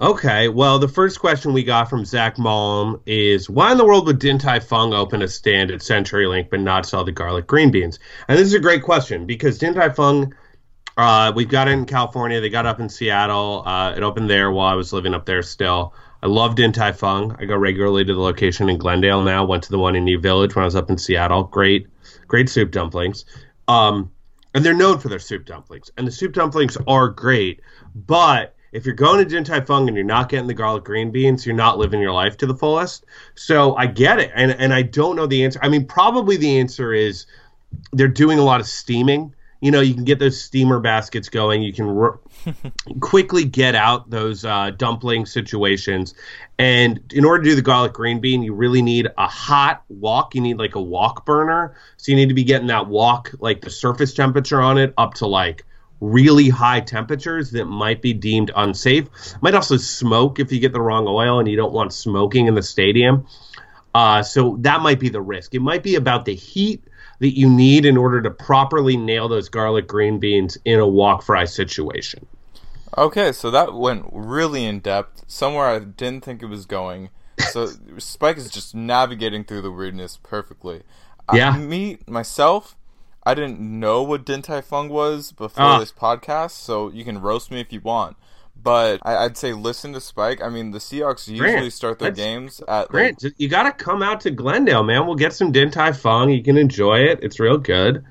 Okay, 0.00 0.48
well, 0.48 0.78
the 0.78 0.86
first 0.86 1.18
question 1.18 1.52
we 1.52 1.64
got 1.64 1.90
from 1.90 2.04
Zach 2.04 2.36
Malm 2.36 3.00
is 3.04 3.50
why 3.50 3.72
in 3.72 3.78
the 3.78 3.84
world 3.84 4.06
would 4.06 4.20
Din 4.20 4.38
Tai 4.38 4.60
Fung 4.60 4.94
open 4.94 5.22
a 5.22 5.26
stand 5.26 5.72
at 5.72 5.80
CenturyLink 5.80 6.50
but 6.50 6.60
not 6.60 6.86
sell 6.86 7.02
the 7.02 7.10
garlic 7.10 7.48
green 7.48 7.72
beans? 7.72 7.98
And 8.28 8.38
this 8.38 8.46
is 8.46 8.54
a 8.54 8.60
great 8.60 8.84
question 8.84 9.26
because 9.26 9.58
Din 9.58 9.74
Tai 9.74 9.88
Fung, 9.88 10.32
uh, 10.96 11.32
we've 11.34 11.48
got 11.48 11.66
it 11.66 11.72
in 11.72 11.84
California. 11.84 12.40
They 12.40 12.50
got 12.50 12.64
up 12.64 12.78
in 12.78 12.88
Seattle. 12.88 13.64
Uh, 13.66 13.94
it 13.96 14.04
opened 14.04 14.30
there 14.30 14.52
while 14.52 14.68
I 14.68 14.76
was 14.76 14.92
living 14.92 15.14
up 15.14 15.26
there 15.26 15.42
still. 15.42 15.92
I 16.22 16.28
love 16.28 16.54
Din 16.54 16.70
Tai 16.70 16.92
Fung. 16.92 17.34
I 17.40 17.46
go 17.46 17.56
regularly 17.56 18.04
to 18.04 18.14
the 18.14 18.20
location 18.20 18.68
in 18.68 18.78
Glendale 18.78 19.24
now. 19.24 19.44
Went 19.44 19.64
to 19.64 19.70
the 19.72 19.78
one 19.80 19.96
in 19.96 20.06
U 20.06 20.20
Village 20.20 20.54
when 20.54 20.62
I 20.62 20.66
was 20.66 20.76
up 20.76 20.90
in 20.90 20.98
Seattle. 20.98 21.42
Great, 21.42 21.88
great 22.28 22.48
soup 22.48 22.70
dumplings. 22.70 23.24
Um, 23.66 24.12
and 24.54 24.64
they're 24.64 24.74
known 24.74 24.98
for 24.98 25.08
their 25.08 25.18
soup 25.18 25.44
dumplings. 25.44 25.90
And 25.96 26.06
the 26.06 26.12
soup 26.12 26.32
dumplings 26.32 26.76
are 26.86 27.08
great, 27.08 27.60
but 27.94 28.54
if 28.72 28.84
you're 28.84 28.94
going 28.94 29.18
to 29.18 29.24
Din 29.24 29.44
Tai 29.44 29.62
Fung 29.62 29.88
and 29.88 29.96
you're 29.96 30.04
not 30.04 30.28
getting 30.28 30.46
the 30.46 30.54
garlic 30.54 30.84
green 30.84 31.10
beans, 31.10 31.46
you're 31.46 31.54
not 31.54 31.78
living 31.78 32.00
your 32.00 32.12
life 32.12 32.36
to 32.38 32.46
the 32.46 32.54
fullest. 32.54 33.06
So 33.34 33.74
I 33.76 33.86
get 33.86 34.18
it, 34.18 34.30
and 34.34 34.52
and 34.52 34.74
I 34.74 34.82
don't 34.82 35.16
know 35.16 35.26
the 35.26 35.44
answer. 35.44 35.58
I 35.62 35.68
mean, 35.68 35.86
probably 35.86 36.36
the 36.36 36.58
answer 36.58 36.92
is 36.92 37.26
they're 37.92 38.08
doing 38.08 38.38
a 38.38 38.44
lot 38.44 38.60
of 38.60 38.66
steaming. 38.66 39.34
You 39.60 39.70
know, 39.72 39.80
you 39.80 39.94
can 39.94 40.04
get 40.04 40.18
those 40.18 40.40
steamer 40.40 40.78
baskets 40.78 41.28
going. 41.28 41.62
You 41.62 41.72
can 41.72 41.88
r- 41.88 42.20
quickly 43.00 43.44
get 43.44 43.74
out 43.74 44.08
those 44.08 44.44
uh, 44.44 44.70
dumpling 44.70 45.26
situations. 45.26 46.14
And 46.58 47.00
in 47.12 47.24
order 47.24 47.42
to 47.42 47.50
do 47.50 47.56
the 47.56 47.62
garlic 47.62 47.92
green 47.92 48.20
bean, 48.20 48.42
you 48.42 48.54
really 48.54 48.82
need 48.82 49.08
a 49.18 49.26
hot 49.26 49.82
wok. 49.88 50.34
You 50.34 50.40
need 50.40 50.58
like 50.58 50.76
a 50.76 50.80
wok 50.80 51.26
burner. 51.26 51.76
So 51.96 52.12
you 52.12 52.16
need 52.16 52.28
to 52.28 52.34
be 52.34 52.44
getting 52.44 52.68
that 52.68 52.86
wok, 52.86 53.32
like 53.40 53.60
the 53.60 53.70
surface 53.70 54.14
temperature 54.14 54.60
on 54.60 54.78
it, 54.78 54.94
up 54.96 55.14
to 55.14 55.26
like 55.26 55.64
really 56.00 56.48
high 56.48 56.80
temperatures 56.80 57.50
that 57.50 57.64
might 57.64 58.00
be 58.00 58.12
deemed 58.12 58.52
unsafe. 58.54 59.08
Might 59.40 59.54
also 59.54 59.76
smoke 59.76 60.38
if 60.38 60.52
you 60.52 60.60
get 60.60 60.72
the 60.72 60.80
wrong 60.80 61.06
oil 61.08 61.40
and 61.40 61.48
you 61.48 61.56
don't 61.56 61.72
want 61.72 61.92
smoking 61.92 62.46
in 62.46 62.54
the 62.54 62.62
stadium. 62.62 63.26
Uh, 63.94 64.22
so 64.22 64.56
that 64.60 64.80
might 64.80 65.00
be 65.00 65.08
the 65.08 65.20
risk. 65.20 65.54
It 65.54 65.60
might 65.60 65.82
be 65.82 65.96
about 65.96 66.24
the 66.24 66.34
heat 66.34 66.84
that 67.20 67.36
you 67.36 67.48
need 67.50 67.84
in 67.84 67.96
order 67.96 68.22
to 68.22 68.30
properly 68.30 68.96
nail 68.96 69.28
those 69.28 69.48
garlic 69.48 69.86
green 69.86 70.18
beans 70.18 70.56
in 70.64 70.78
a 70.78 70.86
wok 70.86 71.22
fry 71.22 71.44
situation. 71.44 72.26
Okay, 72.96 73.32
so 73.32 73.50
that 73.50 73.74
went 73.74 74.06
really 74.12 74.64
in 74.64 74.80
depth, 74.80 75.24
somewhere 75.26 75.66
I 75.66 75.78
didn't 75.80 76.24
think 76.24 76.42
it 76.42 76.46
was 76.46 76.66
going. 76.66 77.10
So 77.52 77.68
Spike 77.98 78.36
is 78.38 78.50
just 78.50 78.74
navigating 78.74 79.44
through 79.44 79.62
the 79.62 79.70
weirdness 79.70 80.18
perfectly. 80.22 80.82
Yeah. 81.32 81.50
I, 81.50 81.58
me 81.58 81.98
myself, 82.06 82.76
I 83.24 83.34
didn't 83.34 83.60
know 83.60 84.02
what 84.02 84.24
Din 84.24 84.42
Tai 84.42 84.62
Fung 84.62 84.88
was 84.88 85.32
before 85.32 85.64
Ah. 85.64 85.78
this 85.78 85.92
podcast, 85.92 86.52
so 86.52 86.88
you 86.90 87.04
can 87.04 87.20
roast 87.20 87.50
me 87.50 87.60
if 87.60 87.72
you 87.72 87.80
want. 87.80 88.16
But 88.60 89.00
I, 89.04 89.24
I'd 89.24 89.36
say 89.36 89.52
listen 89.52 89.92
to 89.92 90.00
Spike. 90.00 90.42
I 90.42 90.48
mean, 90.48 90.72
the 90.72 90.78
Seahawks 90.78 91.28
usually 91.28 91.50
Grant, 91.52 91.72
start 91.72 91.98
their 91.98 92.10
games 92.10 92.60
at 92.68 92.92
like, 92.92 93.18
Grant, 93.20 93.24
you 93.38 93.48
got 93.48 93.62
to 93.64 93.72
come 93.72 94.02
out 94.02 94.20
to 94.22 94.30
Glendale, 94.30 94.82
man. 94.82 95.06
We'll 95.06 95.14
get 95.14 95.32
some 95.32 95.52
Din 95.52 95.70
Tai 95.70 95.92
Fung. 95.92 96.30
You 96.30 96.42
can 96.42 96.56
enjoy 96.56 96.98
it. 97.00 97.20
It's 97.22 97.38
real 97.38 97.58
good. 97.58 98.04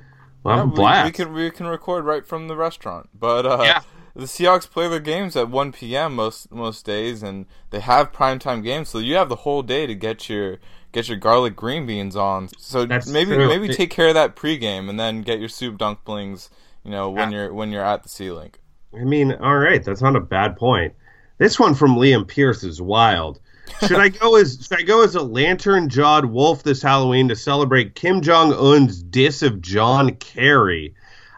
We'll 0.43 0.55
have 0.55 0.65
Yeah, 0.67 0.71
a 0.71 0.75
blast. 0.75 1.03
We, 1.03 1.09
we 1.09 1.11
can 1.11 1.33
we 1.33 1.51
can 1.51 1.67
record 1.67 2.05
right 2.05 2.25
from 2.25 2.47
the 2.47 2.55
restaurant, 2.55 3.09
but 3.13 3.45
uh, 3.45 3.61
Yeah. 3.63 3.81
the 4.15 4.23
Seahawks 4.25 4.69
play 4.69 4.87
their 4.87 5.01
games 5.01 5.35
at 5.35 5.49
1 5.49 5.73
p.m. 5.73 6.15
most 6.15 6.51
most 6.51 6.85
days, 6.85 7.21
and 7.21 7.45
they 7.69 7.81
have 7.81 8.13
primetime 8.13 8.63
games, 8.63 8.87
so 8.89 8.99
you 8.99 9.15
have 9.15 9.29
the 9.29 9.37
whole 9.37 9.61
day 9.61 9.85
to 9.85 9.93
get 9.95 10.29
your 10.29 10.59
get 10.93 11.09
your 11.09 11.17
garlic 11.17 11.55
green 11.57 11.85
beans 11.85 12.15
on. 12.15 12.49
So 12.57 12.85
That's 12.85 13.07
maybe 13.07 13.35
true. 13.35 13.47
maybe 13.47 13.67
take 13.67 13.89
care 13.89 14.07
of 14.07 14.13
that 14.13 14.35
pregame, 14.37 14.89
and 14.89 14.97
then 14.99 15.21
get 15.23 15.39
your 15.39 15.49
soup 15.49 15.77
dumplings. 15.77 16.49
You 16.85 16.91
know 16.91 17.09
when 17.09 17.31
you're 17.31 17.53
when 17.53 17.71
you're 17.73 17.83
at 17.83 18.03
the 18.03 18.09
Sea 18.09 18.31
Link. 18.31 18.59
I 18.99 19.03
mean, 19.03 19.33
all 19.33 19.57
right, 19.57 19.83
that's 19.83 20.01
not 20.01 20.15
a 20.15 20.21
bad 20.21 20.57
point. 20.57 20.93
This 21.37 21.59
one 21.59 21.75
from 21.75 21.95
Liam 21.95 22.27
Pierce 22.27 22.63
is 22.63 22.81
wild. 22.81 23.39
Should 23.81 23.99
I 23.99 24.09
go 24.09 24.35
as 24.37 24.65
should 24.65 24.79
I 24.79 24.81
go 24.83 25.03
as 25.03 25.15
a 25.15 25.21
lantern 25.21 25.89
jawed 25.89 26.25
wolf 26.25 26.63
this 26.63 26.81
Halloween 26.81 27.27
to 27.27 27.35
celebrate 27.35 27.95
Kim 27.95 28.21
Jong 28.21 28.53
Un's 28.53 29.03
diss 29.03 29.41
of 29.43 29.61
John 29.61 30.15
Kerry? 30.15 30.95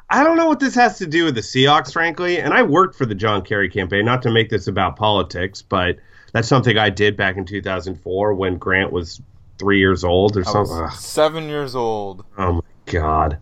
I 0.10 0.24
don't 0.24 0.38
know 0.38 0.48
what 0.48 0.60
this 0.60 0.76
has 0.76 0.98
to 1.00 1.08
do 1.08 1.26
with 1.26 1.36
the 1.36 1.42
Seahawks, 1.42 1.92
frankly. 1.94 2.40
And 2.40 2.54
I 2.54 2.64
worked 2.64 2.96
for 2.96 3.06
the 3.06 3.16
John 3.16 3.44
Kerry 3.44 3.70
campaign, 3.70 4.06
not 4.06 4.22
to 4.24 4.32
make 4.32 4.50
this 4.50 4.68
about 4.68 4.96
politics, 4.96 5.62
but 5.62 5.98
that's 6.32 6.48
something 6.48 6.78
I 6.78 6.90
did 6.90 7.18
back 7.18 7.38
in 7.38 7.46
2004 7.46 8.34
when 8.34 8.58
Grant 8.58 8.92
was 8.92 9.22
three 9.58 9.80
years 9.80 10.04
old 10.04 10.38
or 10.38 10.42
I 10.42 10.52
something. 10.52 10.90
seven 10.92 11.50
years 11.50 11.76
old. 11.76 12.26
Oh 12.38 12.54
my 12.54 12.62
god. 12.86 13.40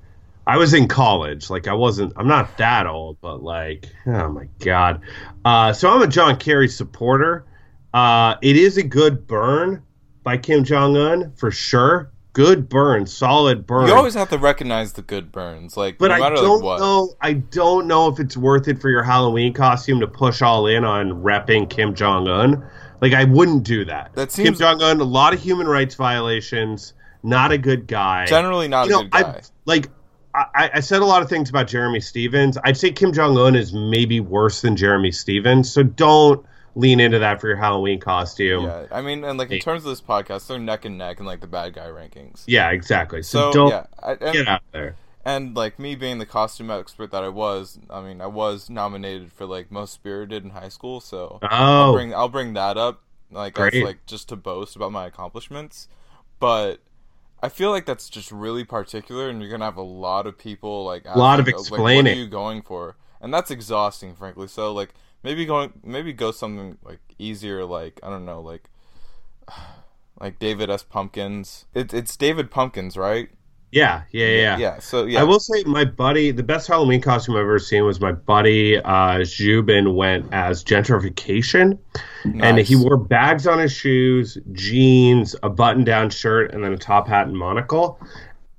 I 0.48 0.58
was 0.58 0.74
in 0.74 0.88
college. 0.88 1.50
Like 1.50 1.68
I 1.68 1.74
wasn't 1.74 2.14
I'm 2.16 2.28
not 2.28 2.58
that 2.58 2.88
old, 2.88 3.20
but 3.20 3.44
like 3.44 3.86
oh 4.06 4.30
my 4.30 4.48
god. 4.60 5.02
Uh 5.44 5.74
so 5.74 5.90
I'm 5.90 6.02
a 6.02 6.08
John 6.08 6.38
Kerry 6.38 6.70
supporter. 6.70 7.46
Uh 7.94 8.36
it 8.42 8.56
is 8.56 8.78
a 8.78 8.84
good 8.84 9.28
burn 9.28 9.84
by 10.24 10.38
Kim 10.38 10.64
Jong 10.64 10.96
Un 10.96 11.34
for 11.36 11.52
sure. 11.52 12.12
Good 12.32 12.70
burn, 12.70 13.08
solid 13.08 13.66
burn. 13.66 13.88
You 13.88 13.96
always 13.96 14.14
have 14.14 14.30
to 14.30 14.38
recognize 14.38 14.94
the 14.94 15.02
good 15.02 15.32
burns, 15.32 15.76
like 15.76 15.98
but 15.98 16.10
no 16.10 16.14
I 16.14 16.30
don't 16.30 16.62
like 16.62 16.64
what. 16.64 16.80
know 16.80 17.14
I 17.20 17.34
don't 17.34 17.88
know 17.88 18.08
if 18.08 18.20
it's 18.20 18.38
worth 18.38 18.68
it 18.70 18.80
for 18.80 18.90
your 18.90 19.04
Halloween 19.04 19.54
costume 19.54 20.00
to 20.00 20.08
push 20.08 20.42
all 20.42 20.68
in 20.68 20.86
on 20.86 21.24
repping 21.24 21.70
Kim 21.70 21.94
Jong 21.94 22.28
Un. 22.28 22.64
Like 23.02 23.14
I 23.14 23.26
wouldn't 23.26 23.64
do 23.64 23.84
that. 23.86 24.14
That 24.16 24.32
seems 24.32 24.50
Kim 24.50 24.56
Jong 24.60 24.82
Un, 24.82 25.02
a 25.02 25.04
lot 25.04 25.34
of 25.34 25.42
human 25.42 25.68
rights 25.68 25.96
violations, 25.96 26.94
not 27.24 27.52
a 27.52 27.58
good 27.58 27.86
guy 27.88 28.26
Generally, 28.28 28.70
not 28.70 28.88
you 28.88 29.00
a 29.00 29.02
good 29.04 29.12
guy. 29.12 29.20
I 29.20 29.42
like. 29.66 29.90
I, 30.56 30.70
I 30.76 30.80
said 30.80 31.02
a 31.02 31.06
lot 31.06 31.22
of 31.22 31.30
things 31.30 31.50
about 31.50 31.68
Jerramy 31.68 32.04
Stevens. 32.04 32.58
I'd 32.64 32.78
say 32.78 32.92
Kim 32.92 33.14
Jong 33.14 33.38
Un 33.38 33.56
is 33.56 33.74
maybe 33.74 34.20
worse 34.20 34.62
than 34.62 34.76
Jerramy 34.76 35.14
Stevens. 35.14 35.72
So 35.72 35.84
don't 35.84 36.46
lean 36.76 37.00
into 37.00 37.18
that 37.20 37.42
for 37.42 37.48
your 37.48 37.58
Halloween 37.58 38.00
costume. 38.00 38.66
Yeah, 38.66 38.86
I 38.92 39.02
mean, 39.02 39.24
and 39.24 39.40
like 39.40 39.50
in 39.52 39.60
terms 39.60 39.84
of 39.84 39.90
this 39.90 40.02
podcast, 40.02 40.48
they're 40.48 40.60
neck 40.60 40.86
and 40.86 40.98
neck 40.98 41.20
in 41.20 41.26
like 41.26 41.42
the 41.42 41.48
bad 41.48 41.74
guy 41.74 41.88
rankings. 41.88 42.44
Yeah, 42.46 42.70
exactly. 42.70 43.24
So, 43.24 43.52
So 43.52 43.54
don't 43.54 43.70
yeah, 43.70 43.86
I, 44.02 44.12
and, 44.14 44.34
get 44.34 44.48
out 44.48 44.62
there. 44.72 44.96
and 45.26 45.56
like 45.56 45.80
me 45.80 45.96
being 45.96 46.20
the 46.20 46.26
costume 46.28 46.70
expert 46.70 47.10
that 47.12 47.24
I 47.24 47.30
was, 47.30 47.80
I 47.90 48.02
mean, 48.02 48.22
I 48.22 48.28
was 48.28 48.70
nominated 48.70 49.32
for 49.34 49.46
like 49.48 49.72
most 49.72 49.94
spirited 49.94 50.44
in 50.44 50.52
high 50.52 50.70
school, 50.70 51.00
so 51.00 51.40
I'll 51.42 51.90
Oh, 51.90 51.94
bring 51.94 52.14
I'll 52.14 52.30
bring 52.30 52.54
that 52.54 52.78
up, 52.78 53.02
like 53.32 53.58
as 53.60 53.74
like 53.74 54.06
just 54.06 54.30
to 54.30 54.36
boast 54.36 54.76
about 54.76 54.92
my 54.92 55.08
accomplishments. 55.08 55.88
But 56.40 56.82
I 57.42 57.50
feel 57.50 57.70
like 57.70 57.86
that's 57.86 58.10
just 58.10 58.32
really 58.32 58.64
particular, 58.64 59.30
and 59.30 59.42
you're 59.42 59.52
gonna 59.52 59.66
have 59.66 59.78
a 59.78 59.82
lot 59.82 60.26
of 60.26 60.38
people 60.38 60.86
like 60.86 61.04
a 61.06 61.18
Lot 61.18 61.40
of 61.40 61.48
uh, 61.48 61.52
Like, 61.52 61.56
what 61.56 61.62
explaining. 61.62 62.14
are 62.14 62.22
you 62.22 62.28
going 62.28 62.62
for? 62.62 62.96
And 63.22 63.34
that's 63.34 63.52
exhausting, 63.52 64.16
frankly. 64.16 64.48
So 64.48 64.74
like 64.74 64.94
maybe 65.24 65.46
going 65.46 65.74
maybe 65.84 66.14
go 66.14 66.32
something 66.32 66.78
like 66.84 67.00
easier, 67.20 67.66
like 67.66 68.00
I 68.04 68.10
don't 68.10 68.26
know, 68.26 68.42
like 68.42 68.70
like 70.20 70.40
David 70.40 70.70
S. 70.70 70.84
Pumpkins. 70.84 71.66
It, 71.74 71.94
it's 71.94 72.18
David 72.18 72.50
Pumpkins, 72.50 72.98
right? 72.98 73.30
Yeah, 73.72 74.04
yeah, 74.12 74.28
yeah. 74.28 74.58
Yeah. 74.58 74.80
So 74.80 75.06
yeah. 75.06 75.20
I 75.20 75.24
will 75.24 75.40
say 75.40 75.64
my 75.66 75.84
buddy, 75.84 76.32
the 76.32 76.44
best 76.44 76.68
Halloween 76.68 77.02
costume 77.02 77.36
I've 77.36 77.42
ever 77.42 77.60
seen 77.60 77.84
was 77.86 78.00
my 78.00 78.14
buddy 78.14 78.78
uh, 78.78 79.24
Zubin 79.26 79.96
went 79.96 80.32
as 80.32 80.64
gentrification, 80.64 81.78
and 82.42 82.60
he 82.60 82.76
wore 82.76 82.98
bags 82.98 83.46
on 83.46 83.60
his 83.60 83.74
shoes, 83.74 84.38
jeans, 84.54 85.36
a 85.44 85.50
button-down 85.50 86.10
shirt, 86.10 86.54
and 86.54 86.64
then 86.64 86.74
a 86.74 86.78
top 86.78 87.08
hat 87.08 87.28
and 87.28 87.38
monocle. 87.38 88.00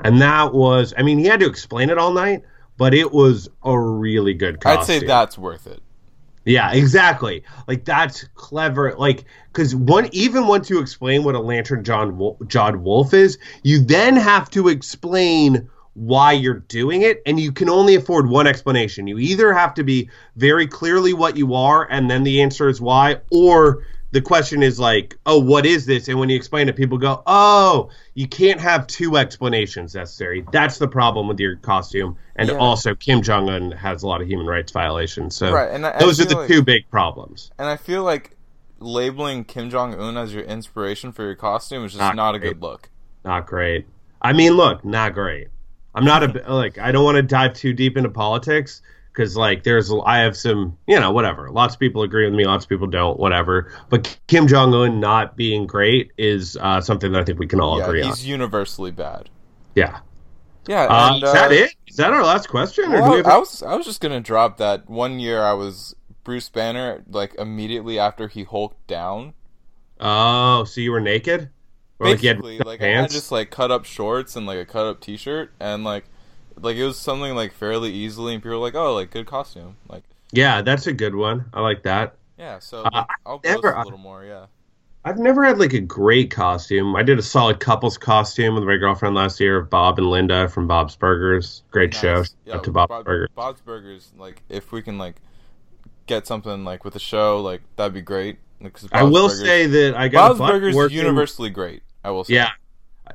And 0.04 0.20
that 0.20 0.52
was, 0.52 0.94
I 0.96 1.02
mean, 1.02 1.18
he 1.18 1.26
had 1.26 1.40
to 1.40 1.46
explain 1.46 1.90
it 1.90 1.98
all 1.98 2.12
night, 2.12 2.42
but 2.76 2.94
it 2.94 3.10
was 3.10 3.48
a 3.64 3.78
really 3.78 4.34
good 4.34 4.60
costume. 4.60 4.80
I'd 4.96 5.00
say 5.00 5.06
that's 5.06 5.38
worth 5.38 5.66
it. 5.66 5.82
Yeah, 6.48 6.72
exactly. 6.72 7.44
Like 7.66 7.84
that's 7.84 8.24
clever. 8.34 8.94
Like 8.96 9.24
because 9.52 9.74
one 9.74 10.08
even 10.12 10.46
once 10.46 10.70
you 10.70 10.80
explain 10.80 11.22
what 11.22 11.34
a 11.34 11.40
lantern 11.40 11.84
John 11.84 12.36
jawed 12.46 12.76
wolf 12.76 13.12
is, 13.12 13.38
you 13.62 13.84
then 13.84 14.16
have 14.16 14.48
to 14.50 14.68
explain 14.68 15.68
why 15.92 16.32
you're 16.32 16.60
doing 16.60 17.02
it, 17.02 17.20
and 17.26 17.38
you 17.38 17.52
can 17.52 17.68
only 17.68 17.96
afford 17.96 18.28
one 18.30 18.46
explanation. 18.46 19.06
You 19.08 19.18
either 19.18 19.52
have 19.52 19.74
to 19.74 19.84
be 19.84 20.10
very 20.36 20.66
clearly 20.66 21.12
what 21.12 21.36
you 21.36 21.54
are, 21.54 21.86
and 21.90 22.10
then 22.10 22.22
the 22.22 22.40
answer 22.40 22.68
is 22.68 22.80
why, 22.80 23.20
or 23.30 23.84
the 24.10 24.20
question 24.22 24.62
is 24.62 24.78
like, 24.80 25.16
oh, 25.26 25.38
what 25.38 25.66
is 25.66 25.84
this? 25.84 26.08
And 26.08 26.18
when 26.18 26.28
you 26.30 26.36
explain 26.36 26.68
it, 26.68 26.76
people 26.76 26.96
go, 26.98 27.22
oh, 27.26 27.90
you 28.14 28.26
can't 28.26 28.60
have 28.60 28.86
two 28.86 29.16
explanations 29.16 29.94
necessary. 29.94 30.44
That's 30.50 30.78
the 30.78 30.88
problem 30.88 31.28
with 31.28 31.38
your 31.38 31.56
costume. 31.56 32.16
And 32.36 32.48
Yeah. 32.48 32.56
also, 32.56 32.94
Kim 32.94 33.20
Jong 33.22 33.48
Un 33.50 33.72
has 33.72 34.02
a 34.02 34.06
lot 34.06 34.22
of 34.22 34.28
human 34.28 34.46
rights 34.46 34.72
violations. 34.72 35.36
So 35.36 35.52
Right, 35.52 35.70
and 35.70 35.84
I- 35.84 35.96
I 35.96 35.98
those 35.98 36.20
are 36.20 36.24
the 36.24 36.36
like- 36.36 36.48
two 36.48 36.62
big 36.62 36.88
problems. 36.90 37.50
And 37.58 37.68
I 37.68 37.76
feel 37.76 38.02
like 38.02 38.36
labeling 38.80 39.44
Kim 39.44 39.68
Jong 39.70 39.94
Un 39.94 40.16
as 40.16 40.32
your 40.32 40.44
inspiration 40.44 41.12
for 41.12 41.24
your 41.24 41.34
costume 41.34 41.84
is 41.84 41.92
just 41.92 42.00
Not 42.00 42.16
not, 42.16 42.34
a 42.34 42.38
good 42.38 42.62
look. 42.62 42.88
Not 43.24 43.46
great. 43.46 43.86
I 44.22 44.32
mean, 44.32 44.52
look, 44.52 44.84
not 44.84 45.14
great. 45.14 45.48
I'm 45.94 46.04
not 46.04 46.22
a 46.22 46.52
like. 46.52 46.78
I 46.78 46.92
don't 46.92 47.04
want 47.04 47.16
to 47.16 47.22
dive 47.22 47.54
too 47.54 47.72
deep 47.72 47.96
into 47.96 48.08
politics 48.08 48.82
because 49.18 49.36
like 49.36 49.64
there's 49.64 49.92
I 50.06 50.18
have 50.18 50.36
some 50.36 50.78
you 50.86 50.98
know 50.98 51.10
whatever. 51.10 51.50
Lots 51.50 51.74
of 51.74 51.80
people 51.80 52.02
agree 52.02 52.24
with 52.24 52.34
me. 52.34 52.46
Lots 52.46 52.64
of 52.64 52.68
people 52.68 52.86
don't. 52.86 53.18
Whatever. 53.18 53.72
But 53.88 54.16
Kim 54.28 54.46
Jong 54.46 54.72
Un 54.72 55.00
not 55.00 55.36
being 55.36 55.66
great 55.66 56.12
is 56.16 56.56
uh, 56.60 56.80
something 56.80 57.10
that 57.12 57.22
I 57.22 57.24
think 57.24 57.40
we 57.40 57.48
can 57.48 57.60
all 57.60 57.78
yeah, 57.78 57.86
agree 57.86 58.02
on. 58.02 58.08
he's 58.08 58.24
universally 58.24 58.92
bad. 58.92 59.28
Yeah. 59.74 59.98
Yeah, 60.68 60.82
Uh, 60.84 61.14
and, 61.14 61.24
is 61.24 61.32
that 61.32 61.50
uh, 61.50 61.54
it? 61.54 61.74
Is 61.88 61.96
that 61.96 62.12
our 62.12 62.22
last 62.22 62.48
question? 62.48 62.84
or 62.92 62.96
do 62.96 63.02
Well, 63.02 63.10
we 63.12 63.16
have- 63.16 63.26
I 63.26 63.38
was 63.38 63.62
I 63.62 63.74
was 63.74 63.86
just 63.86 64.00
gonna 64.00 64.20
drop 64.20 64.58
that 64.58 64.88
one 64.88 65.18
year 65.18 65.42
I 65.42 65.54
was 65.54 65.96
Bruce 66.22 66.48
Banner 66.48 67.02
like 67.10 67.34
immediately 67.38 67.98
after 67.98 68.28
he 68.28 68.44
hulked 68.44 68.86
down. 68.86 69.34
oh, 70.00 70.64
so 70.64 70.80
you 70.80 70.92
were 70.92 71.00
naked? 71.00 71.50
Or 71.98 72.06
like 72.08 72.20
Basically, 72.20 72.58
no 72.58 72.64
like 72.66 72.80
I 72.80 72.88
had 72.88 73.10
just 73.10 73.32
like 73.32 73.50
cut 73.50 73.72
up 73.72 73.84
shorts 73.84 74.36
and 74.36 74.46
like 74.46 74.58
a 74.58 74.64
cut 74.64 74.86
up 74.86 75.00
T-shirt 75.00 75.52
and 75.58 75.82
like 75.82 76.04
like 76.62 76.76
it 76.76 76.84
was 76.84 76.98
something 76.98 77.34
like 77.34 77.52
fairly 77.52 77.92
easily 77.92 78.34
and 78.34 78.42
people 78.42 78.58
were 78.58 78.64
like 78.64 78.74
oh 78.74 78.94
like 78.94 79.10
good 79.10 79.26
costume 79.26 79.76
like 79.88 80.02
Yeah, 80.32 80.62
that's 80.62 80.86
a 80.86 80.92
good 80.92 81.14
one. 81.14 81.46
I 81.52 81.60
like 81.60 81.82
that. 81.84 82.16
yeah 82.38 82.58
so 82.58 82.82
Uh, 82.92 83.04
I'll 83.26 83.40
never- 83.44 83.72
post 83.72 83.76
a 83.76 83.84
little 83.84 83.98
more 83.98 84.24
yeah 84.24 84.46
I've 85.04 85.18
never 85.18 85.44
had 85.44 85.58
like 85.58 85.72
a 85.72 85.80
great 85.80 86.30
costume. 86.30 86.94
I 86.96 87.02
did 87.02 87.18
a 87.18 87.22
solid 87.22 87.60
couples 87.60 87.96
costume 87.96 88.56
with 88.56 88.64
my 88.64 88.76
girlfriend 88.76 89.14
last 89.14 89.40
year 89.40 89.56
of 89.56 89.70
Bob 89.70 89.96
and 89.98 90.08
Linda 90.10 90.48
from 90.48 90.66
Bob's 90.66 90.96
Burgers. 90.96 91.62
Great 91.70 91.94
show. 91.94 92.16
Nice. 92.16 92.34
Shout 92.46 92.56
out 92.56 92.64
to 92.64 92.72
Bob's 92.72 92.88
Bob- 92.90 93.04
Burgers. 93.06 93.28
Bob's 93.34 93.60
Burgers 93.62 94.12
like 94.18 94.42
if 94.50 94.70
we 94.72 94.82
can 94.82 94.98
like 94.98 95.16
get 96.06 96.26
something 96.26 96.64
like 96.64 96.84
with 96.84 96.92
the 96.94 97.00
show 97.00 97.40
like 97.40 97.62
that'd 97.76 97.94
be 97.94 98.02
great. 98.02 98.38
Like, 98.60 98.76
I 98.92 99.04
will 99.04 99.28
Burgers- 99.28 99.40
say 99.40 99.66
that 99.66 99.94
I 99.96 100.08
got 100.08 100.36
Bob's 100.36 100.40
a 100.40 100.46
Burgers 100.52 100.74
working- 100.74 100.98
universally 100.98 101.48
great. 101.50 101.82
I 102.04 102.10
will 102.10 102.24
say. 102.24 102.34
Yeah. 102.34 102.50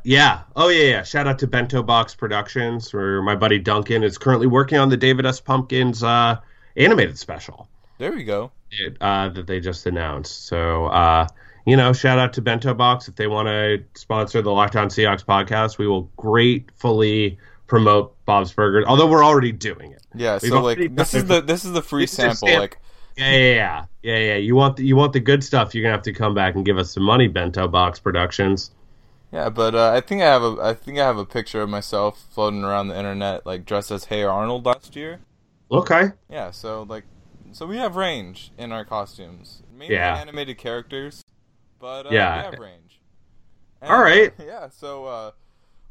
Yeah. 0.03 0.41
Oh 0.55 0.69
yeah, 0.69 0.83
yeah. 0.89 1.03
Shout 1.03 1.27
out 1.27 1.39
to 1.39 1.47
Bento 1.47 1.83
Box 1.83 2.15
Productions, 2.15 2.93
where 2.93 3.21
my 3.21 3.35
buddy 3.35 3.59
Duncan 3.59 4.03
is 4.03 4.17
currently 4.17 4.47
working 4.47 4.77
on 4.77 4.89
the 4.89 4.97
David 4.97 5.25
S. 5.25 5.39
Pumpkins 5.39 6.03
uh, 6.03 6.37
animated 6.77 7.17
special 7.17 7.67
There 7.97 8.11
we 8.11 8.23
go. 8.23 8.51
uh, 9.01 9.29
that 9.29 9.47
they 9.47 9.59
just 9.59 9.85
announced. 9.85 10.47
So 10.47 10.85
uh, 10.87 11.27
you 11.65 11.77
know, 11.77 11.93
shout 11.93 12.19
out 12.19 12.33
to 12.33 12.41
Bento 12.41 12.73
Box 12.73 13.07
if 13.07 13.15
they 13.15 13.27
want 13.27 13.47
to 13.47 13.83
sponsor 13.93 14.41
the 14.41 14.51
Locked 14.51 14.75
On 14.75 14.89
Seahawks 14.89 15.23
podcast. 15.23 15.77
We 15.77 15.87
will 15.87 16.09
gratefully 16.17 17.37
promote 17.67 18.15
Bob's 18.25 18.51
Burgers, 18.53 18.85
although 18.87 19.07
we're 19.07 19.23
already 19.23 19.51
doing 19.51 19.91
it. 19.91 20.01
Yeah. 20.13 20.39
We've 20.41 20.51
so 20.51 20.61
like 20.61 20.95
this 20.95 21.13
is 21.13 21.25
the 21.25 21.41
this 21.41 21.65
is 21.65 21.71
the 21.71 21.81
free 21.81 22.05
sample. 22.07 22.47
sam- 22.47 22.59
Like 22.59 22.77
Yeah, 23.17 23.31
yeah, 23.31 23.39
yeah, 23.47 23.85
yeah, 24.03 24.17
yeah. 24.17 24.35
You 24.35 24.55
want 24.55 24.77
the, 24.77 24.85
you 24.85 24.95
want 24.95 25.13
the 25.13 25.19
good 25.19 25.43
stuff? 25.43 25.73
You're 25.73 25.83
gonna 25.83 25.95
have 25.95 26.03
to 26.03 26.13
come 26.13 26.33
back 26.33 26.55
and 26.55 26.65
give 26.65 26.77
us 26.77 26.91
some 26.91 27.03
money, 27.03 27.27
Bento 27.27 27.67
Box 27.67 27.99
Productions. 27.99 28.71
Yeah, 29.33 29.49
but 29.49 29.73
uh, 29.73 29.91
I 29.91 29.99
think 29.99 30.21
I 30.21 30.25
have 30.25 30.43
a 30.43 30.57
I 30.61 30.73
think 30.75 30.99
I 30.99 31.05
have 31.05 31.17
a 31.17 31.25
picture 31.25 31.61
of 31.63 31.69
myself 31.69 32.23
floating 32.31 32.63
around 32.63 32.89
the 32.89 32.97
internet 32.97 33.45
like 33.45 33.65
dressed 33.65 33.89
as 33.89 34.05
Hey 34.05 34.23
Arnold 34.23 34.65
last 34.65 34.95
year. 34.95 35.21
Okay. 35.71 36.11
Yeah. 36.29 36.51
So 36.51 36.83
like 36.83 37.05
so 37.51 37.65
we 37.65 37.77
have 37.77 37.95
range 37.95 38.51
in 38.59 38.71
our 38.71 38.85
costumes. 38.85 39.63
Mainly 39.75 39.95
Yeah. 39.95 40.15
animated 40.15 40.59
characters, 40.59 41.23
but 41.79 42.05
uh, 42.05 42.09
Yeah. 42.11 42.37
we 42.37 42.43
have 42.51 42.59
range. 42.59 43.01
And, 43.81 43.91
All 43.91 44.01
right. 44.01 44.31
Yeah. 44.45 44.69
So 44.69 45.05
uh, 45.05 45.31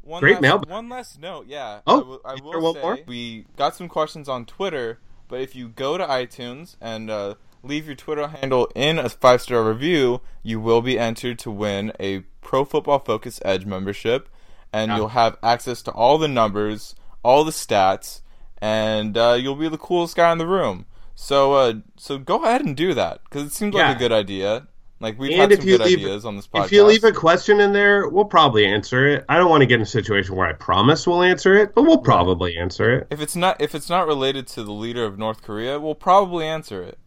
one 0.01 0.21
Great 0.21 0.33
last, 0.35 0.41
mailbag. 0.41 0.69
One 0.69 0.87
last 0.89 1.19
note. 1.19 1.47
Yeah. 1.47 1.81
Oh, 1.85 2.21
I 2.25 2.35
will, 2.35 2.53
I 2.53 2.57
will 2.57 2.73
say 2.75 2.81
more? 2.81 2.99
we 3.05 3.45
got 3.57 3.75
some 3.75 3.89
questions 3.89 4.29
on 4.29 4.45
Twitter, 4.45 4.99
but 5.27 5.41
if 5.41 5.53
you 5.53 5.67
go 5.67 5.97
to 5.97 6.05
iTunes 6.05 6.77
and 6.79 7.09
uh, 7.09 7.35
leave 7.63 7.85
your 7.85 7.95
Twitter 7.95 8.27
handle 8.27 8.69
in 8.75 8.99
a 8.99 9.09
five 9.09 9.41
star 9.41 9.63
review, 9.67 10.21
you 10.43 10.59
will 10.59 10.81
be 10.81 10.99
entered 10.99 11.39
to 11.39 11.51
win 11.51 11.91
a 11.99 12.19
Pro 12.41 12.65
Football 12.65 12.99
Focus 12.99 13.39
Edge 13.45 13.65
membership, 13.65 14.29
and 14.71 14.89
Yeah. 14.91 14.97
you'll 14.97 15.07
have 15.09 15.37
access 15.41 15.81
to 15.83 15.91
all 15.91 16.17
the 16.17 16.27
numbers, 16.27 16.95
all 17.23 17.43
the 17.43 17.51
stats, 17.51 18.21
and 18.61 19.17
uh, 19.17 19.37
you'll 19.39 19.55
be 19.55 19.69
the 19.69 19.77
coolest 19.77 20.15
guy 20.15 20.31
in 20.31 20.37
the 20.37 20.47
room. 20.47 20.85
So, 21.15 21.53
uh, 21.53 21.73
so 21.97 22.17
go 22.17 22.43
ahead 22.43 22.65
and 22.65 22.75
do 22.75 22.93
that 22.95 23.21
because 23.23 23.43
it 23.43 23.51
seems 23.53 23.73
like 23.75 23.95
a 23.95 23.99
good 23.99 24.11
idea. 24.11 24.67
Like 24.99 25.19
we've 25.19 25.31
And 25.37 25.51
had 25.51 25.59
some 25.59 25.65
good 25.67 25.81
leave- 25.81 25.99
ideas 25.99 26.25
on 26.25 26.37
this 26.37 26.47
podcast. 26.47 26.65
If 26.65 26.71
you 26.71 26.83
leave 26.85 27.03
a 27.03 27.11
question 27.11 27.59
in 27.59 27.73
there, 27.73 28.07
we'll 28.07 28.23
probably 28.25 28.65
answer 28.65 29.05
it. 29.07 29.25
I 29.27 29.37
don't 29.37 29.49
want 29.49 29.61
to 29.61 29.65
get 29.65 29.75
in 29.75 29.81
a 29.81 29.85
situation 29.85 30.35
where 30.35 30.47
I 30.47 30.53
promise 30.53 31.05
we'll 31.05 31.23
answer 31.23 31.55
it, 31.55 31.75
but 31.75 31.83
we'll 31.83 31.97
probably 31.97 32.57
answer 32.57 32.91
it. 32.99 33.07
if 33.11 33.19
it's 33.21 33.35
not 33.35 33.59
if 33.61 33.75
it's 33.75 33.89
not 33.89 34.07
related 34.07 34.47
to 34.47 34.63
the 34.63 34.71
leader 34.71 35.03
of 35.03 35.19
North 35.19 35.41
Korea, 35.43 35.77
we'll 35.79 35.93
probably 35.95 36.45
answer 36.45 36.81
it. 36.81 36.97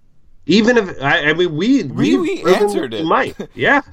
Even 0.46 0.78
if 0.78 1.02
I, 1.02 1.30
I 1.30 1.32
mean 1.34 1.54
we 1.56 1.82
We- 1.84 2.16
we've 2.16 2.44
we 2.44 2.54
answered 2.54 2.94
it. 2.94 3.04
Might 3.04 3.36
yeah. 3.54 3.82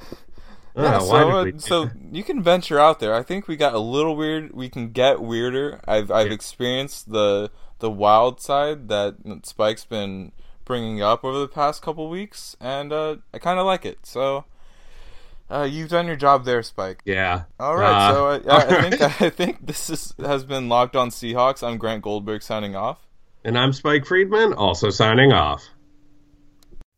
Yeah, 0.75 0.97
Oh, 1.01 1.05
so 1.05 1.15
uh, 1.31 1.43
we 1.43 1.59
so 1.59 1.89
you 2.11 2.23
can 2.23 2.41
venture 2.41 2.79
out 2.79 2.99
there. 2.99 3.13
I 3.13 3.21
think 3.21 3.47
we 3.47 3.55
got 3.55 3.75
a 3.75 3.79
little 3.79 4.15
weird. 4.15 4.53
We 4.53 4.69
can 4.69 4.91
get 4.91 5.21
weirder. 5.21 5.79
I've 5.87 6.09
I've 6.09 6.27
Yeah. 6.27 6.33
experienced 6.33 7.11
the 7.11 7.51
the 7.77 7.91
wild 7.91 8.41
side 8.41 8.87
that 8.89 9.15
Spike's 9.43 9.85
been 9.85 10.31
bringing 10.65 10.99
up 11.01 11.23
over 11.23 11.37
the 11.37 11.47
past 11.47 11.83
couple 11.83 12.09
weeks, 12.09 12.55
and 12.59 12.91
uh, 12.91 13.17
I 13.31 13.37
kind 13.37 13.59
of 13.59 13.67
like 13.67 13.85
it. 13.85 13.99
So 14.03 14.45
uh, 15.51 15.67
you've 15.69 15.89
done 15.89 16.07
your 16.07 16.15
job 16.15 16.43
there, 16.45 16.63
Spike. 16.63 17.01
yeah. 17.05 17.43
All 17.59 17.75
right, 17.77 18.09
Uh, 18.09 18.13
so 18.13 18.27
uh, 18.27 18.39
I, 18.49 18.77
I 18.77 18.89
think 18.89 19.01
I 19.21 19.29
think 19.29 19.67
this 19.67 19.91
is, 19.91 20.13
has 20.17 20.43
been 20.43 20.69
locked 20.69 20.95
on 20.95 21.09
Seahawks. 21.11 21.61
I'm 21.61 21.77
Grant 21.77 22.01
Goldberg 22.01 22.41
signing 22.41 22.75
off. 22.75 22.97
and 23.43 23.59
I'm 23.59 23.73
Spike 23.73 24.07
Friedman, 24.07 24.53
also 24.53 24.89
signing 24.89 25.33
off. 25.33 25.61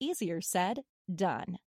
Easier 0.00 0.40
said, 0.40 0.82
done. 1.14 1.60